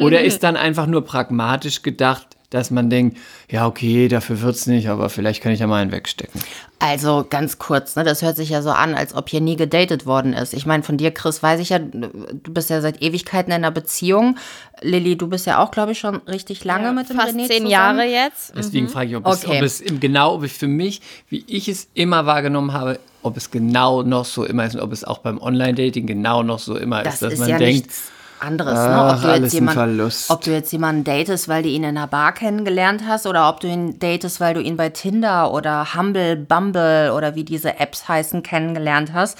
Oder 0.00 0.22
ist 0.22 0.42
dann 0.42 0.56
einfach 0.56 0.86
nur 0.86 1.04
pragmatisch 1.04 1.82
gedacht, 1.82 2.26
dass 2.50 2.70
man 2.70 2.90
denkt, 2.90 3.16
ja, 3.48 3.66
okay, 3.66 4.08
dafür 4.08 4.42
wird's 4.42 4.66
nicht, 4.66 4.88
aber 4.88 5.08
vielleicht 5.08 5.42
kann 5.42 5.52
ich 5.52 5.60
ja 5.60 5.66
mal 5.68 5.80
einen 5.80 5.92
wegstecken. 5.92 6.40
Also 6.80 7.24
ganz 7.28 7.58
kurz, 7.58 7.94
ne, 7.94 8.04
das 8.04 8.22
hört 8.22 8.36
sich 8.36 8.50
ja 8.50 8.60
so 8.62 8.70
an, 8.70 8.94
als 8.94 9.14
ob 9.14 9.28
hier 9.28 9.40
nie 9.40 9.54
gedatet 9.56 10.04
worden 10.06 10.32
ist. 10.32 10.52
Ich 10.52 10.66
meine, 10.66 10.82
von 10.82 10.96
dir, 10.96 11.12
Chris, 11.12 11.42
weiß 11.42 11.60
ich 11.60 11.68
ja, 11.68 11.78
du 11.78 12.52
bist 12.52 12.70
ja 12.70 12.80
seit 12.80 13.02
Ewigkeiten 13.02 13.50
in 13.52 13.56
einer 13.56 13.70
Beziehung. 13.70 14.36
Lilly, 14.80 15.16
du 15.16 15.28
bist 15.28 15.46
ja 15.46 15.62
auch, 15.62 15.70
glaube 15.70 15.92
ich, 15.92 15.98
schon 15.98 16.16
richtig 16.26 16.64
lange 16.64 16.92
mit 16.92 17.08
dem 17.08 17.16
Fast 17.16 17.34
René 17.34 17.46
zehn 17.46 17.48
zusammen. 17.48 17.70
Jahre 17.70 18.04
jetzt. 18.04 18.52
Deswegen 18.56 18.88
frage 18.88 19.10
ich, 19.10 19.16
ob 19.16 19.26
es, 19.26 19.44
Okay. 19.44 19.58
ob 19.58 19.62
es 19.64 19.82
genau, 20.00 20.34
ob 20.34 20.44
ich 20.44 20.52
für 20.52 20.68
mich, 20.68 21.00
wie 21.28 21.44
ich 21.46 21.68
es 21.68 21.88
immer 21.94 22.26
wahrgenommen 22.26 22.72
habe, 22.72 22.98
ob 23.22 23.36
es 23.36 23.50
genau 23.50 24.02
noch 24.02 24.24
so 24.24 24.44
immer 24.44 24.64
ist 24.64 24.74
und 24.74 24.80
ob 24.80 24.92
es 24.92 25.04
auch 25.04 25.18
beim 25.18 25.38
Online-Dating 25.38 26.06
genau 26.06 26.42
noch 26.42 26.58
so 26.58 26.76
immer 26.76 27.02
Das 27.02 27.14
ist, 27.14 27.22
dass 27.22 27.32
ist 27.34 27.38
man 27.40 27.48
ja 27.50 27.58
denkt, 27.58 27.86
nichts 27.86 28.10
anderes, 28.42 28.74
ne? 28.74 28.80
ach, 28.94 29.24
Ob 29.24 29.40
du, 29.40 29.46
jemand, 29.46 30.30
ob 30.30 30.40
du 30.42 30.50
jetzt 30.50 30.72
jemanden 30.72 31.04
datest, 31.04 31.48
weil 31.48 31.62
du 31.62 31.68
ihn 31.68 31.82
in 31.82 31.96
einer 31.96 32.06
Bar 32.06 32.32
kennengelernt 32.32 33.02
hast 33.06 33.26
oder 33.26 33.48
ob 33.48 33.60
du 33.60 33.68
ihn 33.68 33.98
datest, 33.98 34.40
weil 34.40 34.54
du 34.54 34.60
ihn 34.60 34.76
bei 34.76 34.88
Tinder 34.90 35.52
oder 35.52 35.94
Humble, 35.94 36.36
Bumble 36.36 37.12
oder 37.12 37.34
wie 37.34 37.44
diese 37.44 37.78
Apps 37.78 38.08
heißen, 38.08 38.42
kennengelernt 38.42 39.12
hast. 39.12 39.38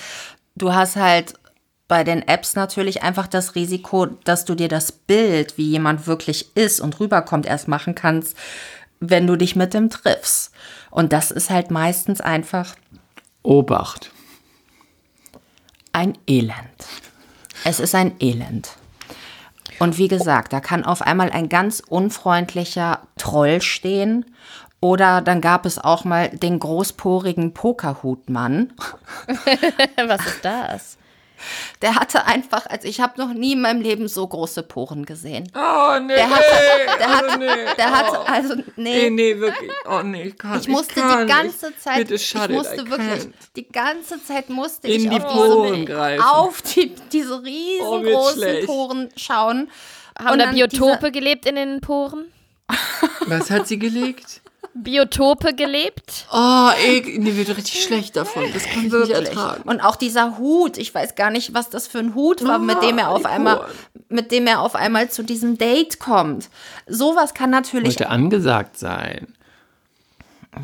Du 0.57 0.75
hast 0.75 0.97
halt 0.97 1.35
bei 1.89 2.05
den 2.05 2.27
Apps 2.29 2.55
natürlich 2.55 3.03
einfach 3.03 3.27
das 3.27 3.57
Risiko, 3.57 4.07
dass 4.07 4.45
du 4.45 4.55
dir 4.55 4.69
das 4.69 4.93
Bild, 4.93 5.59
wie 5.59 5.69
jemand 5.69 6.07
wirklich 6.07 6.57
ist 6.57 6.81
und 6.81 7.01
rüberkommt, 7.01 7.47
erst 7.47 7.67
machen 7.67 7.97
kannst, 7.97 8.37
wenn 9.01 9.27
du 9.27 9.35
dich 9.37 9.57
mit 9.57 9.75
dem 9.75 9.91
triffst. 9.91 10.53
Und 10.91 11.13
das 11.13 11.31
ist 11.31 11.51
halt 11.51 11.71
meistens 11.71 12.21
einfach 12.21 12.77
Obacht. 13.43 14.13
ein 15.93 16.17
Elend. 16.29 16.87
Es 17.65 17.81
ist 17.81 17.95
ein 17.95 18.13
Elend. 18.21 18.71
Und 19.81 19.97
wie 19.97 20.09
gesagt, 20.09 20.53
da 20.53 20.61
kann 20.61 20.85
auf 20.85 21.01
einmal 21.01 21.31
ein 21.31 21.49
ganz 21.49 21.81
unfreundlicher 21.81 23.01
Troll 23.17 23.63
stehen. 23.63 24.27
Oder 24.81 25.23
dann 25.23 25.41
gab 25.41 25.65
es 25.65 25.79
auch 25.79 26.05
mal 26.05 26.29
den 26.29 26.59
großporigen 26.59 27.55
Pokerhutmann. 27.55 28.73
Was 30.07 30.27
ist 30.27 30.45
das? 30.45 30.99
Der 31.83 31.95
hatte 31.95 32.27
einfach, 32.27 32.67
also 32.67 32.87
ich 32.87 33.01
habe 33.01 33.21
noch 33.21 33.33
nie 33.33 33.53
in 33.53 33.61
meinem 33.61 33.81
Leben 33.81 34.09
so 34.09 34.27
große 34.27 34.63
Poren 34.63 35.07
gesehen. 35.07 35.51
Oh, 35.55 35.99
nee, 36.01 36.15
Der 36.15 36.31
hat, 36.31 36.43
der 36.99 37.09
hat, 37.17 37.79
der 37.79 37.91
hat, 37.91 38.29
also 38.31 38.55
nee, 38.77 39.11
nee, 39.11 39.37
wirklich. 39.39 39.71
Oh, 39.89 40.03
nee, 40.03 40.25
ich 40.29 40.39
kann 40.39 40.61
ich 40.61 40.69
musste 40.69 40.95
die 40.95 41.27
ganze 41.27 41.77
Zeit, 41.79 41.97
Bitte 41.99 42.15
ich 42.15 42.27
shut 42.27 42.45
it, 42.45 42.51
musste 42.51 42.75
I 42.83 42.91
wirklich, 42.91 43.23
can't. 43.25 43.33
die 43.57 43.69
ganze 43.69 44.23
Zeit 44.25 44.49
musste 44.51 44.89
In 44.89 45.05
ich 45.05 45.09
die 45.09 45.17
auf 45.23 45.33
Poren 45.33 45.73
diese, 45.75 45.85
greifen. 45.87 46.23
auf 46.23 46.63
die, 46.63 46.95
diese 47.13 47.35
Oh, 47.35 47.37
riesengroßen 47.39 48.35
schlecht. 48.43 48.67
Poren 48.67 49.09
schauen. 49.17 49.71
Haben 50.19 50.33
Und 50.33 50.39
da 50.41 50.45
dann 50.47 50.55
Biotope 50.55 51.11
gelebt 51.13 51.47
in 51.47 51.55
den 51.57 51.81
Poren? 51.81 52.27
Was 53.27 53.51
hat 53.51 53.67
sie 53.67 53.79
gelegt? 53.79 54.43
Biotope 54.75 55.55
gelebt? 55.55 56.27
Oh, 56.33 56.69
ey, 56.87 57.19
mir 57.19 57.37
wird 57.37 57.49
richtig 57.57 57.83
schlecht 57.85 58.17
davon. 58.17 58.45
Das 58.55 58.65
kann 58.65 58.79
ich 58.79 58.83
nicht 58.85 58.93
Wirklich. 58.93 59.29
ertragen. 59.29 59.63
Und 59.69 59.81
auch 59.81 59.97
dieser 59.97 60.39
Hut, 60.39 60.79
ich 60.79 60.95
weiß 60.95 61.15
gar 61.17 61.31
nicht, 61.31 61.55
was 61.55 61.71
das 61.71 61.87
für 61.87 61.99
ein 61.99 62.15
Hut 62.15 62.45
war, 62.47 62.59
mit 62.59 62.83
dem 62.83 62.99
er 62.99 63.11
auf 63.11 63.23
die 63.23 63.27
einmal, 63.27 63.57
Poren. 63.57 63.71
mit 64.09 64.31
dem 64.33 64.47
er 64.47 64.61
auf 64.61 64.75
einmal 64.77 65.11
zu 65.11 65.23
diesem 65.23 65.59
Date 65.59 65.99
kommt. 65.99 66.49
Sowas 66.87 67.35
kann 67.35 67.51
natürlich, 67.51 67.89
Wollte 67.99 68.11
angesagt 68.11 68.79
sein. 68.79 69.35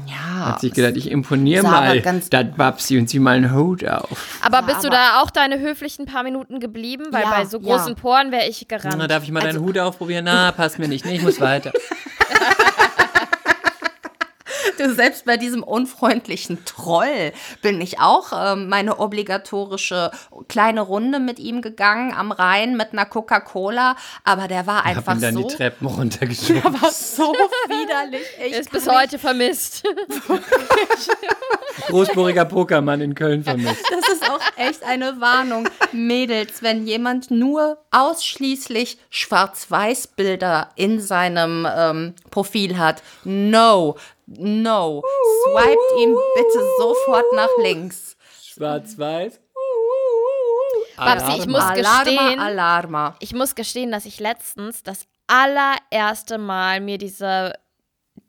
Ja. 0.08 0.46
Hat 0.46 0.60
sich 0.60 0.72
gedacht, 0.72 0.96
ich 0.96 1.10
imponiere 1.12 1.62
mal 1.62 2.02
dat 2.30 2.56
Babsi 2.56 2.98
und 2.98 3.08
zieh 3.08 3.20
mal 3.20 3.36
einen 3.36 3.54
Hut 3.54 3.86
auf. 3.86 4.40
Aber 4.42 4.62
bist 4.62 4.82
du 4.82 4.88
da 4.90 5.20
auch 5.22 5.30
deine 5.30 5.60
höflichen 5.60 6.06
paar 6.06 6.24
Minuten 6.24 6.58
geblieben? 6.58 7.04
Weil 7.12 7.22
Ja, 7.22 7.30
bei 7.30 7.44
so 7.44 7.58
ja. 7.60 7.76
großen 7.76 7.94
Poren 7.94 8.32
wäre 8.32 8.48
ich 8.48 8.66
gerannt. 8.66 8.96
Na, 8.98 9.06
darf 9.06 9.22
ich 9.22 9.30
mal 9.30 9.42
Also- 9.44 9.58
deinen 9.58 9.66
Hut 9.66 9.78
aufprobieren? 9.78 10.24
Na, 10.24 10.50
passt 10.56 10.78
mir 10.80 10.88
nicht. 10.88 11.04
Nee, 11.04 11.16
ich 11.16 11.22
muss 11.22 11.40
weiter. 11.40 11.72
Selbst 14.78 15.24
bei 15.24 15.36
diesem 15.36 15.62
unfreundlichen 15.62 16.64
Troll 16.64 17.32
bin 17.62 17.80
ich 17.80 18.00
auch 18.00 18.32
ähm, 18.34 18.68
meine 18.68 18.98
obligatorische 18.98 20.10
kleine 20.48 20.80
Runde 20.80 21.18
mit 21.18 21.38
ihm 21.38 21.62
gegangen 21.62 22.12
am 22.14 22.32
Rhein 22.32 22.76
mit 22.76 22.92
einer 22.92 23.06
Coca-Cola. 23.06 23.96
Aber 24.24 24.48
der 24.48 24.66
war 24.66 24.80
Ich 24.86 24.96
hab 24.96 24.96
einfach 24.96 25.14
ihn 25.14 25.20
dann 25.20 25.34
so, 25.34 25.48
die 25.48 25.54
Treppen 25.54 25.86
runtergeschoben. 25.86 26.62
der 26.62 26.82
war 26.82 26.90
so 26.90 27.32
widerlich. 27.68 28.22
Ich 28.46 28.52
ist 28.52 28.70
bis 28.70 28.88
heute 28.88 29.18
vermisst. 29.18 29.82
Großbohriger 31.88 32.44
Pokermann 32.44 33.00
in 33.00 33.14
Köln 33.14 33.44
vermisst. 33.44 33.82
Das 33.90 34.08
ist 34.08 34.30
auch 34.30 34.40
echt 34.56 34.82
eine 34.82 35.20
Warnung. 35.20 35.68
Mädels, 35.92 36.62
wenn 36.62 36.86
jemand 36.86 37.30
nur 37.30 37.78
ausschließlich 37.90 38.98
Schwarz-Weiß-Bilder 39.10 40.70
in 40.76 41.00
seinem 41.00 41.66
ähm, 41.70 42.14
Profil 42.30 42.78
hat, 42.78 43.02
no, 43.24 43.96
no. 44.26 45.02
Swiped 45.44 46.00
ihn 46.00 46.14
bitte 46.34 46.64
sofort 46.78 47.24
nach 47.34 47.48
links. 47.62 48.16
Schwarz-Weiß. 48.42 49.40
Babsi, 50.96 51.40
ich 51.40 51.46
muss 51.46 51.60
Alarma, 51.62 52.02
gestehen, 52.04 52.40
Alarma. 52.40 53.16
ich 53.20 53.34
muss 53.34 53.54
gestehen, 53.54 53.90
dass 53.92 54.06
ich 54.06 54.18
letztens 54.18 54.82
das 54.82 55.06
allererste 55.26 56.38
Mal 56.38 56.80
mir 56.80 56.98
diese, 56.98 57.52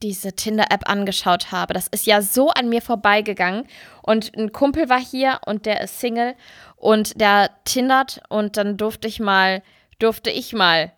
diese 0.01 0.33
Tinder-App 0.33 0.89
angeschaut 0.89 1.51
habe. 1.51 1.73
Das 1.73 1.87
ist 1.87 2.05
ja 2.05 2.21
so 2.21 2.49
an 2.49 2.69
mir 2.69 2.81
vorbeigegangen. 2.81 3.67
Und 4.01 4.35
ein 4.35 4.51
Kumpel 4.51 4.89
war 4.89 4.99
hier 4.99 5.39
und 5.45 5.65
der 5.65 5.81
ist 5.81 5.99
Single 5.99 6.35
und 6.75 7.19
der 7.21 7.51
tindert 7.65 8.21
und 8.29 8.57
dann 8.57 8.77
durfte 8.77 9.07
ich 9.07 9.19
mal, 9.19 9.63
durfte 9.99 10.29
ich 10.29 10.53
mal 10.53 10.91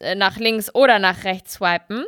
äh, 0.00 0.14
nach 0.14 0.36
links 0.36 0.74
oder 0.74 0.98
nach 0.98 1.24
rechts 1.24 1.54
swipen. 1.54 2.04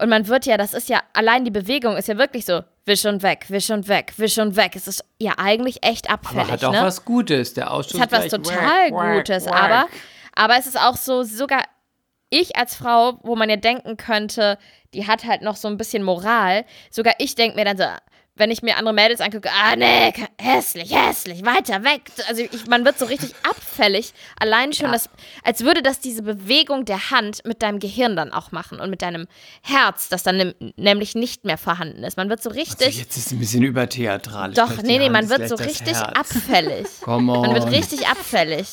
Und 0.00 0.08
man 0.08 0.26
wird 0.28 0.46
ja, 0.46 0.56
das 0.56 0.72
ist 0.72 0.88
ja, 0.88 1.02
allein 1.12 1.44
die 1.44 1.50
Bewegung 1.50 1.96
ist 1.96 2.08
ja 2.08 2.16
wirklich 2.16 2.46
so, 2.46 2.62
wisch 2.86 3.04
und 3.04 3.22
weg, 3.22 3.44
wisch 3.48 3.70
und 3.70 3.86
weg, 3.86 4.14
wisch 4.16 4.38
und 4.38 4.56
weg. 4.56 4.72
Es 4.74 4.88
ist 4.88 5.04
ja 5.18 5.34
eigentlich 5.36 5.84
echt 5.84 6.10
abfällig, 6.10 6.44
Aber 6.44 6.52
hat 6.52 6.64
auch 6.64 6.72
ne? 6.72 6.82
was 6.82 7.04
Gutes. 7.04 7.52
Der 7.54 7.70
Ausschuss 7.70 7.94
Es 7.94 8.00
hat 8.00 8.12
was 8.12 8.28
total 8.28 8.90
wack, 8.92 9.16
Gutes, 9.18 9.44
wack. 9.46 9.62
aber, 9.62 9.88
aber 10.34 10.58
es 10.58 10.66
ist 10.66 10.78
auch 10.80 10.96
so, 10.96 11.22
sogar 11.22 11.64
ich 12.30 12.56
als 12.56 12.76
Frau, 12.76 13.18
wo 13.22 13.36
man 13.36 13.50
ja 13.50 13.56
denken 13.56 13.96
könnte, 13.96 14.56
die 14.94 15.06
hat 15.06 15.24
halt 15.24 15.42
noch 15.42 15.56
so 15.56 15.68
ein 15.68 15.76
bisschen 15.76 16.02
Moral, 16.02 16.64
sogar 16.90 17.14
ich 17.18 17.34
denke 17.34 17.56
mir 17.56 17.64
dann 17.64 17.76
so, 17.76 17.84
wenn 18.40 18.50
ich 18.50 18.62
mir 18.62 18.76
andere 18.76 18.94
Mädels 18.94 19.20
angucke, 19.20 19.48
ah 19.50 19.76
nee, 19.76 20.12
hässlich, 20.40 20.92
hässlich, 20.92 21.44
weiter 21.44 21.84
weg. 21.84 22.10
Also 22.28 22.42
ich, 22.42 22.66
man 22.66 22.84
wird 22.84 22.98
so 22.98 23.04
richtig 23.04 23.34
abfällig. 23.48 24.12
Allein 24.40 24.72
schon, 24.72 24.90
das, 24.90 25.08
als 25.44 25.62
würde 25.62 25.82
das 25.82 26.00
diese 26.00 26.22
Bewegung 26.22 26.84
der 26.84 27.10
Hand 27.10 27.42
mit 27.44 27.62
deinem 27.62 27.78
Gehirn 27.78 28.16
dann 28.16 28.32
auch 28.32 28.50
machen 28.50 28.80
und 28.80 28.90
mit 28.90 29.02
deinem 29.02 29.28
Herz, 29.62 30.08
das 30.08 30.22
dann 30.22 30.54
nämlich 30.76 31.14
nicht 31.14 31.44
mehr 31.44 31.58
vorhanden 31.58 32.02
ist. 32.02 32.16
Man 32.16 32.28
wird 32.28 32.42
so 32.42 32.50
richtig, 32.50 32.86
Also 32.86 32.98
jetzt 32.98 33.16
ist 33.16 33.26
es 33.26 33.32
ein 33.32 33.38
bisschen 33.38 33.62
übertheatralisch. 33.62 34.56
doch, 34.56 34.82
nee, 34.82 34.98
nee, 34.98 35.10
man 35.10 35.28
wird 35.28 35.48
so 35.48 35.54
richtig 35.54 35.96
abfällig. 35.96 36.86
Come 37.02 37.32
on. 37.32 37.42
Man 37.42 37.54
wird 37.54 37.70
richtig 37.70 38.08
abfällig. 38.08 38.68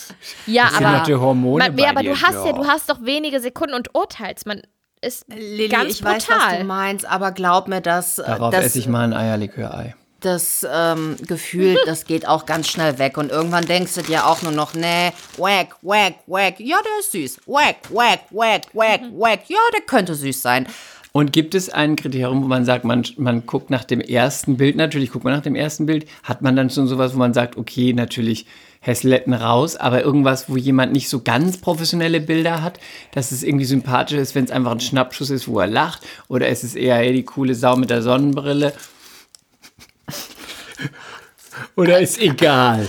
Ja, 0.46 0.72
aber. 0.76 1.06
Hormone 1.08 1.70
man, 1.70 1.78
ja, 1.78 1.90
aber 1.90 2.02
dir, 2.02 2.14
du 2.14 2.22
hast 2.22 2.34
ja, 2.34 2.48
ja. 2.48 2.54
du 2.54 2.66
hast 2.66 2.90
doch 2.90 3.02
wenige 3.02 3.40
Sekunden 3.40 3.76
und 3.76 3.94
urteilst. 3.94 4.46
Man 4.46 4.62
ist 5.02 5.26
Lilly, 5.30 5.68
ganz 5.70 5.96
ich 5.96 6.02
brutal. 6.02 6.18
weiß, 6.18 6.28
was 6.30 6.58
du 6.60 6.64
meinst, 6.66 7.06
aber 7.06 7.32
glaub 7.32 7.68
mir, 7.68 7.82
dass 7.82 8.20
äh, 8.20 8.26
Darauf 8.26 8.52
das, 8.54 8.66
esse 8.66 8.80
ich 8.80 8.88
mal 8.88 9.04
ein 9.04 9.14
Eierlikör-Ei. 9.14 9.96
das 10.22 10.66
ähm, 10.70 11.16
Gefühl, 11.28 11.78
das 11.86 12.06
geht 12.06 12.28
auch 12.28 12.46
ganz 12.46 12.68
schnell 12.70 12.98
weg. 13.00 13.18
Und 13.18 13.32
irgendwann 13.32 13.66
denkst 13.66 13.94
du 13.96 14.02
dir 14.02 14.26
auch 14.26 14.42
nur 14.42 14.52
noch, 14.52 14.74
nee, 14.74 15.12
wack, 15.38 15.76
wack, 15.82 16.16
wack, 16.26 16.60
ja, 16.60 16.78
der 16.84 17.00
ist 17.00 17.12
süß. 17.12 17.42
Wack, 17.46 17.78
wack, 17.92 18.22
wack, 18.32 18.62
wack, 18.74 19.02
wack, 19.18 19.40
ja, 19.48 19.58
der 19.74 19.82
könnte 19.82 20.16
süß 20.16 20.42
sein. 20.42 20.68
Und 21.14 21.34
gibt 21.34 21.56
es 21.56 21.70
ein 21.70 21.96
Kriterium, 21.96 22.44
wo 22.44 22.48
man 22.48 22.64
sagt, 22.66 22.84
man, 22.86 23.04
man 23.18 23.46
guckt 23.48 23.72
nach 23.72 23.84
dem 23.84 24.02
ersten 24.02 24.58
Bild, 24.58 24.76
natürlich 24.76 25.12
guckt 25.12 25.24
man 25.24 25.34
nach 25.34 25.42
dem 25.42 25.56
ersten 25.56 25.88
Bild, 25.88 26.08
hat 26.22 26.44
man 26.44 26.56
dann 26.56 26.70
schon 26.70 26.88
sowas, 26.88 27.16
wo 27.16 27.18
man 27.18 27.34
sagt, 27.34 27.58
okay, 27.58 27.94
natürlich 27.94 28.46
Hässletten 28.88 29.34
raus, 29.34 29.76
aber 29.76 30.02
irgendwas, 30.04 30.50
wo 30.50 30.56
jemand 30.56 30.94
nicht 30.94 31.10
so 31.10 31.22
ganz 31.22 31.58
professionelle 31.58 32.22
Bilder 32.22 32.64
hat, 32.64 32.80
dass 33.12 33.32
es 33.32 33.44
irgendwie 33.44 33.66
sympathisch 33.66 34.18
ist, 34.18 34.34
wenn 34.34 34.46
es 34.46 34.52
einfach 34.52 34.72
ein 34.72 34.80
Schnappschuss 34.80 35.30
ist, 35.30 35.48
wo 35.48 35.60
er 35.60 35.68
lacht, 35.68 36.02
oder 36.30 36.48
ist 36.48 36.64
es 36.64 36.74
eher 36.74 36.96
hey, 36.96 37.14
die 37.14 37.24
coole 37.26 37.54
Sau 37.54 37.76
mit 37.76 37.90
der 37.90 38.02
Sonnenbrille? 38.02 38.74
oder 41.76 42.00
ist 42.00 42.18
egal? 42.18 42.88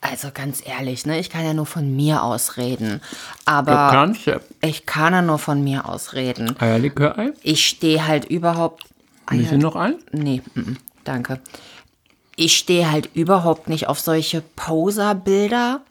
Also 0.00 0.28
ganz 0.32 0.62
ehrlich, 0.64 1.04
ne, 1.04 1.18
ich 1.18 1.28
kann 1.28 1.44
ja 1.44 1.52
nur 1.52 1.66
von 1.66 1.94
mir 1.94 2.22
aus 2.22 2.56
reden. 2.56 3.02
Aber 3.44 3.90
kannst 3.90 4.26
du. 4.26 4.40
ich 4.62 4.86
kann 4.86 5.12
ja 5.12 5.20
nur 5.20 5.38
von 5.38 5.62
mir 5.62 5.86
aus 5.88 6.14
reden. 6.14 6.58
Eierlikör-Ei? 6.58 7.32
Ich 7.42 7.66
stehe 7.66 8.06
halt 8.06 8.24
überhaupt. 8.24 8.84
Müssen 9.30 9.58
noch 9.58 9.76
ein? 9.76 9.96
Nee, 10.12 10.42
mm, 10.54 10.60
mm, 10.60 10.76
danke. 11.04 11.40
Ich 12.40 12.56
stehe 12.56 12.90
halt 12.90 13.10
überhaupt 13.12 13.68
nicht 13.68 13.86
auf 13.86 14.00
solche 14.00 14.40
Poser-Bilder. 14.40 15.82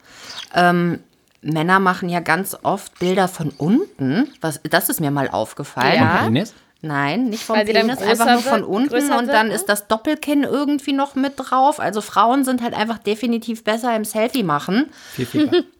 Ähm, 0.52 0.98
Männer 1.42 1.78
machen 1.78 2.08
ja 2.08 2.18
ganz 2.18 2.56
oft 2.64 2.98
Bilder 2.98 3.28
von 3.28 3.50
unten. 3.56 4.32
Was, 4.40 4.58
das 4.68 4.88
ist 4.88 5.00
mir 5.00 5.12
mal 5.12 5.28
aufgefallen. 5.28 5.94
Ja. 5.94 6.24
Penis? 6.24 6.52
Nein, 6.82 7.26
nicht 7.26 7.44
vom 7.44 7.56
Weil 7.56 7.66
Penis, 7.66 7.98
einfach 7.98 8.32
nur 8.32 8.42
von 8.42 8.64
unten 8.64 9.12
und 9.12 9.26
wird, 9.26 9.28
dann 9.28 9.46
ne? 9.46 9.54
ist 9.54 9.66
das 9.66 9.86
Doppelkinn 9.86 10.42
irgendwie 10.42 10.92
noch 10.92 11.14
mit 11.14 11.34
drauf. 11.36 11.78
Also 11.78 12.00
Frauen 12.00 12.42
sind 12.42 12.62
halt 12.62 12.74
einfach 12.74 12.98
definitiv 12.98 13.62
besser 13.62 13.94
im 13.94 14.04
Selfie 14.04 14.42
machen. 14.42 14.86
Viel 15.12 15.26
Ficker. 15.26 15.62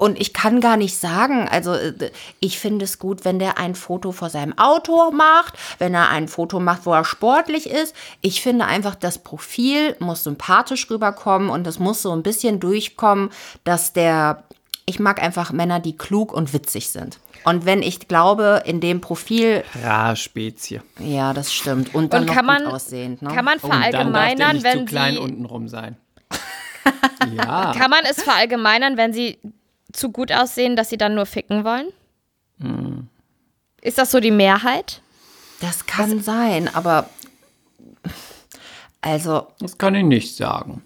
Und 0.00 0.18
ich 0.18 0.32
kann 0.32 0.62
gar 0.62 0.78
nicht 0.78 0.96
sagen, 0.96 1.46
also 1.46 1.74
äh, 1.74 2.10
ich 2.40 2.58
finde 2.58 2.86
es 2.86 2.98
gut, 2.98 3.26
wenn 3.26 3.38
der 3.38 3.58
ein 3.58 3.74
Foto 3.74 4.12
vor 4.12 4.30
seinem 4.30 4.56
Auto 4.56 5.10
macht, 5.10 5.58
wenn 5.78 5.92
er 5.92 6.08
ein 6.08 6.26
Foto 6.26 6.58
macht, 6.58 6.86
wo 6.86 6.94
er 6.94 7.04
sportlich 7.04 7.68
ist. 7.68 7.94
Ich 8.22 8.40
finde 8.40 8.64
einfach, 8.64 8.94
das 8.94 9.18
Profil 9.18 9.94
muss 9.98 10.24
sympathisch 10.24 10.88
rüberkommen 10.88 11.50
und 11.50 11.66
es 11.66 11.78
muss 11.78 12.00
so 12.00 12.12
ein 12.12 12.22
bisschen 12.22 12.60
durchkommen, 12.60 13.28
dass 13.64 13.92
der, 13.92 14.44
ich 14.86 15.00
mag 15.00 15.22
einfach 15.22 15.52
Männer, 15.52 15.80
die 15.80 15.98
klug 15.98 16.32
und 16.32 16.54
witzig 16.54 16.88
sind. 16.88 17.18
Und 17.44 17.66
wenn 17.66 17.82
ich 17.82 18.08
glaube, 18.08 18.62
in 18.64 18.80
dem 18.80 19.02
Profil, 19.02 19.64
Rar 19.82 20.16
Spezie. 20.16 20.80
ja, 20.98 21.34
das 21.34 21.52
stimmt. 21.52 21.94
Und 21.94 22.14
dann 22.14 22.22
Und 22.22 22.28
noch 22.28 22.34
kann 22.36 22.46
man, 22.46 22.66
aussehend. 22.66 23.20
Ne? 23.20 23.34
kann 23.34 23.44
man 23.44 23.58
Und 23.58 23.64
dann 23.64 23.82
darf 23.82 23.90
der 23.90 24.00
verallgemeinern, 24.00 24.56
nicht 24.56 24.64
wenn 24.64 24.78
zu 24.78 24.84
klein 24.86 25.14
sie, 25.16 25.20
untenrum 25.20 25.68
sein. 25.68 25.98
ja. 27.36 27.74
kann 27.76 27.90
man 27.90 28.06
es 28.08 28.22
verallgemeinern, 28.22 28.96
wenn 28.96 29.12
sie 29.12 29.38
zu 29.92 30.10
gut 30.10 30.32
aussehen, 30.32 30.76
dass 30.76 30.88
sie 30.90 30.98
dann 30.98 31.14
nur 31.14 31.26
ficken 31.26 31.64
wollen? 31.64 31.88
Hm. 32.60 33.08
Ist 33.82 33.98
das 33.98 34.10
so 34.10 34.20
die 34.20 34.30
Mehrheit? 34.30 35.00
Das 35.60 35.86
kann 35.86 36.20
sein, 36.22 36.68
aber 36.74 37.08
also 39.00 39.46
Das 39.60 39.78
kann 39.78 39.94
ich 39.94 40.04
nicht 40.04 40.36
sagen. 40.36 40.82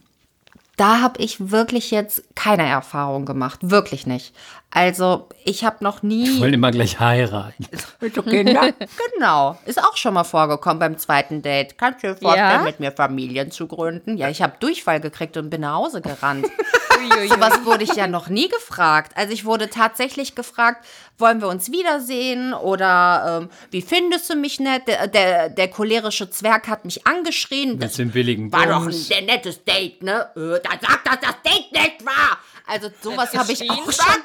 da 0.76 1.00
habe 1.00 1.20
ich 1.22 1.50
wirklich 1.50 1.90
jetzt 1.90 2.22
keine 2.34 2.66
Erfahrung 2.66 3.24
gemacht. 3.26 3.60
Wirklich 3.62 4.06
nicht. 4.06 4.34
Also, 4.70 5.28
ich 5.44 5.64
habe 5.64 5.84
noch 5.84 6.02
nie. 6.02 6.40
Wollen 6.40 6.54
immer 6.54 6.72
gleich 6.72 6.98
heiraten. 6.98 7.66
Kinder? 8.24 8.72
Genau. 9.14 9.56
Ist 9.66 9.80
auch 9.80 9.96
schon 9.96 10.14
mal 10.14 10.24
vorgekommen 10.24 10.80
beim 10.80 10.98
zweiten 10.98 11.42
Date. 11.42 11.78
Kannst 11.78 12.02
du 12.02 12.08
dir 12.08 12.16
vorstellen, 12.16 12.50
Ja? 12.50 12.62
mit 12.62 12.80
mir 12.80 12.90
Familien 12.90 13.52
zu 13.52 13.68
gründen? 13.68 14.16
Ja, 14.16 14.28
ich 14.28 14.42
habe 14.42 14.54
Durchfall 14.58 15.00
gekriegt 15.00 15.36
und 15.36 15.48
bin 15.50 15.60
nach 15.60 15.74
Hause 15.74 16.00
gerannt. 16.00 16.46
Sowas 17.28 17.64
wurde 17.64 17.84
ich 17.84 17.94
ja 17.94 18.06
noch 18.06 18.28
nie 18.28 18.48
gefragt. 18.48 19.12
Also 19.16 19.32
ich 19.32 19.44
wurde 19.44 19.70
tatsächlich 19.70 20.34
gefragt, 20.34 20.84
wollen 21.18 21.40
wir 21.40 21.48
uns 21.48 21.70
wiedersehen 21.70 22.54
oder 22.54 23.40
ähm, 23.42 23.50
wie 23.70 23.82
findest 23.82 24.28
du 24.30 24.36
mich 24.36 24.60
nett? 24.60 24.88
Der, 24.88 25.06
der, 25.06 25.48
der 25.48 25.68
cholerische 25.68 26.28
Zwerg 26.30 26.68
hat 26.68 26.84
mich 26.84 27.06
angeschrien. 27.06 27.80
Willst 27.80 27.98
du 27.98 28.02
einen 28.02 28.10
billigen 28.10 28.52
war 28.52 28.66
doch 28.66 28.86
ein 28.86 28.92
sehr 28.92 29.22
nettes 29.22 29.64
Date, 29.64 30.02
ne? 30.02 30.28
Äh, 30.36 30.60
Dann 30.62 30.78
sag, 30.80 31.04
dass 31.04 31.20
das 31.20 31.36
Date 31.44 31.72
nett 31.72 32.04
war. 32.04 32.38
Also 32.66 32.88
sowas 33.02 33.34
habe 33.36 33.52
ich 33.52 33.70
auch 33.70 33.92
schon. 33.92 34.22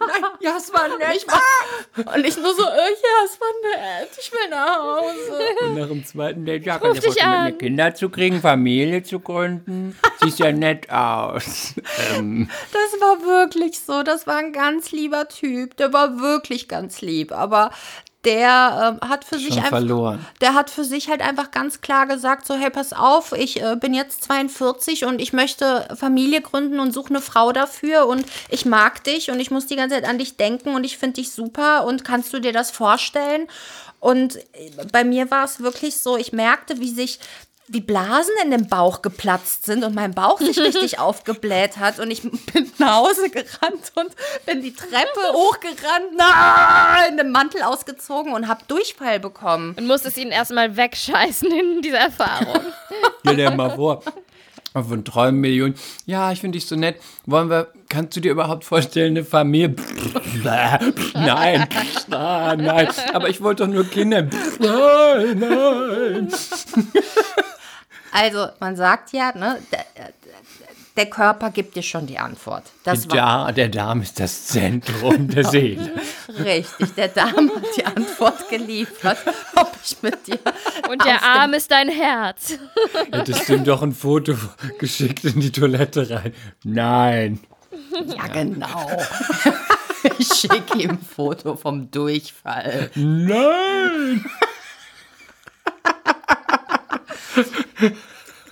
Nein, 0.00 0.22
ja, 0.40 0.56
es 0.56 0.72
war 0.72 0.88
nett. 0.88 1.16
Ich 1.16 1.26
war, 1.26 2.14
und 2.14 2.26
ich 2.26 2.36
nur 2.36 2.54
so, 2.54 2.62
äh, 2.62 2.90
ja, 2.90 3.24
es 3.24 3.38
war 3.40 4.00
nett. 4.00 4.10
Ich 4.18 4.32
will 4.32 4.48
nach 4.50 4.76
Hause. 4.76 5.42
Und 5.62 5.74
nach 5.78 5.88
dem 5.88 6.04
zweiten 6.04 6.44
Date, 6.44 6.64
ja, 6.64 6.78
kann 6.78 6.94
ich 6.94 7.02
mit 7.02 7.16
mir 7.16 7.52
Kinder 7.52 7.94
zu 7.94 8.08
kriegen, 8.08 8.40
Familie 8.40 9.02
zu 9.02 9.20
gründen. 9.20 9.98
Siehst 10.22 10.38
ja 10.38 10.52
nett 10.52 10.90
aus. 10.90 11.74
ähm, 12.16 12.48
Das 12.72 13.00
war 13.00 13.20
wirklich 13.24 13.80
so. 13.80 14.02
Das 14.02 14.26
war 14.26 14.36
ein 14.36 14.52
ganz 14.52 14.92
lieber 14.92 15.28
Typ. 15.28 15.76
Der 15.76 15.92
war 15.92 16.18
wirklich 16.20 16.68
ganz 16.68 17.00
lieb. 17.00 17.32
Aber 17.32 17.70
der 18.24 18.98
ähm, 19.02 19.08
hat 19.08 19.24
für 19.24 19.38
sich 19.38 19.48
schon 19.48 19.58
einfach. 19.58 19.70
verloren. 19.70 20.26
Der 20.40 20.54
hat 20.54 20.70
für 20.70 20.84
sich 20.84 21.08
halt 21.08 21.20
einfach 21.20 21.50
ganz 21.50 21.80
klar 21.80 22.06
gesagt, 22.06 22.46
so 22.46 22.54
hey, 22.54 22.70
pass 22.70 22.92
auf, 22.92 23.32
ich 23.32 23.62
äh, 23.62 23.76
bin 23.76 23.94
jetzt 23.94 24.24
42 24.24 25.04
und 25.04 25.20
ich 25.20 25.32
möchte 25.32 25.88
Familie 25.96 26.40
gründen 26.40 26.80
und 26.80 26.92
suche 26.92 27.10
eine 27.10 27.20
Frau 27.20 27.52
dafür 27.52 28.06
und 28.06 28.24
ich 28.48 28.64
mag 28.64 29.04
dich 29.04 29.30
und 29.30 29.40
ich 29.40 29.50
muss 29.50 29.66
die 29.66 29.76
ganze 29.76 29.96
Zeit 29.96 30.08
an 30.08 30.18
dich 30.18 30.36
denken 30.36 30.74
und 30.74 30.84
ich 30.84 30.98
finde 30.98 31.14
dich 31.14 31.32
super 31.32 31.84
und 31.86 32.04
kannst 32.04 32.32
du 32.32 32.40
dir 32.40 32.52
das 32.52 32.70
vorstellen? 32.70 33.46
Und 34.00 34.38
bei 34.92 35.02
mir 35.02 35.30
war 35.30 35.44
es 35.44 35.60
wirklich 35.60 35.96
so, 35.96 36.18
ich 36.18 36.32
merkte, 36.32 36.78
wie 36.78 36.90
sich 36.90 37.20
wie 37.66 37.80
Blasen 37.80 38.34
in 38.42 38.50
dem 38.50 38.68
Bauch 38.68 39.00
geplatzt 39.02 39.64
sind 39.64 39.84
und 39.84 39.94
mein 39.94 40.14
Bauch 40.14 40.38
sich 40.38 40.58
richtig 40.60 40.98
aufgebläht 40.98 41.78
hat 41.78 41.98
und 41.98 42.10
ich 42.10 42.22
bin 42.22 42.70
nach 42.78 42.96
Hause 42.96 43.30
gerannt 43.30 43.92
und 43.94 44.10
bin 44.46 44.62
die 44.62 44.74
Treppe 44.74 45.20
hochgerannt, 45.32 46.16
nein, 46.16 47.16
den 47.16 47.30
Mantel 47.30 47.62
ausgezogen 47.62 48.32
und 48.32 48.48
habe 48.48 48.64
Durchfall 48.68 49.20
bekommen. 49.20 49.74
Und 49.78 49.86
musstest 49.86 50.18
ihn 50.18 50.30
erstmal 50.30 50.76
wegscheißen 50.76 51.50
in 51.50 51.82
dieser 51.82 51.98
Erfahrung. 51.98 52.60
Stell 53.20 53.36
dir 53.36 53.50
mal 53.50 53.70
vor. 53.74 54.02
Von 54.82 55.04
Träumen 55.04 55.40
Millionen. 55.40 55.76
Ja, 56.04 56.32
ich 56.32 56.40
finde 56.40 56.58
dich 56.58 56.66
so 56.66 56.74
nett. 56.74 57.00
Wollen 57.26 57.48
wir, 57.48 57.68
kannst 57.88 58.16
du 58.16 58.20
dir 58.20 58.32
überhaupt 58.32 58.64
vorstellen, 58.64 59.12
eine 59.12 59.24
Familie? 59.24 59.76
nein, 60.42 61.68
ah, 62.10 62.56
nein. 62.56 62.88
Aber 63.12 63.28
ich 63.28 63.40
wollte 63.40 63.64
doch 63.66 63.72
nur 63.72 63.84
Kinder. 63.84 64.22
Nein, 64.58 65.38
nein. 65.38 66.28
Also, 68.10 68.48
man 68.58 68.74
sagt 68.74 69.12
ja, 69.12 69.32
ne, 69.36 69.58
der, 70.96 71.06
Körper 71.06 71.50
gibt 71.50 71.76
dir 71.76 71.82
schon 71.82 72.06
die 72.06 72.18
Antwort. 72.18 72.64
Das 72.84 73.06
Da, 73.08 73.50
der 73.52 73.68
Darm 73.68 74.02
ist 74.02 74.18
das 74.20 74.46
Zentrum 74.46 75.28
der 75.28 75.44
Seele. 75.50 75.92
Richtig, 76.28 76.94
der 76.94 77.08
Darm 77.08 77.50
hat 77.54 77.64
die 77.76 77.84
Antwort 77.84 78.48
geliefert, 78.48 79.18
ob 79.56 79.72
ich 79.84 80.02
mit 80.02 80.26
dir. 80.26 80.38
Und 80.88 81.04
der 81.04 81.22
Arm 81.22 81.52
ist 81.54 81.70
dein 81.70 81.88
Herz. 81.88 82.58
Hättest 83.12 83.48
du 83.48 83.54
ihm 83.54 83.64
doch 83.64 83.82
ein 83.82 83.92
Foto 83.92 84.34
geschickt 84.78 85.24
in 85.24 85.40
die 85.40 85.52
Toilette 85.52 86.08
rein? 86.10 86.34
Nein. 86.62 87.40
Ja, 88.06 88.26
genau. 88.28 88.90
Ich 90.18 90.28
schicke 90.28 90.78
ihm 90.78 90.90
ein 90.90 90.98
Foto 90.98 91.56
vom 91.56 91.90
Durchfall. 91.90 92.90
Nein. 92.94 94.22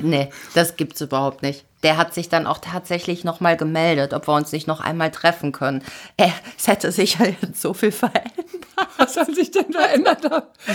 Nee, 0.02 0.30
das 0.54 0.76
gibt's 0.76 1.00
überhaupt 1.00 1.42
nicht. 1.42 1.64
Der 1.82 1.96
hat 1.96 2.14
sich 2.14 2.28
dann 2.28 2.46
auch 2.46 2.58
tatsächlich 2.58 3.24
nochmal 3.24 3.56
gemeldet, 3.56 4.14
ob 4.14 4.28
wir 4.28 4.34
uns 4.34 4.52
nicht 4.52 4.68
noch 4.68 4.80
einmal 4.80 5.10
treffen 5.10 5.50
können. 5.50 5.82
Er, 6.16 6.32
es 6.56 6.68
hätte 6.68 6.92
sich 6.92 7.18
ja 7.18 7.26
jetzt 7.26 7.60
so 7.60 7.74
viel 7.74 7.90
verändert. 7.90 8.32
Was 8.98 9.16
hat 9.16 9.34
sich 9.34 9.50
denn 9.50 9.72
verändert 9.72 10.22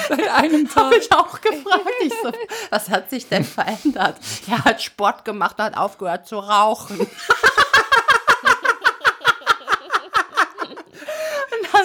seit 0.10 0.30
einem 0.30 0.68
Tag? 0.74 0.86
Habe 0.86 0.98
ich 0.98 1.12
auch 1.12 1.40
gefragt. 1.40 1.86
Ich 2.02 2.14
so, 2.22 2.32
was 2.70 2.90
hat 2.90 3.10
sich 3.10 3.28
denn 3.28 3.44
verändert? 3.46 4.18
Er 4.50 4.66
hat 4.66 4.82
Sport 4.82 5.24
gemacht 5.24 5.58
und 5.60 5.66
hat 5.66 5.78
aufgehört 5.78 6.28
zu 6.28 6.40
rauchen. 6.40 7.00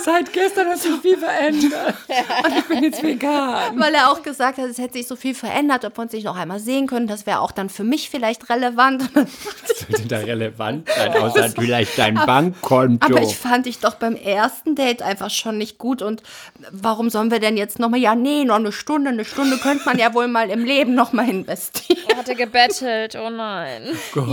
Seit 0.05 0.33
gestern 0.33 0.69
hat 0.69 0.79
sich 0.79 0.93
viel 1.01 1.19
verändert. 1.19 1.95
Und 2.45 2.59
ich 2.59 2.65
bin 2.65 2.83
jetzt 2.83 3.03
vegan. 3.03 3.79
Weil 3.79 3.95
er 3.95 4.11
auch 4.11 4.23
gesagt 4.23 4.59
hat, 4.59 4.67
es 4.67 4.79
hätte 4.79 4.95
sich 4.95 5.07
so 5.07 5.17
viel 5.17 5.35
verändert, 5.35 5.85
ob 5.85 5.97
wir 5.97 6.03
uns 6.03 6.13
nicht 6.13 6.25
noch 6.25 6.37
einmal 6.37 6.61
sehen 6.61 6.87
können. 6.87 7.07
Das 7.07 7.27
wäre 7.27 7.41
auch 7.41 7.53
dann 7.53 7.69
für 7.69 7.85
mich 7.85 8.11
vielleicht 8.11 8.49
relevant. 8.51 9.11
Sollte 9.15 10.07
da 10.09 10.19
relevant 10.19 10.89
sein, 10.89 11.13
außer 11.17 11.51
vielleicht 11.51 11.99
dein 11.99 12.15
Bankkonto. 12.15 13.07
Aber 13.07 13.23
ich 13.23 13.37
fand 13.37 13.67
dich 13.67 13.79
doch 13.79 13.95
beim 13.95 14.17
ersten 14.17 14.75
Date 14.75 15.03
einfach 15.03 15.31
schon 15.31 15.59
nicht 15.59 15.79
gut. 15.79 16.03
Und 16.03 16.23
warum 16.71 17.11
sollen 17.11 17.31
wir 17.31 17.41
denn 17.41 17.57
jetzt 17.57 17.79
nochmal? 17.79 18.01
Ja, 18.01 18.15
nee, 18.15 18.45
noch 18.45 18.57
eine 18.57 18.73
Stunde. 18.73 19.11
Eine 19.11 19.25
Stunde 19.25 19.59
könnte 19.59 19.85
man 19.85 19.99
ja 19.99 20.15
wohl 20.15 20.29
mal 20.29 20.51
im 20.51 20.65
Leben 20.65 20.95
nochmal 20.95 21.29
investieren. 21.29 22.01
Er 22.09 22.17
hatte 22.17 22.35
gebettelt, 22.35 23.17
oh 23.17 23.31
nein. 23.31 23.83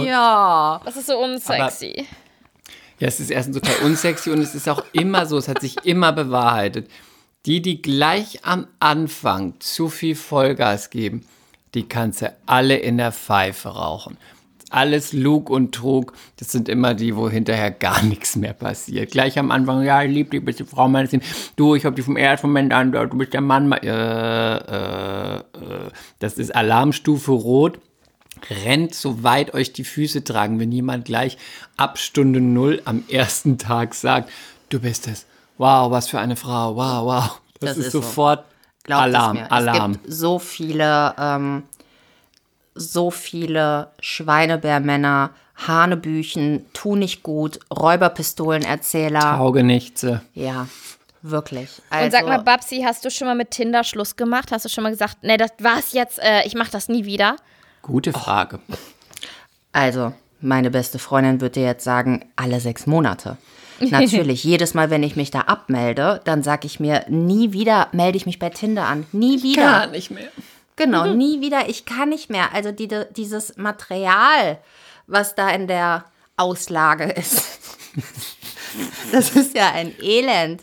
Ja. 0.05 0.81
Das 0.85 0.95
ist 0.95 1.07
so 1.07 1.17
unsexy. 1.17 2.07
Ja, 2.99 3.07
es 3.07 3.19
ist 3.19 3.31
erstens 3.31 3.57
total 3.57 3.85
unsexy 3.85 4.29
und 4.29 4.39
es 4.39 4.53
ist 4.53 4.67
auch 4.67 4.83
immer 4.91 5.25
so, 5.25 5.37
es 5.37 5.47
hat 5.47 5.61
sich 5.61 5.77
immer 5.85 6.11
bewahrheitet. 6.11 6.89
Die, 7.45 7.61
die 7.61 7.81
gleich 7.81 8.43
am 8.43 8.67
Anfang 8.79 9.53
zu 9.59 9.87
viel 9.87 10.15
Vollgas 10.15 10.89
geben, 10.89 11.25
die 11.73 11.87
kannst 11.87 12.21
du 12.21 12.33
alle 12.45 12.75
in 12.75 12.97
der 12.97 13.13
Pfeife 13.13 13.69
rauchen. 13.69 14.17
Alles 14.71 15.13
Lug 15.13 15.49
und 15.49 15.73
Trug, 15.73 16.13
das 16.37 16.51
sind 16.51 16.69
immer 16.69 16.93
die, 16.93 17.15
wo 17.15 17.29
hinterher 17.29 17.71
gar 17.71 18.03
nichts 18.03 18.35
mehr 18.35 18.53
passiert. 18.53 19.11
Gleich 19.11 19.39
am 19.39 19.49
Anfang, 19.49 19.83
ja, 19.83 20.03
ich 20.03 20.11
liebe 20.11 20.29
dich, 20.29 20.43
bist 20.43 20.59
die 20.59 20.65
Frau 20.65 20.89
meines 20.89 21.11
Lebens. 21.11 21.53
Du, 21.55 21.75
ich 21.75 21.85
hab 21.85 21.95
dich 21.95 22.05
vom 22.05 22.17
ersten 22.17 22.47
Moment 22.47 22.73
an, 22.73 22.91
du 22.91 23.17
bist 23.17 23.33
der 23.33 23.41
Mann. 23.41 23.71
Äh, 23.71 24.57
äh, 24.57 25.37
äh. 25.37 25.41
Das 26.19 26.37
ist 26.37 26.53
Alarmstufe 26.53 27.31
Rot 27.31 27.79
rennt, 28.49 28.95
so 28.95 29.23
weit 29.23 29.53
euch 29.53 29.73
die 29.73 29.83
Füße 29.83 30.23
tragen, 30.23 30.59
wenn 30.59 30.71
jemand 30.71 31.05
gleich 31.05 31.37
ab 31.77 31.97
Stunde 31.97 32.41
Null 32.41 32.81
am 32.85 33.03
ersten 33.09 33.57
Tag 33.57 33.93
sagt, 33.95 34.29
du 34.69 34.79
bist 34.79 35.07
es. 35.07 35.25
Wow, 35.57 35.91
was 35.91 36.07
für 36.07 36.19
eine 36.19 36.35
Frau. 36.35 36.75
Wow, 36.75 37.05
wow. 37.05 37.41
Das, 37.59 37.71
Das 37.71 37.77
ist, 37.77 37.85
ist 37.87 37.91
so. 37.91 38.01
sofort 38.01 38.45
Glaubt 38.83 39.03
Alarm, 39.03 39.37
es 39.37 39.43
mir. 39.43 39.51
Alarm. 39.51 39.91
Es 39.91 40.01
gibt 40.01 40.13
so 40.13 40.39
viele, 40.39 41.13
ähm, 41.19 41.63
so 42.75 43.11
viele 43.11 43.91
Schweinebärmänner, 43.99 45.31
Hanebüchen, 45.67 46.65
tu 46.73 46.95
nicht 46.95 47.21
gut, 47.21 47.59
Räuberpistolenerzähler. 47.77 49.39
Auge 49.39 49.63
nichts. 49.63 50.03
äh. 50.03 50.19
Ja, 50.33 50.67
wirklich. 51.21 51.69
Also, 51.89 52.05
Und 52.05 52.11
sag 52.11 52.25
mal, 52.27 52.37
Babsi, 52.41 52.81
hast 52.85 53.03
du 53.03 53.11
schon 53.11 53.27
mal 53.27 53.35
mit 53.35 53.51
Tinder 53.51 53.83
Schluss 53.83 54.15
gemacht? 54.15 54.51
Hast 54.51 54.65
du 54.65 54.69
schon 54.69 54.83
mal 54.83 54.91
gesagt, 54.91 55.17
nee, 55.21 55.37
das 55.37 55.51
war's 55.59 55.91
jetzt, 55.93 56.19
äh, 56.19 56.43
ich 56.45 56.55
mach 56.55 56.69
das 56.69 56.87
nie 56.87 57.05
wieder? 57.05 57.35
Gute 57.89 58.13
Frage. 58.13 58.59
also, 59.73 60.13
meine 60.41 60.69
beste 60.69 60.99
Freundin 60.99 61.41
würde 61.41 61.59
dir 61.59 61.65
jetzt 61.65 61.83
sagen, 61.83 62.23
alle 62.35 62.59
sechs 62.59 62.85
Monate. 62.85 63.37
Natürlich, 63.79 64.43
jedes 64.51 64.75
Mal, 64.75 64.91
wenn 64.91 65.01
ich 65.01 65.15
mich 65.15 65.31
da 65.31 65.41
abmelde, 65.41 66.21
dann 66.23 66.43
sage 66.43 66.67
ich 66.67 66.79
mir, 66.79 67.03
nie 67.09 67.51
wieder 67.51 67.87
melde 67.91 68.17
ich 68.17 68.27
mich 68.27 68.37
bei 68.37 68.49
Tinder 68.51 68.85
an. 68.85 69.07
Nie 69.11 69.41
wieder. 69.41 69.87
nicht 69.87 70.11
mehr. 70.11 70.29
Genau, 70.75 71.07
nie 71.07 71.41
wieder, 71.41 71.67
ich 71.67 71.85
kann 71.85 72.09
nicht 72.09 72.29
mehr. 72.29 72.53
Also 72.53 72.71
die, 72.71 72.87
dieses 73.17 73.57
Material, 73.57 74.59
was 75.07 75.33
da 75.35 75.49
in 75.49 75.67
der 75.67 76.05
Auslage 76.37 77.05
ist, 77.05 77.59
das 79.11 79.31
ist 79.35 79.57
ja 79.57 79.71
ein 79.73 79.91
Elend. 80.01 80.61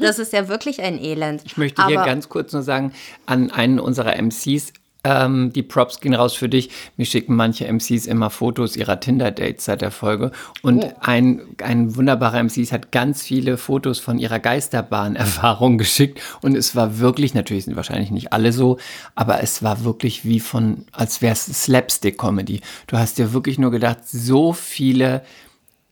Das 0.00 0.18
ist 0.18 0.32
ja 0.32 0.48
wirklich 0.48 0.80
ein 0.80 0.98
Elend. 0.98 1.42
Ich 1.44 1.56
möchte 1.56 1.84
hier 1.86 1.98
Aber- 1.98 2.06
ganz 2.08 2.28
kurz 2.28 2.52
nur 2.52 2.62
sagen, 2.62 2.92
an 3.26 3.50
einen 3.50 3.78
unserer 3.78 4.16
MCs, 4.16 4.72
ähm, 5.04 5.52
die 5.52 5.62
Props 5.64 6.00
gehen 6.00 6.14
raus 6.14 6.34
für 6.34 6.48
dich. 6.48 6.70
Mir 6.96 7.06
schicken 7.06 7.34
manche 7.34 7.66
MCs 7.66 8.06
immer 8.06 8.30
Fotos 8.30 8.76
ihrer 8.76 9.00
Tinder-Dates 9.00 9.64
seit 9.64 9.80
der 9.82 9.90
Folge. 9.90 10.30
Und 10.62 10.84
Oh. 10.84 10.92
ein, 11.00 11.42
ein 11.62 11.96
wunderbarer 11.96 12.42
MC 12.42 12.70
hat 12.70 12.92
ganz 12.92 13.22
viele 13.22 13.56
Fotos 13.56 13.98
von 13.98 14.18
ihrer 14.18 14.38
Geisterbahn-Erfahrung 14.38 15.76
geschickt. 15.78 16.20
Und 16.40 16.56
es 16.56 16.76
war 16.76 16.98
wirklich, 16.98 17.34
natürlich 17.34 17.64
sind 17.64 17.74
wahrscheinlich 17.76 18.10
nicht 18.12 18.32
alle 18.32 18.52
so, 18.52 18.78
aber 19.16 19.42
es 19.42 19.62
war 19.62 19.82
wirklich 19.84 20.24
wie 20.24 20.38
von, 20.40 20.86
als 20.92 21.20
wäre 21.20 21.32
es 21.32 21.46
Slapstick-Comedy. 21.46 22.60
Du 22.86 22.96
hast 22.96 23.18
dir 23.18 23.32
wirklich 23.32 23.58
nur 23.58 23.70
gedacht, 23.72 23.98
so 24.06 24.52
viele 24.52 25.22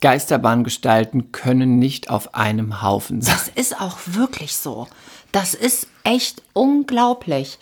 Geisterbahngestalten 0.01 1.33
können 1.33 1.79
nicht 1.79 2.11
auf 2.11 2.35
einem 2.35 2.83
Haufen 2.83 3.23
sein. 3.23 3.35
Das 3.35 3.49
ist 3.49 3.81
auch 3.81 3.99
wirklich 4.07 4.57
so. 4.57 4.87
Das 5.33 5.55
ist 5.55 5.87
echt 6.05 6.43
unglaublich. 6.53 7.59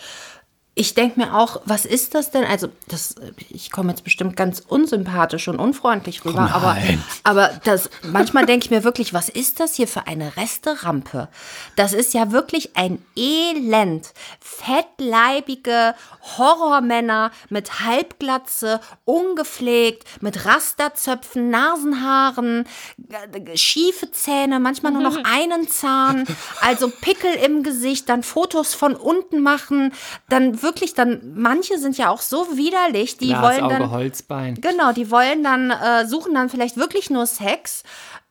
Ich 0.79 0.95
denke 0.95 1.19
mir 1.19 1.35
auch, 1.35 1.61
was 1.65 1.85
ist 1.85 2.15
das 2.15 2.31
denn? 2.31 2.45
Also, 2.45 2.69
das, 2.87 3.17
ich 3.49 3.73
komme 3.73 3.91
jetzt 3.91 4.05
bestimmt 4.05 4.37
ganz 4.37 4.61
unsympathisch 4.61 5.49
und 5.49 5.59
unfreundlich 5.59 6.25
rüber, 6.25 6.49
Oh 6.49 6.55
aber, 6.55 6.77
aber 7.25 7.61
das, 7.65 7.91
manchmal 8.05 8.47
denke 8.47 8.67
ich 8.67 8.71
mir 8.71 8.85
wirklich, 8.85 9.13
was 9.13 9.29
ist 9.29 9.59
das 9.59 9.75
hier 9.75 9.89
für 9.89 10.07
eine 10.07 10.37
Resterampe? 10.37 11.27
Das 11.75 11.93
ist 11.93 12.15
ja 12.15 12.31
wirklich 12.31 12.77
ein 12.77 13.05
Elend. 13.17 14.13
Fettleibige 14.39 15.97
Horrormänner 16.37 17.33
mit 17.49 17.81
Halbglatze, 17.81 18.81
ungepflegt, 19.05 20.23
mit 20.23 20.47
Rasterzöpfen, 20.47 21.51
Nasenhaaren, 21.51 22.69
äh, 23.11 23.57
schiefe 23.57 24.13
Zähne, 24.13 24.61
manchmal 24.61 24.93
nur 24.93 25.03
noch 25.03 25.19
einen 25.25 25.67
Zahn, 25.67 26.25
also 26.61 26.89
Pickel 26.89 27.35
im 27.35 27.65
Gesicht, 27.65 28.09
dann 28.09 28.23
Fotos 28.23 28.75
von 28.75 28.95
unten 28.95 29.43
machen, 29.43 29.93
dann 30.29 30.63
wirklich 30.63 30.68
dann, 30.95 31.35
manche 31.35 31.79
sind 31.79 31.97
ja 31.99 32.11
auch 32.11 32.21
so 32.21 32.57
widerlich, 32.57 33.19
die 33.19 33.31
wollen 33.31 33.59
Glasauge, 33.59 33.79
dann, 33.79 33.91
Holzbein. 33.91 34.55
genau, 34.61 34.93
die 34.93 35.11
wollen 35.11 35.43
dann, 35.43 35.71
äh, 35.71 36.07
suchen 36.07 36.35
dann 36.35 36.49
vielleicht 36.49 36.77
wirklich 36.77 37.11
nur 37.11 37.27
Sex, 37.27 37.83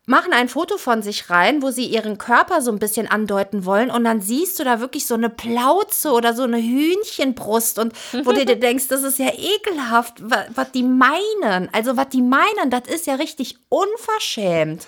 machen 0.08 0.32
ein 0.32 0.48
Foto 0.48 0.78
von 0.78 1.04
sich 1.04 1.30
rein, 1.30 1.62
wo 1.62 1.70
sie 1.70 1.86
ihren 1.86 2.18
Körper 2.18 2.62
so 2.62 2.72
ein 2.72 2.80
bisschen 2.80 3.08
andeuten 3.08 3.66
wollen 3.66 3.92
und 3.92 4.06
dann 4.06 4.22
siehst 4.22 4.58
du 4.58 4.64
da 4.64 4.80
wirklich 4.80 5.06
so 5.06 5.16
eine 5.16 5.30
Plauze 5.30 6.12
oder 6.12 6.34
so 6.34 6.44
eine 6.44 6.62
Hühnchenbrust 6.62 7.78
und 7.78 7.94
wo 8.24 8.32
du 8.32 8.46
dir 8.46 8.56
denkst, 8.60 8.88
das 8.88 9.04
ist 9.04 9.20
ja 9.20 9.30
ekelhaft, 9.30 10.24
was 10.24 10.72
die 10.72 10.84
meinen. 10.84 11.70
Also 11.74 11.98
was 11.98 12.10
die 12.10 12.22
meinen, 12.22 12.70
das 12.70 12.88
ist 12.88 13.06
ja 13.06 13.16
richtig 13.16 13.58
unverschämt. 13.68 14.88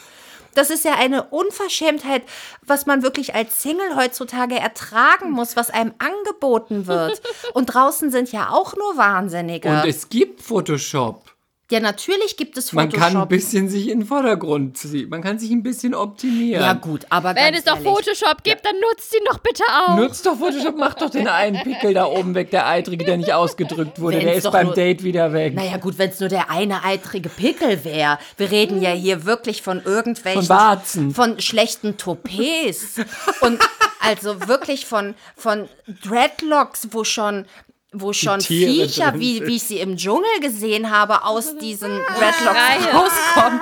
Das 0.56 0.70
ist 0.70 0.86
ja 0.86 0.96
eine 0.96 1.24
Unverschämtheit, 1.24 2.24
was 2.66 2.86
man 2.86 3.04
wirklich 3.04 3.36
als 3.36 3.62
Single 3.62 3.96
heutzutage 3.96 4.56
ertragen 4.56 5.32
muss, 5.32 5.56
was 5.56 5.70
einem 5.70 5.94
angeboten 6.00 6.88
wird. 6.88 7.22
Und 7.54 7.68
draußen 7.68 8.12
sind 8.12 8.32
ja 8.32 8.50
auch 8.50 8.76
nur 8.76 8.98
Wahnsinnige. 8.98 9.70
Und 9.70 9.86
es 9.86 10.10
gibt 10.10 10.42
Photoshop. 10.42 11.24
Ja, 11.72 11.80
natürlich 11.80 12.36
gibt 12.36 12.58
es 12.58 12.74
Man 12.74 12.90
Photoshop. 12.90 13.08
kann 13.14 13.22
ein 13.22 13.28
bisschen 13.28 13.70
sich 13.70 13.90
in 13.90 14.00
den 14.00 14.08
Vordergrund 14.08 14.76
ziehen. 14.76 15.08
Man 15.10 15.22
kann 15.22 15.38
sich 15.38 15.52
ein 15.52 15.62
bisschen 15.62 15.94
optimieren. 15.94 16.64
ja 16.64 16.74
gut, 16.74 17.06
aber 17.10 17.36
Wenn 17.36 17.54
ganz 17.54 17.60
es 17.60 17.64
doch 17.66 17.78
Photoshop 17.80 18.44
gibt, 18.44 18.66
dann 18.66 18.74
nutzt 18.80 19.14
ihn 19.14 19.22
doch 19.30 19.38
bitte 19.38 19.64
auch. 19.86 19.96
Nutzt 19.96 20.26
doch 20.26 20.36
Photoshop, 20.36 20.76
mach 20.78 20.96
doch 20.96 21.12
den 21.12 21.28
einen 21.28 21.62
Pickel 21.62 21.94
da 21.94 22.06
oben 22.06 22.34
weg, 22.34 22.50
der 22.50 22.66
eitrige, 22.68 23.06
der 23.06 23.18
nicht 23.18 23.34
ausgedrückt 23.34 24.00
wurde. 24.02 24.18
Wenn's 24.18 24.26
der 24.26 24.36
ist 24.36 24.52
beim 24.52 24.66
nur- 24.68 24.76
Date 24.76 25.04
wieder 25.04 25.32
weg. 25.32 25.54
Naja 25.54 25.78
gut, 25.78 26.00
wenn 26.00 26.10
es 26.10 26.20
nur 26.20 26.30
der 26.30 26.50
eine 26.50 26.84
eitrige 26.84 27.30
Pickel 27.30 27.84
wäre. 27.84 28.18
Wir 28.38 28.50
reden 28.50 28.82
ja 28.82 28.90
hier 28.90 29.26
wirklich 29.26 29.62
von 29.62 29.84
irgendwelchen... 29.84 30.42
Von 30.42 30.50
Warzen. 30.50 31.14
Von 31.14 31.40
schlechten 31.40 31.98
Toupets. 31.98 32.96
Und 33.42 33.60
also 34.00 34.48
wirklich 34.48 34.88
von, 34.88 35.14
von 35.36 35.70
Dreadlocks, 36.04 36.88
wo 36.92 37.04
schon 37.04 37.46
wo 37.92 38.14
schon 38.14 38.40
Tiere 38.40 38.72
Viecher, 38.72 39.14
wie, 39.20 39.46
wie 39.48 39.56
ich 39.56 39.64
sie 39.64 39.80
im 39.80 39.98
Dschungel 39.98 40.40
gesehen 40.42 40.92
habe, 40.92 41.24
aus 41.26 41.58
diesen 41.58 41.90
Dreadlocks 41.90 42.58
Schreie. 42.58 42.94
rauskommen. 42.94 43.62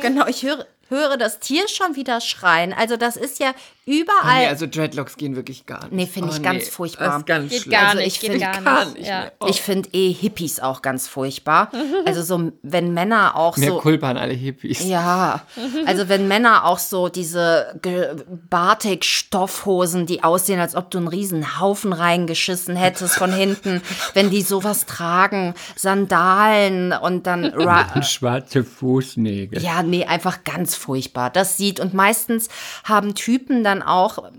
Genau, 0.00 0.26
ich 0.26 0.42
höre, 0.42 0.66
höre 0.92 1.16
das 1.16 1.40
Tier 1.40 1.66
schon 1.68 1.96
wieder 1.96 2.20
schreien. 2.20 2.72
Also 2.72 2.96
das 2.96 3.16
ist 3.16 3.40
ja 3.40 3.52
überall... 3.86 4.42
Nee, 4.42 4.46
also 4.46 4.66
Dreadlocks 4.66 5.16
gehen 5.16 5.34
wirklich 5.34 5.66
gar 5.66 5.82
nicht. 5.84 5.92
Nee, 5.92 6.06
finde 6.06 6.30
ich 6.30 6.42
ganz 6.42 6.68
furchtbar. 6.68 7.06
Das 7.08 7.16
ist 7.18 7.26
ganz 7.26 7.50
Geht 7.50 7.62
schlimm. 7.62 7.72
gar 7.72 7.88
Also 7.88 7.98
nicht, 7.98 8.06
ich 8.14 8.20
geht 8.20 8.30
find 8.30 8.42
gar 8.42 8.60
gar 8.62 8.84
nicht. 8.84 8.98
nicht 8.98 9.08
ja. 9.08 9.20
mehr. 9.22 9.32
Ich 9.48 9.60
finde 9.62 9.88
eh 9.92 10.12
Hippies 10.12 10.60
auch 10.60 10.82
ganz 10.82 11.08
furchtbar. 11.08 11.70
Also 12.04 12.22
so, 12.22 12.52
wenn 12.62 12.92
Männer 12.94 13.36
auch 13.36 13.56
Mehr 13.56 13.70
so... 13.70 13.78
Kulpa 13.78 14.10
an 14.10 14.16
alle 14.16 14.32
Hippies. 14.34 14.84
Ja, 14.84 15.42
also 15.86 16.08
wenn 16.08 16.26
Männer 16.28 16.64
auch 16.64 16.78
so 16.80 17.08
diese 17.08 17.78
ge- 17.80 18.16
Batik-Stoffhosen, 18.50 20.06
die 20.06 20.24
aussehen, 20.24 20.58
als 20.60 20.74
ob 20.74 20.90
du 20.90 20.98
einen 20.98 21.08
riesen 21.08 21.60
Haufen 21.60 21.92
reingeschissen 21.92 22.76
hättest 22.76 23.14
von 23.14 23.32
hinten, 23.32 23.82
wenn 24.14 24.30
die 24.30 24.42
sowas 24.42 24.86
tragen, 24.86 25.54
Sandalen 25.76 26.92
und 26.92 27.26
dann... 27.26 27.44
Ra 27.54 28.02
Schwarze 28.02 28.64
Fußnägel. 28.64 29.62
ja, 29.62 29.82
nee, 29.82 30.04
einfach 30.04 30.44
ganz 30.44 30.74
furchtbar. 30.82 31.30
Das 31.30 31.56
sieht 31.56 31.80
und 31.80 31.94
meistens 31.94 32.48
haben 32.84 33.14
Typen 33.14 33.64
dann 33.64 33.82
auch, 33.82 34.30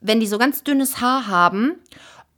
wenn 0.00 0.20
die 0.20 0.26
so 0.26 0.38
ganz 0.38 0.62
dünnes 0.62 1.00
Haar 1.00 1.26
haben 1.26 1.76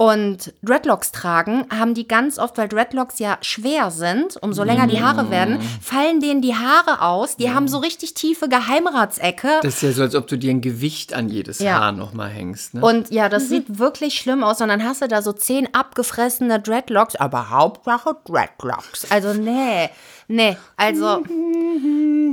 und 0.00 0.54
Dreadlocks 0.62 1.12
tragen, 1.12 1.66
haben 1.70 1.92
die 1.92 2.08
ganz 2.08 2.38
oft, 2.38 2.56
weil 2.56 2.68
Dreadlocks 2.68 3.18
ja 3.18 3.36
schwer 3.42 3.90
sind, 3.90 4.38
umso 4.40 4.64
länger 4.64 4.86
die 4.86 5.02
Haare 5.02 5.30
werden, 5.30 5.60
fallen 5.82 6.20
denen 6.20 6.40
die 6.40 6.54
Haare 6.54 7.02
aus. 7.02 7.36
Die 7.36 7.50
haben 7.50 7.68
so 7.68 7.76
richtig 7.76 8.14
tiefe 8.14 8.48
Geheimratsecke. 8.48 9.60
Das 9.62 9.74
ist 9.74 9.82
ja 9.82 9.92
so, 9.92 10.00
als 10.00 10.14
ob 10.14 10.26
du 10.26 10.38
dir 10.38 10.52
ein 10.52 10.62
Gewicht 10.62 11.12
an 11.12 11.28
jedes 11.28 11.58
Ja. 11.58 11.80
Haar 11.80 11.92
nochmal 11.92 12.30
hängst. 12.30 12.72
Ne? 12.72 12.80
Und 12.80 13.10
ja, 13.10 13.28
das 13.28 13.50
sieht 13.50 13.78
wirklich 13.78 14.14
schlimm 14.14 14.42
aus. 14.42 14.62
Und 14.62 14.68
dann 14.68 14.82
hast 14.82 15.02
du 15.02 15.06
da 15.06 15.20
so 15.20 15.34
zehn 15.34 15.68
abgefressene 15.74 16.60
Dreadlocks, 16.60 17.16
aber 17.16 17.50
Hauptsache 17.50 18.16
Dreadlocks. 18.24 19.10
Also 19.10 19.34
nee, 19.34 19.90
nee, 20.30 20.56
also 20.76 21.24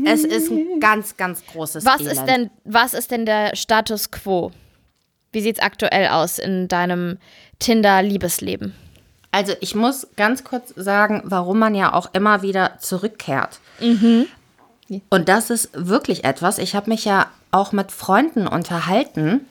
es 0.05 0.23
ist 0.23 0.51
ein 0.51 0.79
ganz, 0.79 1.17
ganz 1.17 1.45
großes 1.45 1.85
Was 1.85 2.01
Elend. 2.01 2.13
ist 2.13 2.25
denn, 2.25 2.49
was 2.63 2.93
ist 2.93 3.11
denn 3.11 3.25
der 3.25 3.55
Status 3.55 4.11
quo? 4.11 4.51
Wie 5.31 5.41
sieht's 5.41 5.59
aktuell 5.59 6.07
aus 6.07 6.39
in 6.39 6.67
deinem 6.67 7.17
Tinder-Liebesleben? 7.59 8.73
Also 9.31 9.53
ich 9.59 9.75
muss 9.75 10.07
ganz 10.15 10.43
kurz 10.43 10.73
sagen, 10.75 11.21
warum 11.25 11.59
man 11.59 11.75
ja 11.75 11.93
auch 11.93 12.13
immer 12.13 12.41
wieder 12.41 12.79
zurückkehrt. 12.79 13.59
Und 15.09 15.29
das 15.29 15.49
ist 15.49 15.69
wirklich 15.73 16.23
etwas, 16.23 16.57
ich 16.59 16.75
habe 16.75 16.89
mich 16.89 17.05
ja 17.05 17.27
auch 17.51 17.71
mit 17.71 17.91
Freunden 17.91 18.47
unterhalten. 18.47 19.45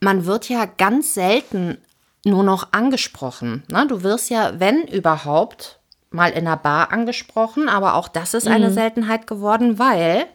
Man 0.00 0.26
wird 0.26 0.48
ja 0.48 0.66
ganz 0.66 1.14
selten 1.14 1.78
nur 2.24 2.42
noch 2.42 2.72
angesprochen. 2.72 3.62
Ne? 3.70 3.86
Du 3.86 4.02
wirst 4.02 4.30
ja, 4.30 4.58
wenn 4.58 4.82
überhaupt, 4.82 5.78
mal 6.14 6.30
in 6.30 6.46
einer 6.46 6.56
Bar 6.56 6.92
angesprochen, 6.92 7.68
aber 7.68 7.94
auch 7.94 8.08
das 8.08 8.34
ist 8.34 8.46
eine 8.46 8.70
Seltenheit 8.72 9.26
geworden, 9.26 9.78
weil 9.78 10.26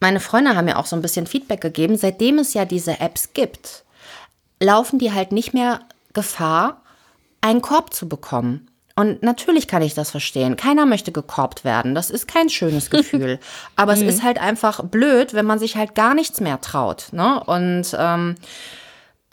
meine 0.00 0.20
Freunde 0.20 0.54
haben 0.54 0.66
mir 0.66 0.78
auch 0.78 0.86
so 0.86 0.94
ein 0.94 1.02
bisschen 1.02 1.26
Feedback 1.26 1.60
gegeben, 1.60 1.96
seitdem 1.96 2.38
es 2.38 2.54
ja 2.54 2.64
diese 2.64 3.00
Apps 3.00 3.32
gibt, 3.32 3.84
laufen 4.60 4.98
die 4.98 5.12
halt 5.12 5.32
nicht 5.32 5.54
mehr 5.54 5.80
Gefahr, 6.12 6.82
einen 7.40 7.62
Korb 7.62 7.92
zu 7.92 8.08
bekommen. 8.08 8.68
Und 8.94 9.22
natürlich 9.22 9.68
kann 9.68 9.82
ich 9.82 9.92
das 9.92 10.10
verstehen. 10.10 10.56
Keiner 10.56 10.86
möchte 10.86 11.12
gekorbt 11.12 11.64
werden. 11.64 11.94
Das 11.94 12.08
ist 12.08 12.26
kein 12.26 12.48
schönes 12.48 12.88
Gefühl. 12.90 13.38
Aber 13.76 13.92
es 13.92 14.00
ist 14.00 14.22
halt 14.22 14.40
einfach 14.40 14.82
blöd, 14.84 15.34
wenn 15.34 15.44
man 15.44 15.58
sich 15.58 15.76
halt 15.76 15.94
gar 15.94 16.14
nichts 16.14 16.40
mehr 16.40 16.60
traut. 16.62 17.08
Ne? 17.12 17.42
Und 17.44 17.94
ähm, 17.98 18.36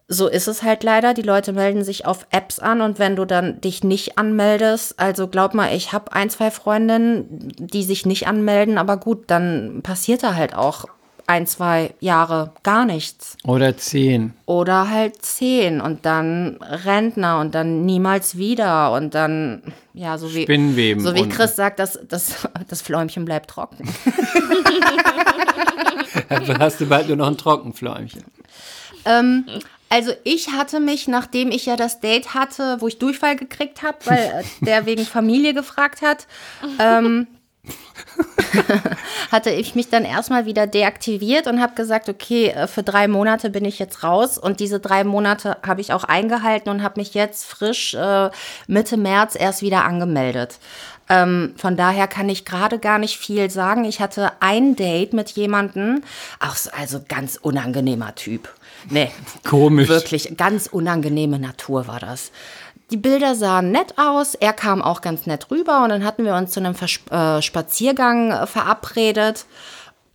so 0.07 0.27
ist 0.27 0.47
es 0.47 0.63
halt 0.63 0.83
leider. 0.83 1.13
Die 1.13 1.21
Leute 1.21 1.53
melden 1.53 1.83
sich 1.83 2.05
auf 2.05 2.27
Apps 2.31 2.59
an 2.59 2.81
und 2.81 2.99
wenn 2.99 3.15
du 3.15 3.25
dann 3.25 3.61
dich 3.61 3.83
nicht 3.83 4.17
anmeldest, 4.17 4.99
also 4.99 5.27
glaub 5.27 5.53
mal, 5.53 5.75
ich 5.75 5.93
habe 5.93 6.13
ein, 6.13 6.29
zwei 6.29 6.51
Freundinnen, 6.51 7.53
die 7.57 7.83
sich 7.83 8.05
nicht 8.05 8.27
anmelden, 8.27 8.77
aber 8.77 8.97
gut, 8.97 9.23
dann 9.27 9.81
passiert 9.81 10.23
da 10.23 10.35
halt 10.35 10.55
auch 10.55 10.85
ein, 11.25 11.47
zwei 11.47 11.93
Jahre 11.99 12.51
gar 12.63 12.85
nichts. 12.85 13.37
Oder 13.45 13.77
zehn. 13.77 14.33
Oder 14.45 14.89
halt 14.89 15.23
zehn 15.25 15.79
und 15.79 16.05
dann 16.05 16.57
Rentner 16.61 17.39
und 17.39 17.55
dann 17.55 17.85
niemals 17.85 18.37
wieder 18.37 18.91
und 18.91 19.15
dann, 19.15 19.63
ja, 19.93 20.17
so 20.17 20.33
wie, 20.33 20.43
Spinnenweben 20.43 21.01
so 21.03 21.15
wie 21.15 21.21
unten. 21.21 21.31
Chris 21.33 21.55
sagt, 21.55 21.79
das, 21.79 21.99
das, 22.07 22.47
das 22.67 22.81
Fläumchen 22.81 23.25
bleibt 23.25 23.49
trocken. 23.49 23.87
Dann 26.29 26.59
hast 26.59 26.79
du 26.79 26.85
bald 26.85 27.07
nur 27.07 27.17
noch 27.17 27.27
ein 27.27 27.37
Trockenfläumchen. 27.37 28.23
Ähm, 29.05 29.45
also 29.93 30.11
ich 30.23 30.49
hatte 30.49 30.79
mich, 30.79 31.07
nachdem 31.07 31.51
ich 31.51 31.67
ja 31.67 31.75
das 31.75 31.99
Date 31.99 32.33
hatte, 32.33 32.77
wo 32.79 32.87
ich 32.87 32.97
Durchfall 32.97 33.35
gekriegt 33.35 33.83
habe, 33.83 33.97
weil 34.05 34.17
äh, 34.19 34.43
der 34.65 34.85
wegen 34.87 35.05
Familie 35.05 35.53
gefragt 35.53 36.01
hat, 36.01 36.25
ähm, 36.79 37.27
hatte 39.31 39.51
ich 39.51 39.75
mich 39.75 39.89
dann 39.89 40.03
erstmal 40.05 40.45
wieder 40.45 40.67
deaktiviert 40.67 41.47
und 41.47 41.61
habe 41.61 41.75
gesagt, 41.75 42.09
okay, 42.09 42.47
äh, 42.47 42.67
für 42.67 42.83
drei 42.83 43.07
Monate 43.07 43.49
bin 43.49 43.65
ich 43.65 43.79
jetzt 43.79 44.03
raus 44.03 44.37
und 44.37 44.59
diese 44.59 44.79
drei 44.79 45.03
Monate 45.03 45.57
habe 45.65 45.81
ich 45.81 45.93
auch 45.93 46.03
eingehalten 46.03 46.69
und 46.69 46.83
habe 46.83 46.99
mich 46.99 47.13
jetzt 47.13 47.45
frisch 47.45 47.93
äh, 47.93 48.29
Mitte 48.67 48.97
März 48.97 49.35
erst 49.39 49.61
wieder 49.61 49.85
angemeldet. 49.85 50.57
Ähm, 51.09 51.53
von 51.57 51.75
daher 51.75 52.07
kann 52.07 52.29
ich 52.29 52.45
gerade 52.45 52.79
gar 52.79 52.97
nicht 52.97 53.17
viel 53.17 53.49
sagen. 53.49 53.83
Ich 53.85 53.99
hatte 53.99 54.31
ein 54.39 54.75
Date 54.75 55.13
mit 55.13 55.29
jemandem, 55.31 56.01
auch 56.39 56.55
so- 56.55 56.71
also 56.71 57.01
ganz 57.07 57.37
unangenehmer 57.41 58.15
Typ. 58.15 58.49
Nee, 58.89 59.11
Komisch. 59.43 59.89
wirklich 59.89 60.35
ganz 60.37 60.67
unangenehme 60.67 61.39
Natur 61.39 61.87
war 61.87 61.99
das. 61.99 62.31
Die 62.91 62.97
Bilder 62.97 63.33
sahen 63.33 63.71
nett 63.71 63.97
aus, 63.97 64.35
er 64.35 64.53
kam 64.53 64.81
auch 64.81 65.01
ganz 65.01 65.25
nett 65.25 65.49
rüber 65.49 65.83
und 65.83 65.89
dann 65.89 66.03
hatten 66.03 66.25
wir 66.25 66.35
uns 66.35 66.51
zu 66.51 66.59
einem 66.59 66.75
Vers 66.75 66.99
äh, 67.09 67.41
Spaziergang 67.41 68.31
äh, 68.31 68.45
verabredet. 68.45 69.45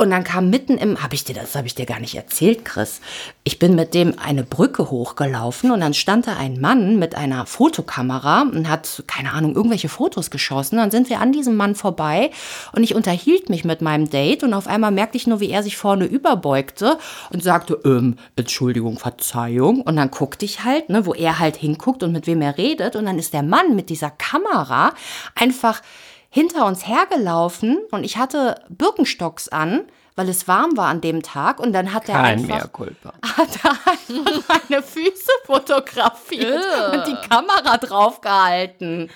Und 0.00 0.10
dann 0.10 0.22
kam 0.22 0.48
mitten 0.48 0.78
im, 0.78 1.02
habe 1.02 1.16
ich 1.16 1.24
dir 1.24 1.34
das 1.34 1.56
habe 1.56 1.66
ich 1.66 1.74
dir 1.74 1.84
gar 1.84 1.98
nicht 1.98 2.14
erzählt, 2.14 2.64
Chris. 2.64 3.00
Ich 3.42 3.58
bin 3.58 3.74
mit 3.74 3.94
dem 3.94 4.16
eine 4.16 4.44
Brücke 4.44 4.92
hochgelaufen 4.92 5.72
und 5.72 5.80
dann 5.80 5.92
stand 5.92 6.28
da 6.28 6.36
ein 6.36 6.60
Mann 6.60 7.00
mit 7.00 7.16
einer 7.16 7.46
Fotokamera 7.46 8.42
und 8.42 8.68
hat 8.68 9.02
keine 9.08 9.32
Ahnung 9.32 9.56
irgendwelche 9.56 9.88
Fotos 9.88 10.30
geschossen. 10.30 10.76
Dann 10.76 10.92
sind 10.92 11.10
wir 11.10 11.20
an 11.20 11.32
diesem 11.32 11.56
Mann 11.56 11.74
vorbei 11.74 12.30
und 12.70 12.84
ich 12.84 12.94
unterhielt 12.94 13.48
mich 13.48 13.64
mit 13.64 13.82
meinem 13.82 14.08
Date 14.08 14.44
und 14.44 14.54
auf 14.54 14.68
einmal 14.68 14.92
merkte 14.92 15.16
ich 15.16 15.26
nur, 15.26 15.40
wie 15.40 15.50
er 15.50 15.64
sich 15.64 15.76
vorne 15.76 16.04
überbeugte 16.04 16.96
und 17.32 17.42
sagte, 17.42 17.80
ähm, 17.84 18.18
Entschuldigung, 18.36 19.00
Verzeihung. 19.00 19.80
Und 19.80 19.96
dann 19.96 20.12
guckte 20.12 20.44
ich 20.44 20.62
halt, 20.62 20.90
ne, 20.90 21.06
wo 21.06 21.12
er 21.12 21.40
halt 21.40 21.56
hinguckt 21.56 22.04
und 22.04 22.12
mit 22.12 22.28
wem 22.28 22.40
er 22.40 22.56
redet 22.56 22.94
und 22.94 23.06
dann 23.06 23.18
ist 23.18 23.32
der 23.32 23.42
Mann 23.42 23.74
mit 23.74 23.90
dieser 23.90 24.10
Kamera 24.10 24.92
einfach 25.34 25.82
hinter 26.30 26.66
uns 26.66 26.86
hergelaufen 26.86 27.78
und 27.90 28.04
ich 28.04 28.16
hatte 28.16 28.60
Birkenstocks 28.68 29.48
an, 29.48 29.82
weil 30.14 30.28
es 30.28 30.48
warm 30.48 30.76
war 30.76 30.88
an 30.88 31.00
dem 31.00 31.22
Tag 31.22 31.60
und 31.60 31.72
dann 31.72 31.94
hat 31.94 32.08
er 32.08 32.16
Kein 32.16 32.38
einfach 32.40 32.48
Mehrkulpa. 32.56 33.12
hat 33.36 33.48
er 33.62 33.70
einfach 33.70 34.42
meine 34.48 34.82
Füße 34.82 35.30
fotografiert 35.46 36.64
und 36.92 37.06
die 37.06 37.28
Kamera 37.28 37.78
draufgehalten. 37.78 39.10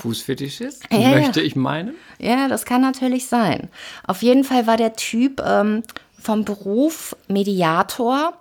Fußfetischist? 0.00 0.84
Ja, 0.90 0.98
ja. 0.98 1.10
Möchte 1.10 1.40
ich 1.40 1.54
meinen? 1.54 1.94
Ja, 2.18 2.48
das 2.48 2.64
kann 2.64 2.80
natürlich 2.80 3.28
sein. 3.28 3.68
Auf 4.06 4.22
jeden 4.22 4.42
Fall 4.44 4.66
war 4.66 4.76
der 4.76 4.94
Typ 4.94 5.40
ähm, 5.46 5.82
vom 6.18 6.44
Beruf 6.44 7.14
Mediator. 7.28 8.32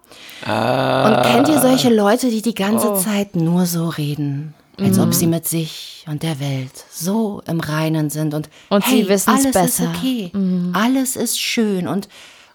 Und 0.45 1.21
kennt 1.23 1.49
ihr 1.49 1.59
solche 1.59 1.93
Leute, 1.93 2.29
die 2.29 2.41
die 2.41 2.55
ganze 2.55 2.89
Oh. 2.93 2.95
Zeit 2.97 3.35
nur 3.35 3.65
so 3.65 3.89
reden? 3.89 4.54
Als 4.79 4.99
ob 4.99 5.13
sie 5.13 5.27
mit 5.27 5.47
sich 5.47 6.03
und 6.07 6.23
der 6.23 6.39
Welt 6.39 6.71
so 6.91 7.41
im 7.47 7.59
Reinen 7.59 8.09
sind 8.09 8.33
und, 8.33 8.49
Und 8.69 8.83
sie 8.85 9.01
hey, 9.03 9.09
wissen's 9.09 9.45
alles 9.45 9.53
besser. 9.53 9.83
ist 9.85 9.89
okay, 9.97 10.31
alles 10.73 11.15
ist 11.15 11.39
schön 11.39 11.87
und, 11.87 12.07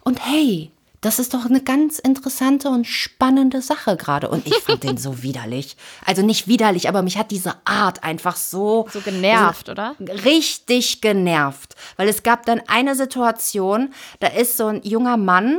und 0.04 0.24
hey, 0.26 0.70
das 1.02 1.18
ist 1.18 1.32
doch 1.32 1.46
eine 1.46 1.62
ganz 1.62 1.98
interessante 1.98 2.68
und 2.68 2.86
spannende 2.86 3.62
Sache 3.62 3.96
gerade. 3.96 4.28
Und 4.28 4.46
ich 4.46 4.54
fand 4.56 4.82
den 4.82 4.98
so 4.98 5.22
widerlich. 5.22 5.78
Also 6.04 6.20
nicht 6.20 6.46
widerlich, 6.46 6.90
aber 6.90 7.00
mich 7.00 7.16
hat 7.16 7.30
diese 7.30 7.54
Art 7.64 8.04
einfach 8.04 8.36
so, 8.36 8.86
So 8.92 9.00
genervt, 9.00 9.70
oder? 9.70 9.94
richtig 9.98 11.00
genervt. 11.00 11.74
Weil 11.96 12.08
es 12.08 12.22
gab 12.22 12.44
dann 12.44 12.60
eine 12.66 12.94
Situation, 12.96 13.94
da 14.18 14.26
ist 14.26 14.58
so 14.58 14.66
ein 14.66 14.82
junger 14.82 15.16
Mann 15.16 15.58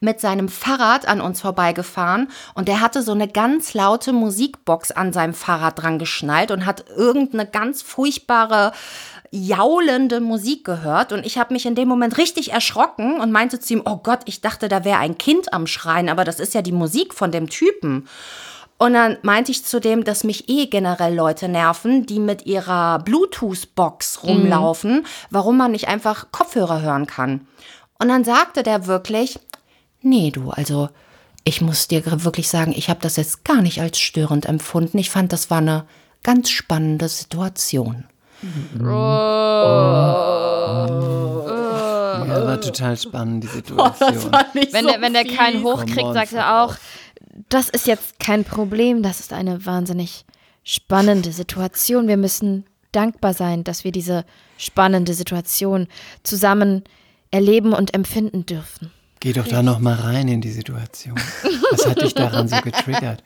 mit 0.00 0.18
seinem 0.18 0.48
Fahrrad 0.48 1.06
an 1.06 1.20
uns 1.20 1.42
vorbeigefahren 1.42 2.28
und 2.54 2.68
der 2.68 2.80
hatte 2.80 3.02
so 3.02 3.12
eine 3.12 3.28
ganz 3.28 3.74
laute 3.74 4.14
Musikbox 4.14 4.92
an 4.92 5.12
seinem 5.12 5.34
Fahrrad 5.34 5.80
dran 5.80 5.98
geschnallt 5.98 6.50
und 6.50 6.64
hat 6.64 6.86
irgendeine 6.88 7.46
ganz 7.46 7.82
furchtbare 7.82 8.72
jaulende 9.30 10.20
Musik 10.20 10.64
gehört 10.64 11.12
und 11.12 11.24
ich 11.24 11.36
habe 11.36 11.52
mich 11.52 11.66
in 11.66 11.74
dem 11.74 11.86
Moment 11.86 12.16
richtig 12.16 12.52
erschrocken 12.52 13.20
und 13.20 13.30
meinte 13.30 13.60
zu 13.60 13.74
ihm, 13.74 13.82
oh 13.84 13.98
Gott, 13.98 14.20
ich 14.24 14.40
dachte, 14.40 14.68
da 14.68 14.84
wäre 14.84 14.98
ein 14.98 15.18
Kind 15.18 15.52
am 15.52 15.66
Schreien, 15.66 16.08
aber 16.08 16.24
das 16.24 16.40
ist 16.40 16.54
ja 16.54 16.62
die 16.62 16.72
Musik 16.72 17.14
von 17.14 17.30
dem 17.30 17.48
Typen. 17.48 18.08
Und 18.78 18.94
dann 18.94 19.18
meinte 19.20 19.52
ich 19.52 19.66
zu 19.66 19.78
dem, 19.78 20.04
dass 20.04 20.24
mich 20.24 20.48
eh 20.48 20.64
generell 20.64 21.14
Leute 21.14 21.48
nerven, 21.48 22.06
die 22.06 22.18
mit 22.18 22.46
ihrer 22.46 22.98
Bluetooth-Box 23.00 24.22
rumlaufen, 24.22 25.04
warum 25.28 25.58
man 25.58 25.72
nicht 25.72 25.86
einfach 25.86 26.32
Kopfhörer 26.32 26.80
hören 26.80 27.06
kann. 27.06 27.46
Und 27.98 28.08
dann 28.08 28.24
sagte 28.24 28.62
der 28.62 28.86
wirklich, 28.86 29.38
nee 30.02 30.30
du, 30.30 30.50
also 30.50 30.88
ich 31.44 31.60
muss 31.60 31.88
dir 31.88 32.02
wirklich 32.24 32.48
sagen, 32.48 32.72
ich 32.76 32.88
habe 32.90 33.00
das 33.00 33.16
jetzt 33.16 33.44
gar 33.44 33.62
nicht 33.62 33.80
als 33.80 33.98
störend 33.98 34.46
empfunden. 34.46 34.98
Ich 34.98 35.10
fand, 35.10 35.32
das 35.32 35.50
war 35.50 35.58
eine 35.58 35.84
ganz 36.22 36.50
spannende 36.50 37.08
Situation. 37.08 38.04
Ja, 42.30 42.46
war 42.46 42.60
total 42.60 42.96
spannend, 42.96 43.44
die 43.44 43.48
Situation. 43.54 44.32
Wenn, 44.72 44.86
der, 44.86 45.00
wenn 45.00 45.12
der 45.12 45.24
keinen 45.24 45.64
hochkriegt, 45.64 46.12
sagt 46.12 46.32
er 46.32 46.62
auch, 46.62 46.76
das 47.48 47.68
ist 47.68 47.86
jetzt 47.86 48.18
kein 48.18 48.44
Problem, 48.44 49.02
das 49.02 49.20
ist 49.20 49.32
eine 49.32 49.64
wahnsinnig 49.66 50.24
spannende 50.62 51.32
Situation. 51.32 52.08
Wir 52.08 52.16
müssen 52.16 52.64
dankbar 52.92 53.34
sein, 53.34 53.64
dass 53.64 53.84
wir 53.84 53.92
diese 53.92 54.24
spannende 54.58 55.14
Situation 55.14 55.86
zusammen 56.22 56.84
erleben 57.30 57.72
und 57.72 57.94
empfinden 57.94 58.46
dürfen. 58.46 58.90
Geh 59.20 59.34
doch 59.34 59.46
da 59.46 59.62
noch 59.62 59.78
mal 59.78 59.94
rein 59.94 60.28
in 60.28 60.40
die 60.40 60.50
Situation. 60.50 61.14
Was 61.70 61.86
hat 61.86 62.00
dich 62.00 62.14
daran 62.14 62.48
so 62.48 62.56
getriggert? 62.62 63.22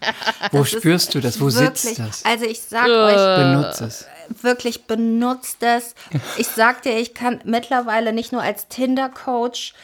Wo 0.50 0.64
spürst 0.64 1.14
du 1.14 1.20
das? 1.20 1.40
Wo 1.40 1.44
Wirklich, 1.46 1.80
sitzt 1.80 1.98
das? 2.00 2.24
Also 2.24 2.44
ich 2.44 2.60
sag 2.60 2.88
euch, 2.88 3.14
Benutze 3.14 3.84
es. 3.84 4.06
wirklich 4.42 4.84
benutzt 4.86 5.58
es. 5.62 5.94
Ich 6.36 6.48
sag 6.48 6.82
dir, 6.82 6.98
ich 6.98 7.14
kann 7.14 7.40
mittlerweile 7.44 8.12
nicht 8.12 8.32
nur 8.32 8.42
als 8.42 8.66
Tinder-Coach 8.66 9.74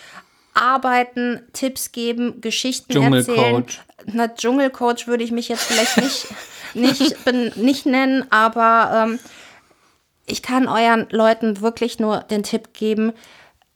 arbeiten, 0.55 1.43
Tipps 1.53 1.93
geben, 1.93 2.41
Geschichten 2.41 2.93
erzählen. 3.01 3.25
Dschungelcoach. 3.25 3.81
Na, 4.07 4.27
Dschungelcoach 4.29 5.07
würde 5.07 5.23
ich 5.23 5.31
mich 5.31 5.49
jetzt 5.49 5.63
vielleicht 5.63 5.97
nicht, 5.97 6.27
nicht, 6.75 7.25
ben, 7.25 7.53
nicht 7.55 7.87
nennen, 7.87 8.27
aber 8.31 9.07
ähm, 9.07 9.19
ich 10.27 10.43
kann 10.43 10.67
euren 10.67 11.07
Leuten 11.11 11.61
wirklich 11.61 12.01
nur 12.01 12.19
den 12.19 12.43
Tipp 12.43 12.75
geben, 12.75 13.13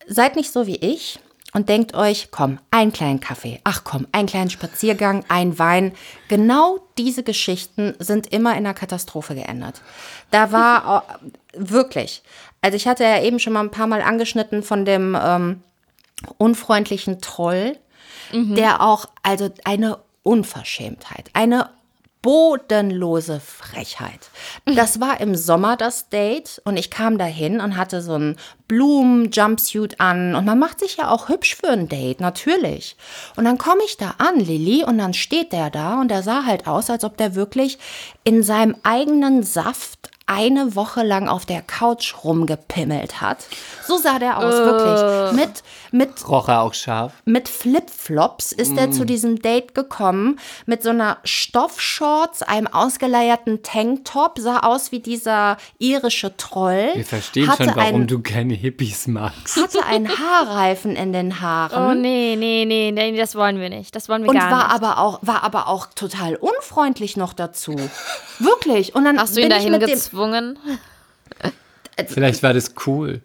seid 0.08 0.34
nicht 0.34 0.52
so 0.52 0.66
wie 0.66 0.76
ich 0.76 1.20
und 1.56 1.70
denkt 1.70 1.94
euch, 1.94 2.28
komm, 2.30 2.58
einen 2.70 2.92
kleinen 2.92 3.18
Kaffee, 3.18 3.60
ach 3.64 3.82
komm, 3.82 4.06
einen 4.12 4.28
kleinen 4.28 4.50
Spaziergang, 4.50 5.24
ein 5.28 5.58
Wein. 5.58 5.92
Genau 6.28 6.80
diese 6.98 7.22
Geschichten 7.22 7.94
sind 7.98 8.26
immer 8.26 8.50
in 8.50 8.58
einer 8.58 8.74
Katastrophe 8.74 9.34
geendet. 9.34 9.80
Da 10.30 10.52
war 10.52 11.06
äh, 11.18 11.30
wirklich, 11.56 12.22
also 12.60 12.76
ich 12.76 12.86
hatte 12.86 13.04
ja 13.04 13.22
eben 13.22 13.38
schon 13.38 13.54
mal 13.54 13.60
ein 13.60 13.70
paar 13.70 13.86
Mal 13.86 14.02
angeschnitten 14.02 14.62
von 14.62 14.84
dem 14.84 15.16
ähm, 15.18 15.62
unfreundlichen 16.36 17.22
Troll, 17.22 17.78
der 18.32 18.82
auch, 18.82 19.06
also 19.22 19.48
eine 19.64 19.96
Unverschämtheit, 20.24 21.30
eine 21.32 21.70
bodenlose 22.26 23.38
Frechheit. 23.38 24.30
Das 24.64 25.00
war 25.00 25.20
im 25.20 25.36
Sommer 25.36 25.76
das 25.76 26.08
Date 26.08 26.60
und 26.64 26.76
ich 26.76 26.90
kam 26.90 27.18
dahin 27.18 27.60
und 27.60 27.76
hatte 27.76 28.02
so 28.02 28.14
einen 28.14 28.36
Blumen-Jumpsuit 28.66 30.00
an 30.00 30.34
und 30.34 30.44
man 30.44 30.58
macht 30.58 30.80
sich 30.80 30.96
ja 30.96 31.08
auch 31.08 31.28
hübsch 31.28 31.54
für 31.54 31.68
ein 31.68 31.88
Date, 31.88 32.18
natürlich. 32.18 32.96
Und 33.36 33.44
dann 33.44 33.58
komme 33.58 33.82
ich 33.84 33.96
da 33.96 34.16
an, 34.18 34.40
Lilly, 34.40 34.82
und 34.82 34.98
dann 34.98 35.14
steht 35.14 35.52
der 35.52 35.70
da 35.70 36.00
und 36.00 36.10
der 36.10 36.24
sah 36.24 36.44
halt 36.44 36.66
aus, 36.66 36.90
als 36.90 37.04
ob 37.04 37.16
der 37.16 37.36
wirklich 37.36 37.78
in 38.24 38.42
seinem 38.42 38.74
eigenen 38.82 39.44
Saft 39.44 40.10
eine 40.26 40.74
Woche 40.74 41.02
lang 41.04 41.28
auf 41.28 41.46
der 41.46 41.62
Couch 41.62 42.14
rumgepimmelt 42.24 43.20
hat. 43.20 43.46
So 43.86 43.96
sah 43.96 44.18
der 44.18 44.38
aus, 44.38 44.54
wirklich. 44.54 45.40
Mit, 45.40 45.62
mit 45.92 46.28
Roch 46.28 46.48
er 46.48 46.62
auch 46.62 46.74
scharf? 46.74 47.12
mit 47.24 47.48
Flipflops 47.48 48.50
ist 48.52 48.76
er 48.76 48.90
zu 48.90 49.04
diesem 49.04 49.40
Date 49.40 49.74
gekommen, 49.74 50.38
mit 50.66 50.82
so 50.82 50.90
einer 50.90 51.18
Stoffshorts, 51.22 52.42
einem 52.42 52.66
ausgeleierten 52.66 53.62
Tanktop, 53.62 54.38
sah 54.38 54.60
aus 54.60 54.90
wie 54.90 55.00
dieser 55.00 55.56
irische 55.78 56.36
Troll. 56.36 56.90
Wir 56.94 57.04
verstehen 57.04 57.48
hatte 57.48 57.64
schon, 57.64 57.76
warum 57.76 58.00
ein, 58.02 58.06
du 58.06 58.20
keine 58.20 58.54
Hippies 58.54 59.06
magst. 59.06 59.56
hatte 59.56 59.84
einen 59.84 60.08
Haarreifen 60.08 60.96
in 60.96 61.12
den 61.12 61.40
Haaren. 61.40 61.90
Oh 61.90 61.94
nee, 61.94 62.34
nee, 62.36 62.64
nee, 62.66 62.90
nee, 62.92 63.16
das 63.16 63.36
wollen 63.36 63.60
wir 63.60 63.68
nicht. 63.68 63.94
Das 63.94 64.08
wollen 64.08 64.22
wir 64.22 64.30
Und 64.30 64.36
gar 64.38 64.50
war 64.50 64.64
nicht. 64.64 64.82
aber 64.82 64.98
auch 64.98 65.18
war 65.22 65.44
aber 65.44 65.68
auch 65.68 65.86
total 65.94 66.34
unfreundlich 66.34 67.16
noch 67.16 67.32
dazu. 67.32 67.76
Wirklich. 68.38 68.94
Und 68.94 69.04
dann 69.04 69.18
Hast 69.18 69.36
du 69.36 69.40
bin 69.40 69.44
ihn 69.44 69.50
ich 69.50 69.56
dahin 69.56 69.72
mit 69.72 69.88
dem, 69.88 69.98
gezwungen? 70.16 70.58
Vielleicht 72.08 72.42
war 72.42 72.54
das 72.54 72.74
cool. 72.86 73.22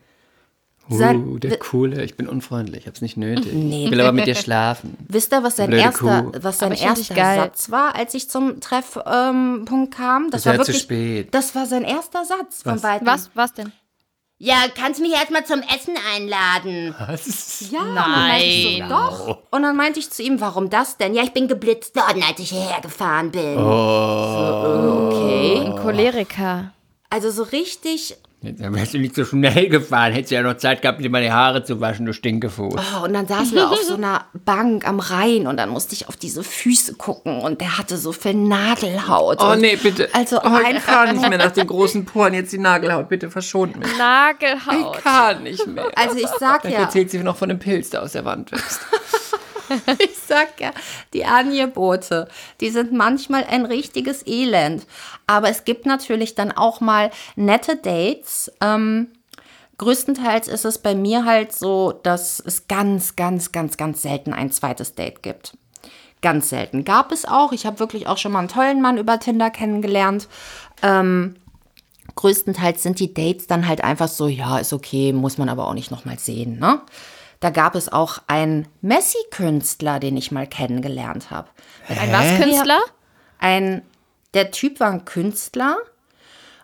Uh, 0.90 1.38
der 1.38 1.58
Coole. 1.58 2.04
Ich 2.04 2.18
bin 2.18 2.28
unfreundlich, 2.28 2.86
hab's 2.86 3.02
nicht 3.02 3.16
nötig. 3.16 3.54
Nee. 3.54 3.86
Ich 3.86 3.92
will 3.92 4.02
aber 4.02 4.12
mit 4.12 4.28
dir 4.28 4.36
schlafen. 4.36 4.98
Wisst 5.08 5.32
ihr, 5.32 5.42
was 5.42 5.56
sein 5.56 5.70
Blöde 5.70 5.84
erster, 5.84 6.24
Kuh. 6.24 6.32
was 6.42 6.58
sein 6.58 6.74
erster. 6.74 7.16
Satz 7.16 7.72
war, 7.72 7.96
als 7.96 8.14
ich 8.14 8.30
zum 8.30 8.60
Treffpunkt 8.60 9.08
ähm, 9.08 9.90
kam? 9.90 10.32
Das 10.32 10.42
Ist 10.42 10.46
war 10.48 10.54
ja 10.56 10.60
zu 10.60 10.68
wirklich, 10.68 10.84
spät. 10.84 11.34
das 11.34 11.56
war 11.56 11.66
sein 11.66 11.84
erster 11.84 12.26
Satz 12.26 12.64
von 12.64 12.74
Was? 12.74 12.84
weitem. 12.84 13.08
Was, 13.08 13.30
was 13.36 13.54
denn? 13.54 13.72
Ja, 14.38 14.56
kannst 14.76 15.00
mich 15.00 15.14
erstmal 15.14 15.46
zum 15.46 15.62
Essen 15.62 15.94
einladen. 16.16 16.96
Was? 16.98 17.70
Ja, 17.72 17.82
und 17.82 17.96
dann 17.96 18.12
meinte 18.12 18.46
ich 18.46 18.84
so, 18.84 18.90
doch. 18.90 19.38
Und 19.52 19.62
dann 19.62 19.76
meinte 19.78 20.00
ich 20.00 20.10
zu 20.10 20.24
ihm, 20.24 20.42
warum 20.42 20.70
das 20.70 20.98
denn? 20.98 21.14
Ja, 21.14 21.24
ich 21.24 21.32
bin 21.32 21.48
geblitzt 21.48 21.96
worden, 21.96 22.24
als 22.28 22.40
ich 22.40 22.50
hierher 22.50 22.82
gefahren 22.82 23.32
bin. 23.32 23.54
So, 23.54 25.10
okay. 25.12 25.62
Ein 25.64 25.76
Choleriker. 25.78 26.74
Also 27.12 27.30
so 27.30 27.44
richtig. 27.44 28.16
Dann 28.42 28.74
wärst 28.74 28.96
du 28.96 28.98
nicht 28.98 29.14
so 29.14 29.24
schnell 29.24 29.70
gefahren. 29.70 30.14
Hättest 30.14 30.32
du 30.32 30.36
ja 30.36 30.42
noch 30.42 30.58
Zeit 30.58 30.82
gehabt, 30.82 31.00
dir 31.00 31.12
mal 31.12 31.22
die 31.22 31.32
Haare 31.32 31.64
zu 31.64 31.80
waschen, 31.80 32.08
du 32.08 32.14
Stinkefuß. 32.14 32.74
Oh, 32.74 33.06
und 33.06 33.14
dann 33.14 33.28
saßen 33.28 33.54
wir 33.54 33.70
auf 33.70 33.84
so 33.84 33.94
einer 33.94 34.26
Bank 34.34 34.88
am 34.88 35.00
Rhein 35.00 35.46
und 35.46 35.58
dann 35.58 35.70
musste 35.70 35.94
ich 35.94 36.08
auf 36.08 36.16
diese 36.16 36.44
Füße 36.44 36.96
gucken 36.96 37.42
und 37.42 37.62
der 37.62 37.78
hatte 37.78 37.98
so 37.98 38.14
viel 38.14 38.34
Nagelhaut. 38.34 39.44
Oh 39.44 39.54
nee, 39.56 39.76
bitte. 39.76 40.10
Also 40.14 40.38
oh, 40.38 40.58
ich 40.60 40.66
einfach 40.66 41.06
kann 41.06 41.16
nicht 41.18 41.30
mehr 41.30 41.38
nach 41.38 41.52
den 41.52 41.68
großen 41.68 42.06
Poren 42.06 42.34
jetzt 42.34 42.52
die 42.52 42.58
Nagelhaut. 42.58 43.10
Bitte 43.10 43.30
verschont 43.30 43.78
mich. 43.78 43.96
Nagelhaut. 43.98 44.96
Ich 44.96 45.04
kann 45.04 45.44
nicht 45.44 45.68
mehr. 45.68 45.92
Also 45.96 46.16
ich 46.16 46.28
sag 46.40 46.62
Vielleicht 46.62 46.78
ja, 46.78 46.86
erzählt 46.86 47.12
sie 47.12 47.20
noch 47.20 47.36
von 47.36 47.50
dem 47.50 47.60
Pilz, 47.60 47.92
der 47.92 48.02
aus 48.02 48.14
der 48.14 48.26
Wand 48.26 48.54
wächst. 48.54 48.80
ich 50.00 50.18
sag 50.18 50.60
ja, 50.60 50.72
die 51.14 51.26
Angebote, 51.26 52.28
die 52.60 52.70
sind 52.70 52.92
manchmal 52.92 53.44
ein 53.46 53.66
richtiges 53.66 54.26
Elend. 54.26 54.86
Aber 55.28 55.50
es 55.50 55.64
gibt 55.64 55.86
natürlich 55.86 56.36
dann 56.36 56.52
auch 56.52 56.82
mal 56.82 57.12
nette 57.36 57.76
Dates. 57.76 58.52
Ähm, 58.62 59.08
größtenteils 59.78 60.48
ist 60.48 60.66
es 60.66 60.78
bei 60.78 60.96
mir 60.96 61.26
halt 61.26 61.54
so, 61.54 61.92
dass 61.92 62.40
es 62.40 62.68
ganz, 62.68 63.16
ganz, 63.16 63.52
ganz, 63.52 63.78
ganz 63.78 64.02
selten 64.02 64.34
ein 64.34 64.52
zweites 64.52 64.96
Date 64.96 65.24
gibt. 65.24 65.58
Ganz 66.22 66.50
selten. 66.50 66.86
Gab 66.86 67.12
es 67.12 67.26
auch. 67.26 67.52
Ich 67.52 67.66
habe 67.66 67.80
wirklich 67.80 68.08
auch 68.08 68.18
schon 68.18 68.32
mal 68.32 68.40
einen 68.40 68.48
tollen 68.48 68.82
Mann 68.82 68.98
über 68.98 69.20
Tinder 69.20 69.50
kennengelernt. 69.50 70.28
Ähm, 70.84 71.36
größtenteils 72.16 72.84
sind 72.84 73.00
die 73.00 73.14
Dates 73.14 73.48
dann 73.48 73.68
halt 73.68 73.84
einfach 73.84 74.08
so, 74.08 74.28
ja, 74.28 74.60
ist 74.60 74.74
okay, 74.74 75.14
muss 75.14 75.38
man 75.38 75.50
aber 75.50 75.68
auch 75.68 75.74
nicht 75.74 75.92
nochmal 75.92 76.20
sehen, 76.20 76.60
ne? 76.60 76.82
Da 77.42 77.50
gab 77.50 77.76
es 77.76 77.92
auch 77.92 78.20
einen 78.28 78.68
Messi-Künstler, 78.82 80.00
den 80.00 80.16
ich 80.16 80.32
mal 80.32 80.48
kennengelernt 80.48 81.32
habe. 81.32 81.50
Ein 81.90 82.12
was, 82.14 82.40
Künstler? 82.40 82.80
Ein, 83.40 83.82
der 84.34 84.52
Typ 84.52 84.80
war 84.80 84.92
ein 84.92 85.06
Künstler 85.06 85.78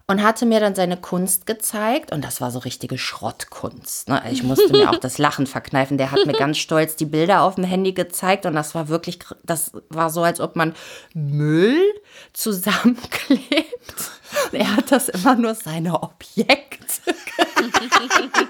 und 0.05 0.23
hatte 0.23 0.45
mir 0.45 0.59
dann 0.61 0.73
seine 0.73 0.95
Kunst 0.95 1.45
gezeigt 1.47 2.13
und 2.13 2.23
das 2.23 2.39
war 2.39 2.51
so 2.51 2.59
richtige 2.59 2.97
Schrottkunst. 2.97 4.07
Ne? 4.07 4.23
Ich 4.31 4.41
musste 4.43 4.71
mir 4.71 4.89
auch 4.89 4.95
das 5.01 5.17
Lachen 5.17 5.47
verkneifen. 5.47 5.97
Der 5.97 6.11
hat 6.11 6.25
mir 6.25 6.33
ganz 6.33 6.59
stolz 6.59 6.95
die 6.95 7.05
Bilder 7.05 7.41
auf 7.41 7.55
dem 7.55 7.65
Handy 7.65 7.91
gezeigt 7.91 8.45
und 8.45 8.53
das 8.53 8.73
war 8.73 8.87
wirklich, 8.87 9.19
das 9.43 9.71
war 9.89 10.09
so, 10.09 10.23
als 10.23 10.39
ob 10.39 10.55
man 10.55 10.75
Müll 11.13 11.81
zusammenklebt. 12.33 13.41
Er 14.51 14.75
hat 14.75 14.91
das 14.91 15.07
immer 15.07 15.35
nur 15.35 15.55
seine 15.55 16.03
Objekte. 16.03 17.15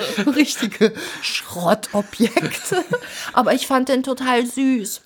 Richtige 0.36 0.92
Schrottobjekte. 1.22 2.84
Aber 3.32 3.54
ich 3.54 3.66
fand 3.66 3.88
den 3.88 4.02
total 4.02 4.46
süß. 4.46 5.02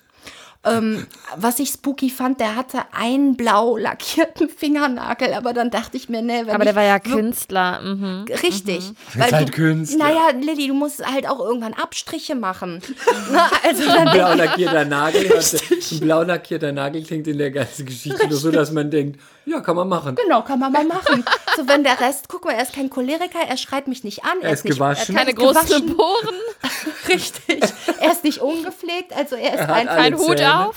Ähm, 0.65 1.05
was 1.35 1.59
ich 1.59 1.69
spooky 1.69 2.09
fand, 2.09 2.39
der 2.39 2.55
hatte 2.55 2.81
einen 2.91 3.37
blau 3.37 3.77
lackierten 3.77 4.49
Fingernagel, 4.49 5.33
aber 5.33 5.53
dann 5.53 5.69
dachte 5.69 5.95
ich 5.95 6.09
mir, 6.09 6.23
nee, 6.23 6.41
wenn 6.45 6.49
Aber 6.49 6.63
ich 6.63 6.69
der 6.69 6.75
war 6.75 6.83
ja 6.83 6.99
Künstler. 6.99 7.81
Mhm. 7.81 8.25
Richtig. 8.41 8.91
Ist 9.15 9.31
halt 9.31 9.51
Künstler. 9.51 10.05
Naja, 10.05 10.29
Lilly, 10.39 10.67
du 10.67 10.73
musst 10.73 11.05
halt 11.05 11.27
auch 11.27 11.39
irgendwann 11.39 11.73
Abstriche 11.73 12.33
machen. 12.35 12.81
Na, 13.31 13.49
also 13.63 13.85
dann 13.85 14.11
blau 14.11 14.33
lackierter 14.33 14.85
Nagel. 14.85 15.31
Ein 15.91 15.99
blau 15.99 16.23
lackierter 16.23 16.71
Nagel 16.71 17.03
klingt 17.03 17.27
in 17.27 17.37
der 17.37 17.51
ganzen 17.51 17.85
Geschichte 17.85 18.27
nur 18.27 18.37
so, 18.37 18.49
dass 18.49 18.71
man 18.71 18.89
denkt, 18.89 19.19
ja, 19.45 19.59
kann 19.61 19.75
man 19.75 19.87
machen. 19.87 20.15
Genau, 20.15 20.41
kann 20.41 20.59
man 20.59 20.71
mal 20.71 20.85
machen. 20.85 21.23
So, 21.55 21.67
wenn 21.67 21.83
der 21.83 21.99
Rest, 21.99 22.27
guck 22.29 22.45
mal, 22.45 22.53
er 22.53 22.63
ist 22.63 22.73
kein 22.73 22.89
Choleriker, 22.89 23.39
er 23.47 23.57
schreit 23.57 23.87
mich 23.87 24.03
nicht 24.03 24.23
an. 24.25 24.41
Er 24.41 24.51
ist 24.53 24.65
nicht, 24.65 24.73
gewaschen. 24.73 25.15
er 25.15 25.19
Keine 25.25 25.31
ist 25.31 25.37
großen. 25.37 25.95
Poren. 25.95 26.35
Richtig. 27.07 27.61
Er 28.01 28.11
ist 28.11 28.23
nicht 28.23 28.39
ungepflegt, 28.41 29.13
also 29.15 29.35
er 29.35 29.53
ist 29.53 29.61
hat 29.61 29.69
er 29.69 29.75
hat 29.75 29.87
ein, 29.89 30.17
Hut 30.17 30.41
auf. 30.41 30.75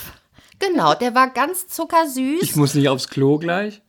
genau, 0.58 0.94
der 0.94 1.14
war 1.14 1.30
ganz 1.30 1.68
zuckersüß. 1.68 2.42
Ich 2.42 2.56
muss 2.56 2.74
nicht 2.74 2.88
aufs 2.88 3.08
Klo 3.08 3.38
gleich. 3.38 3.80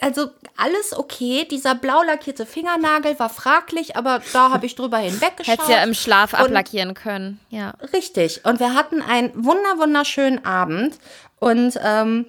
Also 0.00 0.30
alles 0.56 0.96
okay. 0.96 1.44
Dieser 1.50 1.74
blau 1.74 2.02
lackierte 2.02 2.46
Fingernagel 2.46 3.18
war 3.18 3.28
fraglich, 3.28 3.96
aber 3.96 4.20
da 4.32 4.50
habe 4.52 4.66
ich 4.66 4.76
drüber 4.76 4.98
hinweggeschaut. 4.98 5.54
Hättest 5.54 5.68
ja 5.70 5.82
im 5.82 5.94
Schlaf 5.94 6.32
Und- 6.32 6.38
ablackieren 6.40 6.94
können. 6.94 7.40
Ja. 7.50 7.72
Richtig. 7.92 8.44
Und 8.44 8.60
wir 8.60 8.74
hatten 8.74 9.02
einen 9.02 9.32
wunder 9.34 9.78
wunderschönen 9.78 10.44
Abend 10.44 10.96
und 11.40 11.74
ähm, 11.82 12.26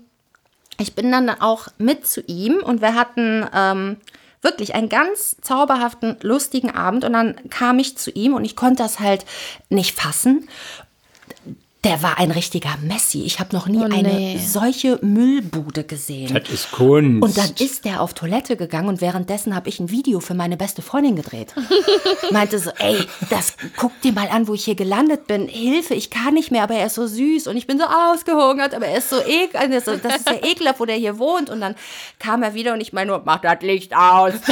ich 0.79 0.95
bin 0.95 1.11
dann 1.11 1.29
auch 1.29 1.67
mit 1.77 2.07
zu 2.07 2.21
ihm 2.21 2.57
und 2.57 2.81
wir 2.81 2.95
hatten 2.95 3.45
ähm, 3.53 3.97
wirklich 4.41 4.75
einen 4.75 4.89
ganz 4.89 5.37
zauberhaften, 5.41 6.17
lustigen 6.21 6.71
Abend 6.71 7.03
und 7.03 7.13
dann 7.13 7.35
kam 7.49 7.79
ich 7.79 7.97
zu 7.97 8.11
ihm 8.11 8.33
und 8.33 8.45
ich 8.45 8.55
konnte 8.55 8.83
das 8.83 8.99
halt 8.99 9.25
nicht 9.69 9.99
fassen. 9.99 10.47
Der 11.85 12.03
war 12.03 12.17
ein 12.17 12.31
richtiger 12.31 12.75
Messi. 12.81 13.23
Ich 13.23 13.39
habe 13.39 13.55
noch 13.55 13.67
nie 13.67 13.81
Oh, 13.81 13.87
nee. 13.87 13.95
eine 13.99 14.39
solche 14.39 14.99
Müllbude 15.01 15.85
gesehen. 15.85 16.33
Das 16.33 16.49
ist 16.49 16.71
Kunst. 16.71 17.23
Und 17.23 17.37
dann 17.37 17.53
ist 17.57 17.85
der 17.85 18.01
auf 18.01 18.13
Toilette 18.13 18.57
gegangen 18.57 18.89
und 18.89 18.99
währenddessen 18.99 19.55
habe 19.55 19.69
ich 19.69 19.79
ein 19.79 19.89
Video 19.89 20.19
für 20.19 20.33
meine 20.33 20.57
beste 20.57 20.81
Freundin 20.81 21.15
gedreht. 21.15 21.53
Meinte 22.31 22.59
so, 22.59 22.71
ey, 22.79 22.97
das 23.29 23.53
guck 23.77 23.93
dir 24.01 24.11
mal 24.11 24.27
an, 24.27 24.49
wo 24.49 24.53
ich 24.55 24.65
hier 24.65 24.75
gelandet 24.75 25.25
bin. 25.27 25.47
Hilfe, 25.47 25.93
ich 25.93 26.09
kann 26.09 26.33
nicht 26.33 26.51
mehr, 26.51 26.63
aber 26.63 26.73
er 26.75 26.87
ist 26.87 26.95
so 26.95 27.07
süß 27.07 27.47
und 27.47 27.55
ich 27.55 27.65
bin 27.65 27.77
so 27.79 27.85
ausgehungert, 27.85 28.73
aber 28.73 28.87
er 28.87 28.97
ist 28.97 29.09
so 29.09 29.21
ekel, 29.21 29.69
das 29.69 29.87
ist 29.87 30.03
das 30.03 30.17
ist 30.17 30.29
ja 30.29 30.35
ekelhaft, 30.51 30.81
wo 30.81 30.85
der 30.85 30.97
hier 30.97 31.17
wohnt. 31.17 31.49
Und 31.49 31.61
dann 31.61 31.75
kam 32.19 32.43
er 32.43 32.53
wieder 32.53 32.73
und 32.73 32.81
ich 32.81 32.91
meine 32.91 33.11
nur, 33.11 33.21
mach 33.23 33.39
das 33.39 33.61
Licht 33.61 33.95
aus. 33.95 34.33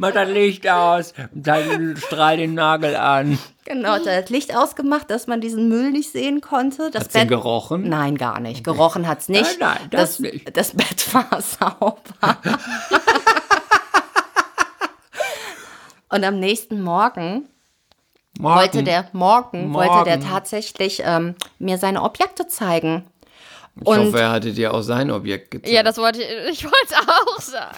Mach 0.00 0.12
das 0.12 0.28
Licht 0.28 0.68
aus. 0.68 1.14
Dann 1.32 1.96
strahl 1.96 2.36
den 2.36 2.54
Nagel 2.54 2.94
an. 2.96 3.38
Genau, 3.68 3.90
hat 3.90 4.06
er 4.06 4.22
das 4.22 4.30
Licht 4.30 4.56
ausgemacht, 4.56 5.10
dass 5.10 5.26
man 5.26 5.42
diesen 5.42 5.68
Müll 5.68 5.90
nicht 5.90 6.10
sehen 6.10 6.40
konnte. 6.40 6.90
Das 6.90 7.04
Hat's 7.04 7.12
denn 7.12 7.28
gerochen? 7.28 7.86
Nein, 7.86 8.16
gar 8.16 8.40
nicht. 8.40 8.64
Gerochen 8.64 9.06
hat's 9.06 9.28
nicht. 9.28 9.60
Nein, 9.60 9.76
nein, 9.80 9.90
das 9.90 10.18
nicht. 10.20 10.56
Das 10.56 10.72
Bett 10.74 11.12
war 11.14 11.42
sauber. 11.42 12.02
Und 16.10 16.24
am 16.24 16.40
nächsten 16.40 16.80
Morgen 16.80 17.46
Morgen. 18.38 18.56
wollte 18.58 18.82
der 18.82 19.08
morgen, 19.12 19.74
wollte 19.74 20.04
der 20.04 20.16
Morgen. 20.16 20.30
tatsächlich 20.30 21.02
ähm, 21.04 21.34
mir 21.58 21.76
seine 21.76 22.02
Objekte 22.02 22.46
zeigen. 22.46 23.04
Ich 23.80 23.86
und- 23.86 23.98
hoffe, 23.98 24.20
er 24.20 24.30
hatte 24.30 24.52
dir 24.52 24.74
auch 24.74 24.82
sein 24.82 25.10
Objekt 25.10 25.50
gezeigt. 25.50 25.72
Ja, 25.72 25.82
das 25.82 25.98
wollte 25.98 26.22
ich, 26.22 26.28
ich 26.58 26.64
wollte 26.64 26.76
es 26.88 26.94
auch 26.94 27.40
sagen. 27.40 27.76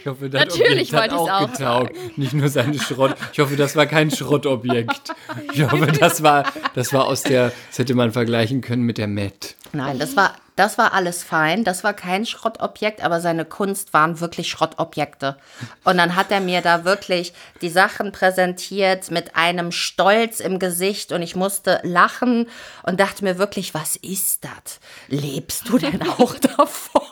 ich 0.00 0.06
hoffe, 0.06 0.28
das 0.30 0.40
Natürlich 0.40 0.92
Objekt 0.92 0.92
hat 0.92 1.00
wollte 1.02 1.14
ich's 1.14 1.30
auch 1.30 1.40
auch 1.42 1.52
getaugt. 1.52 2.18
Nicht 2.18 2.32
nur 2.34 2.48
seine 2.48 2.78
Schrott. 2.78 3.14
Ich 3.32 3.38
hoffe, 3.38 3.56
das 3.56 3.76
war 3.76 3.86
kein 3.86 4.10
Schrottobjekt. 4.10 5.12
Ich 5.52 5.62
hoffe, 5.62 5.86
das 5.86 6.22
war, 6.22 6.44
das 6.74 6.92
war 6.92 7.06
aus 7.06 7.22
der, 7.22 7.52
das 7.68 7.78
hätte 7.78 7.94
man 7.94 8.12
vergleichen 8.12 8.60
können 8.60 8.82
mit 8.82 8.98
der 8.98 9.06
Met. 9.08 9.56
Nein, 9.72 9.98
das 9.98 10.16
war, 10.16 10.34
das 10.56 10.78
war 10.78 10.94
alles 10.94 11.22
fein. 11.22 11.64
Das 11.64 11.84
war 11.84 11.92
kein 11.92 12.24
Schrottobjekt, 12.24 13.02
aber 13.02 13.20
seine 13.20 13.44
Kunst 13.44 13.92
waren 13.92 14.20
wirklich 14.20 14.48
Schrottobjekte. 14.48 15.36
Und 15.84 15.98
dann 15.98 16.16
hat 16.16 16.32
er 16.32 16.40
mir 16.40 16.62
da 16.62 16.84
wirklich 16.84 17.34
die 17.60 17.68
Sachen 17.68 18.10
präsentiert 18.10 19.10
mit 19.10 19.36
einem 19.36 19.70
Stolz 19.70 20.40
im 20.40 20.58
Gesicht 20.58 21.12
und 21.12 21.20
ich 21.20 21.36
musste 21.36 21.80
lachen 21.82 22.48
und 22.82 22.98
dachte 22.98 23.22
mir 23.22 23.36
wirklich, 23.38 23.74
was 23.74 23.96
ist 23.96 24.44
das? 24.44 24.80
Lebst 25.08 25.68
du 25.68 25.78
denn 25.78 26.02
auch 26.02 26.34
davon? 26.56 27.02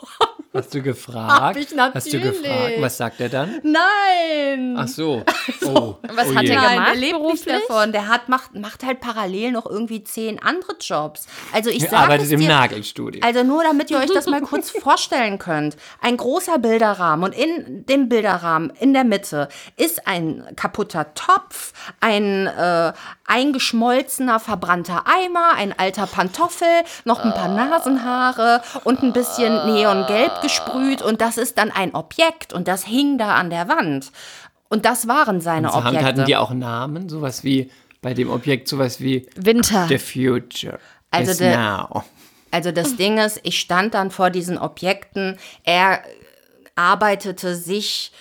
Hast 0.55 0.73
du 0.73 0.81
gefragt? 0.81 1.41
Hab 1.41 1.57
ich 1.57 1.67
Hast 1.77 2.13
du 2.13 2.17
natürlich. 2.17 2.41
gefragt? 2.41 2.73
Was 2.79 2.97
sagt 2.97 3.19
er 3.19 3.29
dann? 3.29 3.59
Nein! 3.63 4.75
Ach 4.77 4.87
so. 4.87 5.23
Oh. 5.63 5.97
Was 6.13 6.29
oh 6.29 6.35
hat 6.35 6.43
je. 6.43 6.49
er 6.49 6.61
Nein, 6.61 6.73
gemacht 6.73 6.87
der 6.89 6.95
lebt 6.95 7.13
nicht 7.13 7.21
beruflich? 7.45 7.67
davon. 7.67 7.91
Der 7.91 8.07
hat, 8.07 8.29
macht, 8.29 8.55
macht 8.55 8.83
halt 8.83 8.99
parallel 8.99 9.51
noch 9.51 9.65
irgendwie 9.65 10.03
zehn 10.03 10.39
andere 10.39 10.75
Jobs. 10.79 11.27
Also 11.53 11.69
ich 11.69 11.83
sage 11.83 11.97
arbeitet 11.97 12.27
es 12.27 12.31
im 12.31 12.41
dir, 12.41 12.49
Nagelstudio. 12.49 13.21
Also 13.23 13.43
nur, 13.43 13.63
damit 13.63 13.89
ihr 13.89 13.97
euch 13.97 14.11
das 14.11 14.27
mal 14.27 14.41
kurz 14.41 14.69
vorstellen 14.81 15.39
könnt. 15.39 15.75
Ein 16.01 16.17
großer 16.17 16.59
Bilderrahmen 16.59 17.25
und 17.25 17.35
in 17.35 17.85
dem 17.85 18.09
Bilderrahmen 18.09 18.71
in 18.79 18.93
der 18.93 19.05
Mitte 19.05 19.49
ist 19.75 20.07
ein 20.07 20.43
kaputter 20.55 21.13
Topf, 21.15 21.73
ein 21.99 22.47
äh, 22.47 22.93
eingeschmolzener, 23.27 24.39
verbrannter 24.39 25.03
Eimer, 25.05 25.53
ein 25.55 25.77
alter 25.77 26.07
Pantoffel, 26.07 26.67
noch 27.05 27.19
ein 27.19 27.33
paar 27.33 27.47
Nasenhaare 27.47 28.61
und 28.83 29.03
ein 29.03 29.13
bisschen 29.13 29.65
Neongelb 29.73 30.41
gesprüht 30.41 31.01
und 31.01 31.21
das 31.21 31.37
ist 31.37 31.57
dann 31.57 31.71
ein 31.71 31.93
Objekt 31.95 32.53
und 32.53 32.67
das 32.67 32.85
hing 32.85 33.17
da 33.17 33.35
an 33.35 33.49
der 33.49 33.67
Wand. 33.67 34.11
Und 34.69 34.85
das 34.85 35.07
waren 35.07 35.41
seine 35.41 35.67
Insgesamt 35.67 35.87
Objekte. 35.87 36.05
hatten 36.07 36.25
die 36.25 36.35
auch 36.35 36.51
Namen, 36.51 37.07
sowas 37.09 37.43
wie 37.43 37.69
bei 38.01 38.13
dem 38.13 38.29
Objekt, 38.29 38.67
sowas 38.67 38.99
wie 38.99 39.27
Winter. 39.35 39.87
The 39.87 39.97
Future 39.97 40.79
Also 41.11 41.31
is 41.31 41.37
der- 41.37 41.57
now. 41.57 42.03
Also 42.51 42.71
das 42.71 42.95
Ding 42.95 43.17
ist, 43.17 43.39
ich 43.43 43.59
stand 43.59 43.93
dann 43.93 44.11
vor 44.11 44.29
diesen 44.29 44.57
Objekten. 44.57 45.37
Er 45.63 46.01
arbeitete 46.75 47.55
sich 47.55 48.11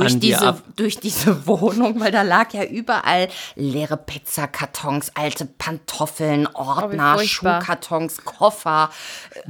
durch 0.00 0.14
An 0.14 0.20
dir 0.20 0.34
diese, 0.36 0.46
ab. 0.48 0.62
durch 0.76 0.98
diese 1.00 1.46
Wohnung, 1.46 1.98
weil 2.00 2.12
da 2.12 2.22
lag 2.22 2.52
ja 2.52 2.64
überall 2.64 3.28
leere 3.54 3.96
Pizzakartons, 3.96 5.12
alte 5.14 5.44
Pantoffeln, 5.46 6.46
Ordner, 6.54 7.16
Oh. 7.18 7.22
Schuhkartons, 7.24 8.24
Koffer. 8.24 8.90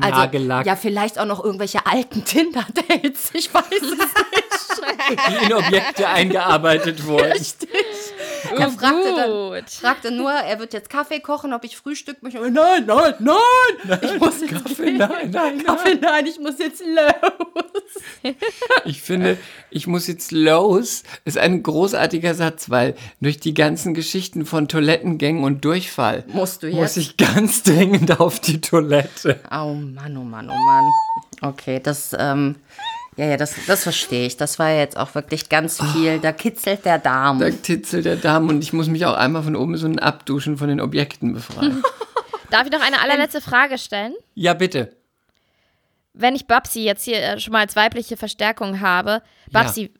Also, 0.00 0.18
Nagellack. 0.20 0.66
Ja, 0.66 0.76
vielleicht 0.76 1.18
auch 1.18 1.24
noch 1.26 1.42
irgendwelche 1.44 1.84
alten 1.86 2.24
Tinder-Dates. 2.24 3.30
Ich 3.34 3.52
weiß 3.52 3.64
es 3.72 3.82
nicht. 3.90 5.20
Die 5.40 5.44
in 5.46 5.52
Objekte 5.54 6.08
eingearbeitet 6.08 7.04
wurden. 7.06 7.32
Er 8.56 8.70
fragte, 8.70 9.14
dann, 9.16 9.66
fragte 9.66 10.10
nur, 10.10 10.30
er 10.30 10.58
wird 10.58 10.72
jetzt 10.72 10.90
Kaffee 10.90 11.20
kochen, 11.20 11.52
ob 11.52 11.64
ich 11.64 11.76
Frühstück 11.76 12.22
möchte. 12.22 12.38
Nein, 12.50 12.84
nein, 12.86 13.14
nein! 13.18 13.98
Ich 14.02 14.18
muss 14.18 14.40
jetzt 14.40 14.52
Kaffee, 14.52 14.92
nein, 14.92 15.30
nein, 15.30 15.62
Kaffee, 15.64 15.94
nein, 16.00 16.26
ich 16.26 16.38
muss 16.38 16.58
jetzt 16.58 16.82
los. 16.84 17.32
Ich 18.84 19.02
finde, 19.02 19.38
ich 19.70 19.86
muss 19.86 20.06
jetzt 20.06 20.32
los, 20.32 21.02
ist 21.24 21.38
ein 21.38 21.62
großartiger 21.62 22.34
Satz, 22.34 22.70
weil 22.70 22.94
durch 23.20 23.38
die 23.38 23.54
ganzen 23.54 23.94
Geschichten 23.94 24.44
von 24.46 24.68
Toilettengängen 24.68 25.44
und 25.44 25.64
Durchfall 25.64 26.24
Musst 26.28 26.62
du 26.62 26.68
muss 26.68 26.96
jetzt? 26.96 26.96
ich 26.96 27.16
ganz 27.16 27.62
dringend 27.62 28.18
auf 28.20 28.40
die 28.40 28.60
Toilette. 28.60 29.40
Oh 29.50 29.74
Mann, 29.74 30.16
oh 30.16 30.24
Mann, 30.24 30.50
oh 30.50 30.54
Mann. 30.54 30.84
Okay, 31.42 31.80
das, 31.82 32.14
ähm, 32.18 32.56
ja, 33.16 33.24
ja, 33.24 33.36
das, 33.36 33.54
das 33.66 33.82
verstehe 33.82 34.26
ich. 34.26 34.36
Das 34.36 34.58
war 34.58 34.70
jetzt 34.70 34.96
auch 34.96 35.14
wirklich 35.14 35.48
ganz 35.48 35.82
viel. 35.92 36.18
Da 36.18 36.32
kitzelt 36.32 36.84
der 36.84 36.98
Darm. 36.98 37.38
Da 37.38 37.50
titzelt 37.50 38.04
der 38.04 38.16
Darm 38.16 38.48
und 38.48 38.62
ich 38.62 38.72
muss 38.72 38.88
mich 38.88 39.06
auch 39.06 39.14
einmal 39.14 39.42
von 39.42 39.56
oben 39.56 39.76
so 39.76 39.86
ein 39.86 39.98
Abduschen 39.98 40.58
von 40.58 40.68
den 40.68 40.80
Objekten 40.80 41.32
befreien. 41.32 41.82
Darf 42.50 42.66
ich 42.66 42.72
noch 42.72 42.86
eine 42.86 43.00
allerletzte 43.00 43.40
Frage 43.40 43.78
stellen? 43.78 44.14
ja, 44.34 44.54
bitte. 44.54 44.92
Wenn 46.18 46.34
ich 46.34 46.46
Babsi 46.46 46.82
jetzt 46.82 47.04
hier 47.04 47.18
äh, 47.18 47.40
schon 47.40 47.52
mal 47.52 47.60
als 47.60 47.76
weibliche 47.76 48.16
Verstärkung 48.16 48.80
habe, 48.80 49.20
Babsi, 49.50 49.92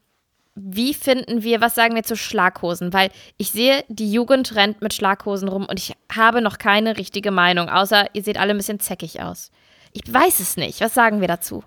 wie 0.54 0.94
finden 0.94 1.42
wir, 1.42 1.60
was 1.60 1.74
sagen 1.74 1.94
wir 1.94 2.02
zu 2.02 2.16
Schlaghosen? 2.16 2.94
Weil 2.94 3.10
ich 3.36 3.50
sehe, 3.50 3.84
die 3.88 4.10
Jugend 4.10 4.54
rennt 4.56 4.80
mit 4.80 4.94
Schlaghosen 4.94 5.48
rum 5.48 5.66
und 5.66 5.78
ich 5.78 5.92
habe 6.14 6.40
noch 6.40 6.56
keine 6.56 6.96
richtige 6.96 7.30
Meinung, 7.30 7.68
außer 7.68 8.06
ihr 8.14 8.22
seht 8.22 8.38
alle 8.38 8.52
ein 8.52 8.56
bisschen 8.56 8.80
zäckig 8.80 9.20
aus. 9.20 9.50
Ich 9.92 10.10
weiß 10.10 10.40
es 10.40 10.56
nicht. 10.56 10.80
Was 10.80 10.94
sagen 10.94 11.20
wir 11.20 11.28
dazu? 11.28 11.62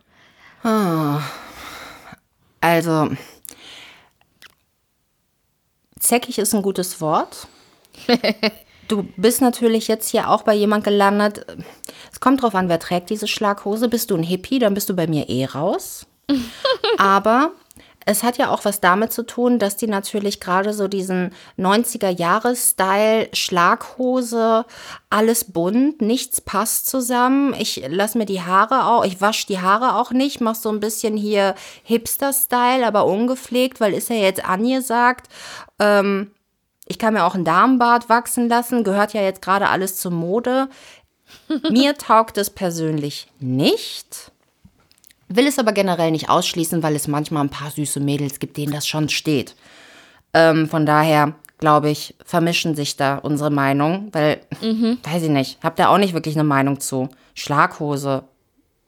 Also, 2.61 3.09
zäckig 5.99 6.39
ist 6.39 6.53
ein 6.53 6.61
gutes 6.61 7.01
Wort. 7.01 7.47
Du 8.89 9.03
bist 9.17 9.39
natürlich 9.39 9.87
jetzt 9.87 10.09
hier 10.09 10.31
auch 10.31 10.41
bei 10.41 10.55
jemand 10.55 10.83
gelandet. 10.83 11.45
Es 12.11 12.19
kommt 12.19 12.41
drauf 12.41 12.55
an, 12.55 12.69
wer 12.69 12.79
trägt 12.79 13.11
diese 13.11 13.27
Schlaghose. 13.27 13.87
Bist 13.87 14.09
du 14.09 14.15
ein 14.15 14.23
Hippie, 14.23 14.57
dann 14.57 14.73
bist 14.73 14.89
du 14.89 14.95
bei 14.95 15.05
mir 15.05 15.29
eh 15.29 15.45
raus. 15.45 16.07
Aber 16.97 17.51
es 18.09 18.23
hat 18.23 18.39
ja 18.39 18.49
auch 18.49 18.65
was 18.65 18.81
damit 18.81 19.13
zu 19.13 19.21
tun, 19.21 19.59
dass 19.59 19.77
die 19.77 19.85
natürlich 19.85 20.39
gerade 20.39 20.73
so 20.73 20.87
diesen 20.87 21.31
90er-Jahres-Style, 21.59 23.29
Schlaghose, 23.33 24.65
alles 25.11 25.43
bunt, 25.45 26.01
nichts 26.01 26.41
passt 26.41 26.89
zusammen. 26.89 27.53
Ich 27.59 27.83
lasse 27.87 28.17
mir 28.17 28.25
die 28.25 28.41
Haare 28.41 28.87
auch, 28.87 29.05
ich 29.05 29.21
wasche 29.21 29.45
die 29.45 29.61
Haare 29.61 29.95
auch 29.95 30.09
nicht, 30.09 30.41
mach 30.41 30.55
so 30.55 30.69
ein 30.69 30.79
bisschen 30.79 31.17
hier 31.17 31.53
Hipster-Style, 31.83 32.83
aber 32.83 33.05
ungepflegt, 33.05 33.79
weil 33.79 33.93
ist 33.93 34.09
ja 34.09 34.15
jetzt 34.15 34.43
angesagt. 34.43 35.27
Ähm, 35.77 36.31
ich 36.87 36.97
kann 36.97 37.13
mir 37.13 37.25
auch 37.25 37.35
ein 37.35 37.45
Darmbart 37.45 38.09
wachsen 38.09 38.49
lassen, 38.49 38.83
gehört 38.83 39.13
ja 39.13 39.21
jetzt 39.21 39.43
gerade 39.43 39.69
alles 39.69 39.97
zur 39.97 40.11
Mode. 40.11 40.67
Mir 41.69 41.93
taugt 41.93 42.39
es 42.39 42.49
persönlich 42.49 43.27
nicht. 43.39 44.31
Will 45.29 45.47
es 45.47 45.59
aber 45.59 45.71
generell 45.71 46.11
nicht 46.11 46.29
ausschließen, 46.29 46.81
weil 46.83 46.95
es 46.95 47.07
manchmal 47.07 47.43
ein 47.43 47.49
paar 47.49 47.69
süße 47.71 47.99
Mädels 47.99 48.39
gibt, 48.39 48.57
denen 48.57 48.73
das 48.73 48.87
schon 48.87 49.09
steht. 49.09 49.55
Ähm, 50.33 50.67
von 50.67 50.85
daher, 50.85 51.33
glaube 51.59 51.89
ich, 51.89 52.15
vermischen 52.25 52.75
sich 52.75 52.97
da 52.97 53.17
unsere 53.17 53.49
Meinungen, 53.51 54.09
weil, 54.13 54.41
weiß 54.61 55.23
ich 55.23 55.29
nicht, 55.29 55.59
habt 55.63 55.79
ihr 55.79 55.89
auch 55.89 55.97
nicht 55.99 56.13
wirklich 56.13 56.35
eine 56.35 56.43
Meinung 56.43 56.79
zu. 56.79 57.09
Schlaghose, 57.35 58.23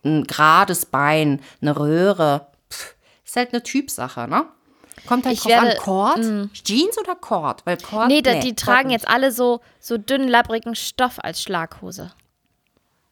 ein 0.04 0.24
gerades 0.26 0.86
Bein, 0.86 1.42
eine 1.62 1.78
Röhre, 1.78 2.48
pff, 2.72 2.96
ist 3.26 3.36
halt 3.36 3.54
eine 3.54 3.62
Typsache, 3.64 4.28
ne? 4.28 4.46
Kommt 5.08 5.26
halt 5.26 5.36
Ich 5.36 5.42
drauf 5.42 5.52
werde- 5.52 5.72
an, 5.72 5.84
Cord? 5.84 6.20
Jeans 6.64 6.98
oder 7.00 7.16
Cord? 7.16 7.66
Weil 7.66 7.78
Cord, 7.78 8.08
Nee, 8.08 8.22
da, 8.22 8.34
die 8.36 8.50
Cord 8.50 8.60
tragen 8.60 8.88
nicht. 8.90 9.02
jetzt 9.02 9.08
alle 9.08 9.32
so, 9.32 9.62
so 9.80 9.98
dünnen, 9.98 10.28
labbrigen 10.28 10.76
Stoff 10.76 11.18
als 11.24 11.42
Schlaghose. 11.42 12.12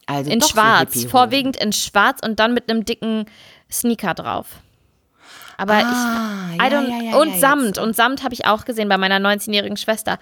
Also 0.10 0.30
In 0.32 0.42
so 0.42 0.50
schwarz. 0.50 1.06
Vorwiegend 1.06 1.58
in 1.58 1.72
schwarz 1.74 2.20
und 2.26 2.40
dann 2.40 2.54
mit 2.54 2.70
einem 2.70 2.86
dicken 2.86 3.26
Sneaker 3.72 4.14
drauf. 4.14 4.48
Aber 5.58 5.74
Ah, 5.74 6.50
ich. 6.54 6.62
I 6.62 6.72
ja, 6.72 6.80
don't, 6.80 6.90
ja, 6.90 7.12
ja, 7.12 7.18
und 7.18 7.30
ja, 7.34 7.38
Samt. 7.40 7.66
jetzt. 7.66 7.80
Und 7.80 7.96
Samt 7.96 8.24
habe 8.24 8.34
ich 8.34 8.46
auch 8.48 8.66
gesehen 8.66 8.90
bei 8.90 8.98
meiner 8.98 9.18
19-jährigen 9.18 9.78
Schwester. 9.78 10.18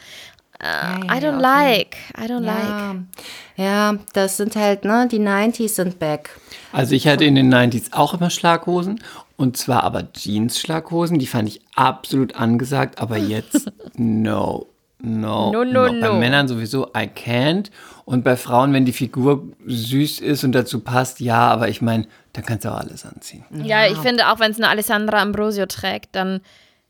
Ja, 0.61 0.97
I 1.03 1.19
don't 1.23 1.35
okay. 1.35 1.41
like. 1.41 1.97
I 2.17 2.23
don't 2.23 2.39
like. 2.39 2.95
Ja, 3.57 3.95
das 4.13 4.37
sind 4.37 4.55
halt, 4.55 4.85
ne, 4.85 5.07
die 5.09 5.19
90s 5.19 5.69
sind 5.75 5.99
back. 5.99 6.31
Also 6.73 6.95
ich 6.95 7.07
hatte 7.07 7.25
in 7.25 7.35
den 7.35 7.53
90s 7.53 7.93
auch 7.93 8.15
immer 8.15 8.31
Schlaghosen 8.31 8.99
und 9.35 9.55
zwar 9.57 9.83
aber 9.83 10.11
Jeans-Schlaghosen, 10.11 11.19
die 11.19 11.27
fand 11.27 11.47
ich 11.49 11.61
absolut 11.75 12.35
angesagt, 12.35 12.99
aber 12.99 13.17
jetzt 13.17 13.71
no. 13.95 14.65
No, 14.99 15.51
No, 15.51 15.63
no, 15.63 15.83
Bei 15.83 15.91
no. 15.91 16.13
Männern 16.15 16.47
sowieso 16.47 16.87
I 16.87 17.07
can't 17.07 17.69
und 18.07 18.23
bei 18.23 18.37
Frauen, 18.37 18.71
wenn 18.71 18.85
die 18.85 18.93
Figur 18.93 19.49
süß 19.65 20.21
ist 20.21 20.45
und 20.45 20.53
dazu 20.53 20.79
passt, 20.79 21.19
ja, 21.19 21.49
aber 21.49 21.67
ich 21.67 21.81
meine, 21.81 22.07
dann 22.31 22.45
kannst 22.45 22.63
du 22.63 22.69
auch 22.69 22.79
alles 22.79 23.05
anziehen. 23.05 23.43
Ja, 23.51 23.85
ich 23.85 23.97
finde 23.97 24.29
auch, 24.29 24.39
wenn 24.39 24.49
es 24.49 24.57
eine 24.57 24.69
Alessandra 24.69 25.21
Ambrosio 25.21 25.65
trägt, 25.65 26.15
dann, 26.15 26.39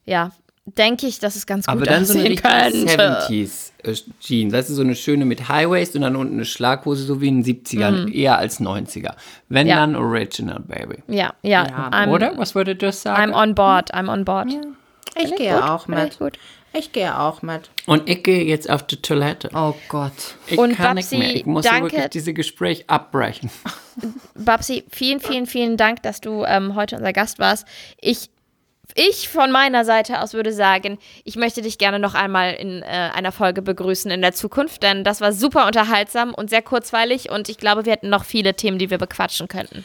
ja, 0.05 0.29
denke 0.65 1.07
ich, 1.07 1.17
dass 1.17 1.35
es 1.35 1.47
ganz 1.47 1.65
gut 1.65 1.75
Aber 1.75 1.85
dann 1.87 2.05
so 2.05 2.19
eine 2.19 2.35
könnte. 2.35 2.93
70s 3.27 3.71
äh, 3.83 3.95
Jeans, 4.19 4.53
weißt 4.53 4.69
du, 4.69 4.75
so 4.75 4.83
eine 4.83 4.93
schöne 4.93 5.25
mit 5.25 5.49
High 5.49 5.69
Waist 5.71 5.95
und 5.95 6.01
dann 6.03 6.15
unten 6.15 6.35
eine 6.35 6.45
Schlaghose, 6.45 7.03
so 7.03 7.19
wie 7.19 7.29
in 7.29 7.41
den 7.41 7.63
70ern, 7.63 8.11
eher 8.13 8.37
als 8.37 8.59
90er. 8.59 9.13
Wenn 9.49 9.65
Mhm. 9.65 9.69
Ja. 9.71 9.75
dann 9.77 9.95
Original, 9.95 10.59
Baby. 10.59 10.97
Ja, 11.07 11.33
ja. 11.41 11.63
I'm, 11.89 12.09
Oder? 12.09 12.37
Was 12.37 12.53
wollte 12.53 12.75
das 12.75 13.01
sagen? 13.01 13.33
I'm 13.33 13.35
on 13.35 13.55
board. 13.55 13.91
I'm 13.91 14.07
on 14.07 14.23
board. 14.23 14.49
Ich 15.19 15.35
gehe 15.35 15.67
auch 15.67 15.87
mit. 15.87 16.19
Ich 16.77 16.91
gehe 16.91 17.17
auch 17.17 17.41
mit. 17.41 17.69
Und 17.85 18.07
ich 18.09 18.23
gehe 18.23 18.43
jetzt 18.43 18.69
auf 18.69 18.85
die 18.85 19.01
Toilette. 19.01 19.49
Oh 19.53 19.73
Gott. 19.87 20.35
Ich 20.47 20.57
Und 20.57 20.75
kann 20.75 20.95
Babsi, 20.95 21.17
nicht 21.17 21.27
mehr. 21.27 21.35
Ich 21.35 21.45
muss 21.45 21.65
danke. 21.65 21.91
wirklich 21.91 22.09
diese 22.09 22.33
Gespräch 22.33 22.85
abbrechen. 22.87 23.49
Babsi, 24.35 24.83
vielen, 24.89 25.19
vielen, 25.19 25.47
vielen 25.47 25.77
Dank, 25.77 26.03
dass 26.03 26.21
du 26.21 26.43
ähm, 26.43 26.75
heute 26.75 26.97
unser 26.97 27.13
Gast 27.13 27.39
warst. 27.39 27.65
Ich, 27.99 28.29
ich 28.93 29.27
von 29.27 29.51
meiner 29.51 29.85
Seite 29.85 30.21
aus 30.21 30.33
würde 30.33 30.53
sagen, 30.53 30.99
ich 31.23 31.35
möchte 31.35 31.61
dich 31.61 31.77
gerne 31.79 31.97
noch 31.97 32.13
einmal 32.13 32.53
in 32.53 32.83
äh, 32.83 32.85
einer 32.85 33.31
Folge 33.31 33.61
begrüßen 33.63 34.11
in 34.11 34.21
der 34.21 34.33
Zukunft, 34.33 34.83
denn 34.83 35.03
das 35.03 35.19
war 35.19 35.33
super 35.33 35.65
unterhaltsam 35.65 36.33
und 36.33 36.49
sehr 36.49 36.61
kurzweilig 36.61 37.31
und 37.31 37.49
ich 37.49 37.57
glaube, 37.57 37.85
wir 37.85 37.93
hätten 37.93 38.09
noch 38.09 38.23
viele 38.23 38.53
Themen, 38.53 38.77
die 38.77 38.89
wir 38.89 38.99
bequatschen 38.99 39.47
könnten. 39.47 39.83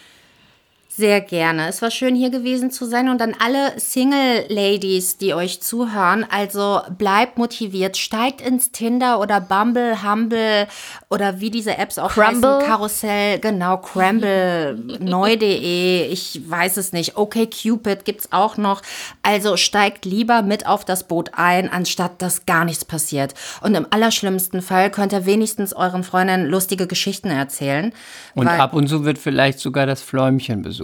Sehr 0.94 1.22
gerne. 1.22 1.68
Es 1.68 1.80
war 1.80 1.90
schön 1.90 2.14
hier 2.14 2.28
gewesen 2.28 2.70
zu 2.70 2.84
sein 2.84 3.08
und 3.08 3.22
an 3.22 3.34
alle 3.42 3.80
Single-Ladies, 3.80 5.16
die 5.16 5.32
euch 5.32 5.62
zuhören, 5.62 6.26
also 6.30 6.82
bleibt 6.98 7.38
motiviert, 7.38 7.96
steigt 7.96 8.42
ins 8.42 8.72
Tinder 8.72 9.18
oder 9.18 9.40
Bumble, 9.40 10.02
Humble 10.02 10.66
oder 11.08 11.40
wie 11.40 11.50
diese 11.50 11.78
Apps 11.78 11.98
auch 11.98 12.10
Crumble? 12.10 12.56
heißen, 12.56 12.66
Karussell, 12.68 13.38
genau, 13.38 13.78
Crumble, 13.78 14.98
neu.de, 15.00 16.08
ich 16.08 16.42
weiß 16.46 16.76
es 16.76 16.92
nicht, 16.92 17.16
okay 17.16 17.48
Cupid 17.48 18.04
gibt's 18.04 18.30
auch 18.30 18.58
noch. 18.58 18.82
Also 19.22 19.56
steigt 19.56 20.04
lieber 20.04 20.42
mit 20.42 20.66
auf 20.66 20.84
das 20.84 21.08
Boot 21.08 21.30
ein, 21.32 21.72
anstatt 21.72 22.20
dass 22.20 22.44
gar 22.44 22.66
nichts 22.66 22.84
passiert. 22.84 23.32
Und 23.62 23.74
im 23.76 23.86
allerschlimmsten 23.88 24.60
Fall 24.60 24.90
könnt 24.90 25.14
ihr 25.14 25.24
wenigstens 25.24 25.72
euren 25.72 26.04
Freundinnen 26.04 26.50
lustige 26.50 26.86
Geschichten 26.86 27.28
erzählen. 27.28 27.94
Und 28.34 28.46
ab 28.46 28.74
und 28.74 28.88
zu 28.88 29.06
wird 29.06 29.16
vielleicht 29.16 29.58
sogar 29.58 29.86
das 29.86 30.02
Fläumchen 30.02 30.60
besucht. 30.60 30.81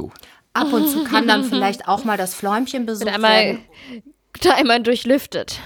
Ab 0.55 0.73
und 0.73 0.89
zu 0.89 1.05
kann 1.05 1.29
dann 1.29 1.45
vielleicht 1.51 1.87
auch 1.89 2.05
mal 2.05 2.17
das 2.17 2.35
Fläumchen 2.35 2.87
besucht 2.87 3.09
Einmal, 3.09 3.45
werden. 3.45 3.65
da 4.43 4.55
einmal 4.55 4.81
durchlüftet. 4.83 5.61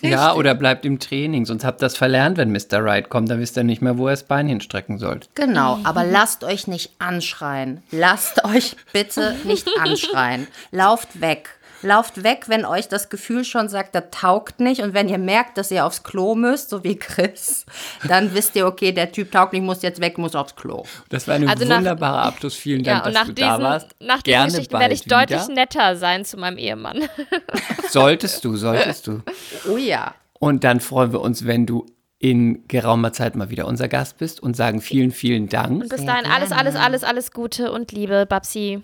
Ja, 0.00 0.34
oder 0.34 0.54
bleibt 0.54 0.84
im 0.84 0.98
Training. 1.00 1.44
Sonst 1.44 1.64
habt 1.64 1.80
ihr 1.80 1.86
das 1.86 1.96
verlernt, 1.96 2.36
wenn 2.38 2.52
Mr. 2.52 2.84
Right 2.84 3.08
kommt. 3.08 3.30
Dann 3.30 3.40
wisst 3.40 3.56
ihr 3.56 3.64
nicht 3.64 3.82
mehr, 3.82 3.98
wo 3.98 4.06
ihr 4.06 4.12
das 4.12 4.22
Bein 4.22 4.46
hinstrecken 4.46 4.98
sollt. 4.98 5.28
Genau, 5.34 5.80
aber 5.82 6.04
lasst 6.04 6.44
euch 6.44 6.68
nicht 6.68 6.92
anschreien. 7.00 7.82
Lasst 7.90 8.44
euch 8.44 8.76
bitte 8.92 9.34
nicht 9.44 9.68
anschreien. 9.80 10.46
Lauft 10.70 11.20
weg. 11.20 11.57
Lauft 11.82 12.24
weg, 12.24 12.44
wenn 12.48 12.64
euch 12.64 12.88
das 12.88 13.08
Gefühl 13.08 13.44
schon 13.44 13.68
sagt, 13.68 13.94
das 13.94 14.04
taugt 14.10 14.58
nicht. 14.60 14.82
Und 14.82 14.94
wenn 14.94 15.08
ihr 15.08 15.18
merkt, 15.18 15.58
dass 15.58 15.70
ihr 15.70 15.84
aufs 15.86 16.02
Klo 16.02 16.34
müsst, 16.34 16.70
so 16.70 16.82
wie 16.82 16.96
Chris, 16.96 17.66
dann 18.08 18.34
wisst 18.34 18.56
ihr, 18.56 18.66
okay, 18.66 18.92
der 18.92 19.12
Typ 19.12 19.30
taugt 19.30 19.52
nicht, 19.52 19.62
muss 19.62 19.82
jetzt 19.82 20.00
weg, 20.00 20.18
muss 20.18 20.34
aufs 20.34 20.56
Klo. 20.56 20.84
Das 21.08 21.28
war 21.28 21.36
ein 21.36 21.48
Also 21.48 21.64
nach- 21.64 21.78
wunderbarer 21.78 22.22
Abschluss. 22.22 22.54
Vielen 22.56 22.82
Ja, 22.84 22.94
Dank, 22.94 23.06
und 23.06 23.14
dass 23.14 23.20
nach 23.22 23.28
du 23.28 23.34
da 23.34 23.50
diesen, 23.52 23.62
warst. 23.64 23.96
nach 24.00 24.22
diesen 24.22 24.34
Gerne 24.38 24.52
Geschichten 24.52 24.78
werde 24.78 24.94
ich 24.94 25.02
deutlich 25.04 25.42
wieder. 25.42 25.54
netter 25.54 25.96
sein 25.96 26.24
zu 26.24 26.36
meinem 26.36 26.58
Ehemann. 26.58 27.08
Solltest 27.90 28.44
du, 28.44 28.56
solltest 28.56 29.06
du. 29.06 29.22
Oh 29.70 29.76
ja. 29.76 30.14
Und 30.40 30.64
dann 30.64 30.80
freuen 30.80 31.12
wir 31.12 31.20
uns, 31.20 31.46
wenn 31.46 31.66
du 31.66 31.86
in 32.20 32.66
geraumer 32.66 33.12
Zeit 33.12 33.36
mal 33.36 33.50
wieder 33.50 33.66
unser 33.66 33.86
Gast 33.88 34.18
bist 34.18 34.42
und 34.42 34.56
sagen 34.56 34.80
vielen, 34.80 35.12
vielen 35.12 35.48
Dank. 35.48 35.82
Und 35.82 35.88
bis 35.88 36.04
dahin 36.04 36.26
alles, 36.26 36.50
alles, 36.50 36.74
alles, 36.74 37.04
alles 37.04 37.30
Gute 37.32 37.70
und 37.70 37.92
Liebe, 37.92 38.26
Babsi. 38.26 38.82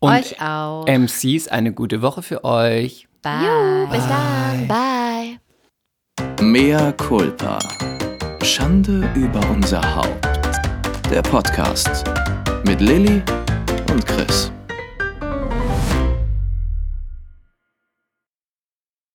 Und 0.00 0.12
euch 0.12 0.40
auch. 0.40 0.86
MCs, 0.86 1.48
eine 1.48 1.72
gute 1.72 2.02
Woche 2.02 2.22
für 2.22 2.44
euch. 2.44 3.08
Bye. 3.22 3.88
Bis 3.90 4.06
dann. 4.06 4.68
Bye. 4.68 5.38
Mea 6.40 6.92
culpa. 6.92 7.58
Schande 8.42 9.08
über 9.14 9.40
unser 9.50 9.82
Haupt. 9.96 10.28
Der 11.10 11.22
Podcast 11.22 12.04
mit 12.64 12.80
Lilly 12.80 13.22
und 13.90 14.04
Chris. 14.06 14.52